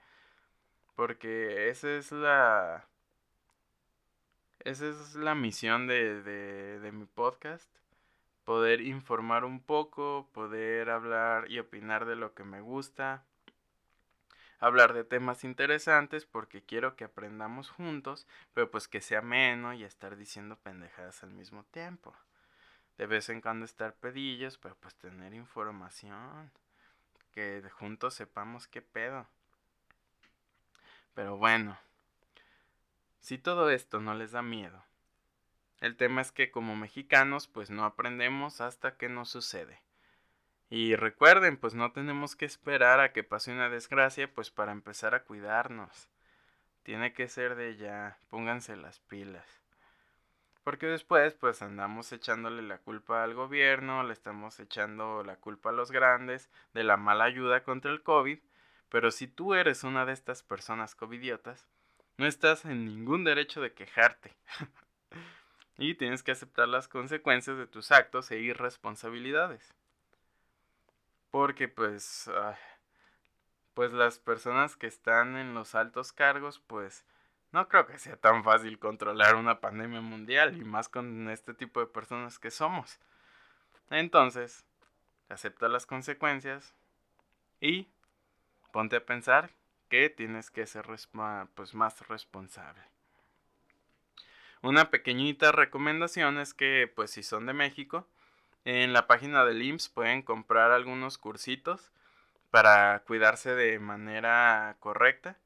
Porque 0.96 1.68
esa 1.70 1.90
es 1.96 2.12
la... 2.12 2.86
Esa 4.60 4.88
es 4.88 5.14
la 5.16 5.34
misión 5.34 5.86
de, 5.86 6.22
de, 6.22 6.80
de 6.80 6.92
mi 6.92 7.06
podcast. 7.06 7.70
Poder 8.44 8.80
informar 8.80 9.44
un 9.44 9.60
poco, 9.60 10.28
poder 10.32 10.90
hablar 10.90 11.50
y 11.50 11.58
opinar 11.58 12.06
de 12.06 12.16
lo 12.16 12.34
que 12.34 12.44
me 12.44 12.60
gusta. 12.60 13.24
Hablar 14.60 14.92
de 14.92 15.04
temas 15.04 15.44
interesantes 15.44 16.26
porque 16.26 16.62
quiero 16.62 16.96
que 16.96 17.04
aprendamos 17.04 17.70
juntos, 17.70 18.26
pero 18.54 18.70
pues 18.70 18.88
que 18.88 19.00
sea 19.00 19.22
menos 19.22 19.76
y 19.76 19.84
estar 19.84 20.16
diciendo 20.16 20.56
pendejadas 20.56 21.22
al 21.22 21.30
mismo 21.30 21.64
tiempo. 21.64 22.14
De 22.96 23.06
vez 23.06 23.28
en 23.28 23.40
cuando 23.40 23.64
estar 23.64 23.94
pedillos, 23.94 24.58
pero 24.58 24.74
pues 24.74 24.96
tener 24.96 25.32
información. 25.32 26.50
Que 27.32 27.62
juntos 27.70 28.14
sepamos 28.14 28.66
qué 28.66 28.82
pedo. 28.82 29.28
Pero 31.14 31.36
bueno, 31.36 31.78
si 33.20 33.38
todo 33.38 33.70
esto 33.70 34.00
no 34.00 34.14
les 34.14 34.32
da 34.32 34.42
miedo, 34.42 34.82
el 35.80 35.96
tema 35.96 36.20
es 36.20 36.32
que 36.32 36.50
como 36.50 36.74
mexicanos 36.74 37.46
pues 37.46 37.70
no 37.70 37.84
aprendemos 37.84 38.60
hasta 38.60 38.96
que 38.96 39.08
nos 39.08 39.28
sucede. 39.28 39.80
Y 40.70 40.96
recuerden, 40.96 41.56
pues 41.56 41.74
no 41.74 41.92
tenemos 41.92 42.36
que 42.36 42.44
esperar 42.44 43.00
a 43.00 43.12
que 43.12 43.24
pase 43.24 43.52
una 43.52 43.70
desgracia 43.70 44.32
pues 44.32 44.50
para 44.50 44.72
empezar 44.72 45.14
a 45.14 45.24
cuidarnos. 45.24 46.08
Tiene 46.82 47.12
que 47.12 47.28
ser 47.28 47.54
de 47.54 47.76
ya, 47.76 48.18
pónganse 48.28 48.76
las 48.76 49.00
pilas. 49.00 49.46
Porque 50.64 50.86
después 50.86 51.34
pues 51.34 51.62
andamos 51.62 52.12
echándole 52.12 52.62
la 52.62 52.78
culpa 52.78 53.24
al 53.24 53.34
gobierno, 53.34 54.02
le 54.02 54.12
estamos 54.12 54.60
echando 54.60 55.22
la 55.24 55.36
culpa 55.36 55.70
a 55.70 55.72
los 55.72 55.90
grandes 55.90 56.50
de 56.74 56.84
la 56.84 56.96
mala 56.96 57.24
ayuda 57.24 57.62
contra 57.62 57.90
el 57.90 58.02
COVID 58.02 58.38
pero 58.88 59.10
si 59.10 59.26
tú 59.26 59.54
eres 59.54 59.84
una 59.84 60.06
de 60.06 60.12
estas 60.12 60.42
personas 60.42 60.94
covidiotas, 60.94 61.66
no 62.16 62.26
estás 62.26 62.64
en 62.64 62.86
ningún 62.86 63.24
derecho 63.24 63.60
de 63.60 63.74
quejarte. 63.74 64.34
y 65.78 65.94
tienes 65.94 66.22
que 66.22 66.32
aceptar 66.32 66.68
las 66.68 66.88
consecuencias 66.88 67.58
de 67.58 67.66
tus 67.66 67.92
actos 67.92 68.30
e 68.30 68.38
irresponsabilidades. 68.38 69.74
Porque 71.30 71.68
pues 71.68 72.30
pues 73.74 73.92
las 73.92 74.18
personas 74.18 74.74
que 74.74 74.88
están 74.88 75.36
en 75.36 75.54
los 75.54 75.76
altos 75.76 76.12
cargos, 76.12 76.58
pues 76.66 77.04
no 77.52 77.68
creo 77.68 77.86
que 77.86 77.96
sea 77.98 78.16
tan 78.16 78.42
fácil 78.42 78.78
controlar 78.80 79.36
una 79.36 79.60
pandemia 79.60 80.00
mundial 80.00 80.56
y 80.56 80.64
más 80.64 80.88
con 80.88 81.30
este 81.30 81.54
tipo 81.54 81.78
de 81.78 81.86
personas 81.86 82.40
que 82.40 82.50
somos. 82.50 82.98
Entonces, 83.88 84.64
acepta 85.28 85.68
las 85.68 85.86
consecuencias 85.86 86.74
y 87.60 87.88
ponte 88.72 88.96
a 88.96 89.06
pensar 89.06 89.50
que 89.88 90.10
tienes 90.10 90.50
que 90.50 90.66
ser 90.66 90.86
pues, 91.54 91.74
más 91.74 92.08
responsable. 92.08 92.82
Una 94.60 94.90
pequeñita 94.90 95.52
recomendación 95.52 96.38
es 96.38 96.52
que, 96.52 96.92
pues 96.92 97.12
si 97.12 97.22
son 97.22 97.46
de 97.46 97.52
México, 97.52 98.08
en 98.68 98.92
la 98.92 99.06
página 99.06 99.46
del 99.46 99.62
IMSS 99.62 99.88
pueden 99.88 100.20
comprar 100.20 100.72
algunos 100.72 101.16
cursitos 101.16 101.90
para 102.50 103.02
cuidarse 103.06 103.54
de 103.54 103.78
manera 103.78 104.76
correcta, 104.80 105.38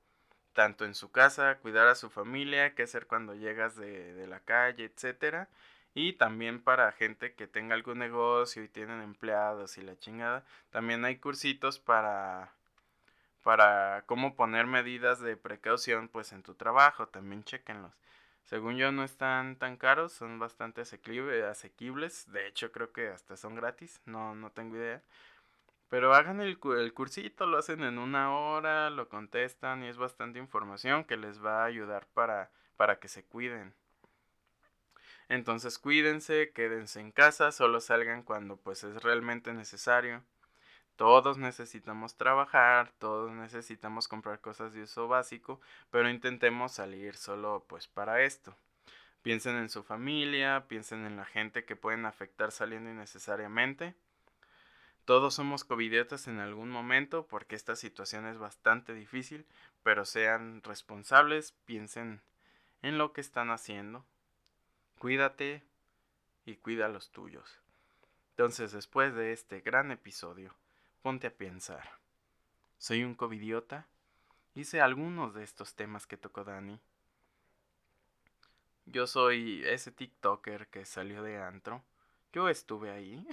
tanto 0.55 0.85
en 0.85 0.97
su 0.97 1.13
casa, 1.13 1.59
cuidar 1.59 1.87
a 1.87 1.95
su 1.95 2.11
familia, 2.11 2.75
qué 2.75 2.83
hacer 2.83 3.07
cuando 3.07 3.37
llegas 3.37 3.77
de, 3.77 4.13
de 4.15 4.27
la 4.27 4.41
calle, 4.41 4.87
etcétera, 4.87 5.49
y 5.95 6.15
también 6.15 6.61
para 6.61 6.91
gente 6.91 7.35
que 7.35 7.47
tenga 7.47 7.77
algún 7.77 7.99
negocio 7.99 8.65
y 8.65 8.69
tienen 8.69 9.01
empleados 9.01 9.79
y 9.79 9.83
la 9.83 9.97
chingada, 9.97 10.45
también 10.73 11.05
hay 11.05 11.17
cursitos 11.19 11.79
para 11.79 12.51
para 13.45 14.03
cómo 14.07 14.35
poner 14.37 14.67
medidas 14.67 15.21
de 15.21 15.37
precaución 15.37 16.09
pues 16.09 16.33
en 16.33 16.43
tu 16.43 16.55
trabajo, 16.55 17.09
también 17.09 17.45
chequenlos. 17.45 17.93
Según 18.45 18.77
yo 18.77 18.93
no 18.93 19.05
están 19.05 19.57
tan 19.57 19.77
caros, 19.77 20.13
son 20.13 20.39
bastante 20.39 20.83
asequibles, 20.83 22.31
de 22.33 22.47
hecho 22.47 22.71
creo 22.73 22.93
que 22.93 23.09
hasta 23.09 23.37
son 23.37 23.55
gratis, 23.55 24.01
no, 24.05 24.35
no 24.35 24.51
tengo 24.51 24.77
idea. 24.77 25.03
Pero 25.89 26.15
hagan 26.15 26.41
el, 26.41 26.59
el 26.79 26.95
cursito, 26.95 27.47
lo 27.47 27.59
hacen 27.59 27.83
en 27.83 27.99
una 27.99 28.35
hora, 28.37 28.91
lo 28.91 29.09
contestan 29.09 29.85
y 29.85 29.89
es 29.89 29.99
bastante 29.99 30.39
información 30.39 31.05
que 31.05 31.17
les 31.17 31.45
va 31.45 31.63
a 31.63 31.67
ayudar 31.67 32.07
para, 32.15 32.51
para 32.77 32.99
que 32.99 33.09
se 33.09 33.25
cuiden. 33.25 33.75
Entonces 35.29 35.79
cuídense, 35.79 36.53
quédense 36.53 37.01
en 37.01 37.13
casa, 37.13 37.53
solo 37.53 37.81
salgan 37.81 38.23
cuando 38.23 38.57
pues 38.57 38.85
es 38.85 39.03
realmente 39.03 39.53
necesario. 39.53 40.23
Todos 40.97 41.39
necesitamos 41.39 42.17
trabajar, 42.17 42.93
todos 42.99 43.33
necesitamos 43.33 44.09
comprar 44.09 44.41
cosas 44.41 44.73
de 44.73 44.83
uso 44.83 45.09
básico, 45.09 45.61
pero 45.91 46.11
intentemos 46.11 46.73
salir 46.73 47.17
solo 47.17 47.65
pues 47.67 47.89
para 47.89 48.23
esto. 48.23 48.55
Piensen 49.23 49.57
en 49.57 49.69
su 49.69 49.83
familia, 49.83 50.67
piensen 50.69 51.07
en 51.07 51.17
la 51.17 51.25
gente 51.25 51.65
que 51.65 51.77
pueden 51.77 52.07
afectar 52.07 52.53
saliendo 52.53 52.91
innecesariamente. 52.91 53.95
Todos 55.05 55.35
somos 55.35 55.65
covidiotas 55.65 56.29
en 56.29 56.39
algún 56.39 56.71
momento 56.71 57.27
porque 57.27 57.57
esta 57.57 57.75
situación 57.75 58.27
es 58.27 58.39
bastante 58.39 58.95
difícil, 58.95 59.47
pero 59.83 60.05
sean 60.05 60.63
responsables, 60.63 61.53
piensen 61.65 62.21
en 62.83 62.99
lo 62.99 63.13
que 63.13 63.21
están 63.21 63.51
haciendo. 63.51 64.05
Cuídate 64.99 65.65
y 66.45 66.57
cuida 66.57 66.87
a 66.87 66.89
los 66.89 67.11
tuyos. 67.11 67.59
Entonces, 68.31 68.73
después 68.73 69.15
de 69.15 69.33
este 69.33 69.61
gran 69.61 69.91
episodio, 69.91 70.55
Ponte 71.03 71.27
a 71.27 71.35
pensar. 71.35 71.83
¿Soy 72.79 73.03
un 73.03 73.17
covidiota? 73.17 73.89
Hice 74.55 74.81
algunos 74.81 75.35
de 75.35 75.43
estos 75.43 75.75
temas 75.75 76.07
que 76.07 76.17
tocó 76.17 76.45
Dani. 76.45 76.79
Yo 78.87 79.09
soy 79.09 79.65
ese 79.65 79.91
TikToker 79.91 80.69
que 80.69 80.85
salió 80.85 81.25
de 81.25 81.43
antro. 81.43 81.83
Yo 82.33 82.49
estuve 82.49 82.93
ahí. 82.93 83.27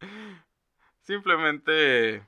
Simplemente, 1.00 2.26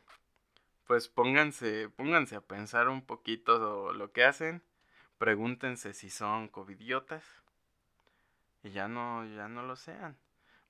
pues 0.86 1.08
pónganse, 1.08 1.90
pónganse 1.90 2.34
a 2.36 2.40
pensar 2.40 2.88
un 2.88 3.04
poquito 3.04 3.92
lo 3.92 4.12
que 4.12 4.24
hacen. 4.24 4.62
Pregúntense 5.18 5.92
si 5.92 6.08
son 6.08 6.48
covidiotas. 6.48 7.22
Y 8.62 8.70
ya 8.70 8.88
no, 8.88 9.26
ya 9.26 9.48
no 9.48 9.62
lo 9.62 9.76
sean 9.76 10.16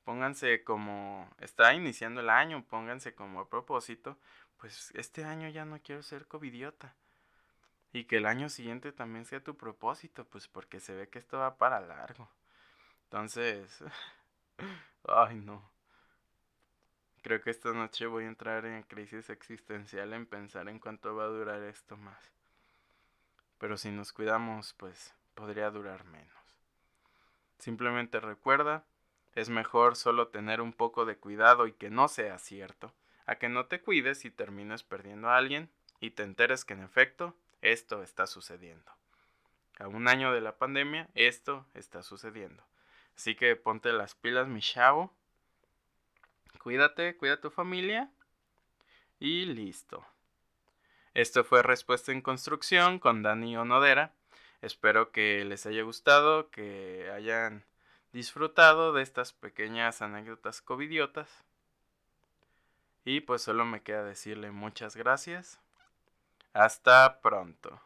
pónganse 0.04 0.64
como, 0.64 1.28
está 1.38 1.74
iniciando 1.74 2.20
el 2.20 2.30
año, 2.30 2.64
pónganse 2.64 3.14
como 3.14 3.40
a 3.40 3.48
propósito, 3.48 4.18
pues 4.58 4.92
este 4.94 5.24
año 5.24 5.48
ya 5.48 5.64
no 5.64 5.80
quiero 5.80 6.02
ser 6.02 6.26
covidiota. 6.26 6.94
Y 7.92 8.04
que 8.04 8.16
el 8.16 8.26
año 8.26 8.48
siguiente 8.48 8.92
también 8.92 9.26
sea 9.26 9.44
tu 9.44 9.56
propósito, 9.56 10.24
pues 10.24 10.48
porque 10.48 10.80
se 10.80 10.94
ve 10.94 11.08
que 11.08 11.18
esto 11.18 11.38
va 11.38 11.56
para 11.56 11.80
largo. 11.80 12.28
Entonces, 13.04 13.84
ay 15.08 15.36
no. 15.36 15.70
Creo 17.22 17.40
que 17.40 17.50
esta 17.50 17.72
noche 17.72 18.06
voy 18.06 18.24
a 18.24 18.28
entrar 18.28 18.64
en 18.66 18.82
crisis 18.82 19.30
existencial 19.30 20.12
en 20.12 20.26
pensar 20.26 20.68
en 20.68 20.78
cuánto 20.78 21.14
va 21.14 21.24
a 21.24 21.28
durar 21.28 21.62
esto 21.62 21.96
más. 21.96 22.32
Pero 23.58 23.76
si 23.76 23.90
nos 23.90 24.12
cuidamos, 24.12 24.72
pues 24.74 25.14
podría 25.34 25.70
durar 25.70 26.04
menos. 26.04 26.42
Simplemente 27.58 28.18
recuerda 28.18 28.84
es 29.34 29.48
mejor 29.48 29.96
solo 29.96 30.28
tener 30.28 30.60
un 30.60 30.72
poco 30.72 31.04
de 31.04 31.16
cuidado 31.16 31.66
y 31.66 31.72
que 31.72 31.90
no 31.90 32.08
sea 32.08 32.38
cierto, 32.38 32.92
a 33.26 33.36
que 33.36 33.48
no 33.48 33.66
te 33.66 33.80
cuides 33.80 34.24
y 34.24 34.30
termines 34.30 34.82
perdiendo 34.82 35.28
a 35.28 35.36
alguien 35.36 35.70
y 36.00 36.10
te 36.10 36.22
enteres 36.22 36.64
que 36.64 36.74
en 36.74 36.82
efecto 36.82 37.34
esto 37.60 38.02
está 38.02 38.26
sucediendo. 38.26 38.90
A 39.78 39.88
un 39.88 40.08
año 40.08 40.32
de 40.32 40.40
la 40.40 40.56
pandemia 40.56 41.08
esto 41.14 41.66
está 41.74 42.02
sucediendo. 42.02 42.62
Así 43.16 43.34
que 43.34 43.56
ponte 43.56 43.92
las 43.92 44.14
pilas, 44.14 44.48
mi 44.48 44.60
chavo. 44.60 45.12
Cuídate, 46.58 47.16
cuida 47.16 47.34
a 47.34 47.40
tu 47.40 47.50
familia. 47.50 48.10
Y 49.18 49.44
listo. 49.46 50.04
Esto 51.14 51.44
fue 51.44 51.62
Respuesta 51.62 52.10
en 52.10 52.22
Construcción 52.22 52.98
con 52.98 53.22
Dani 53.22 53.56
Onodera. 53.56 54.12
Espero 54.62 55.12
que 55.12 55.44
les 55.44 55.66
haya 55.66 55.82
gustado, 55.82 56.50
que 56.50 57.10
hayan 57.14 57.64
disfrutado 58.12 58.92
de 58.92 59.02
estas 59.02 59.32
pequeñas 59.32 60.02
anécdotas 60.02 60.60
covidiotas. 60.60 61.28
Y 63.04 63.20
pues 63.20 63.42
solo 63.42 63.64
me 63.64 63.82
queda 63.82 64.04
decirle 64.04 64.50
muchas 64.50 64.96
gracias. 64.96 65.58
Hasta 66.52 67.20
pronto. 67.20 67.80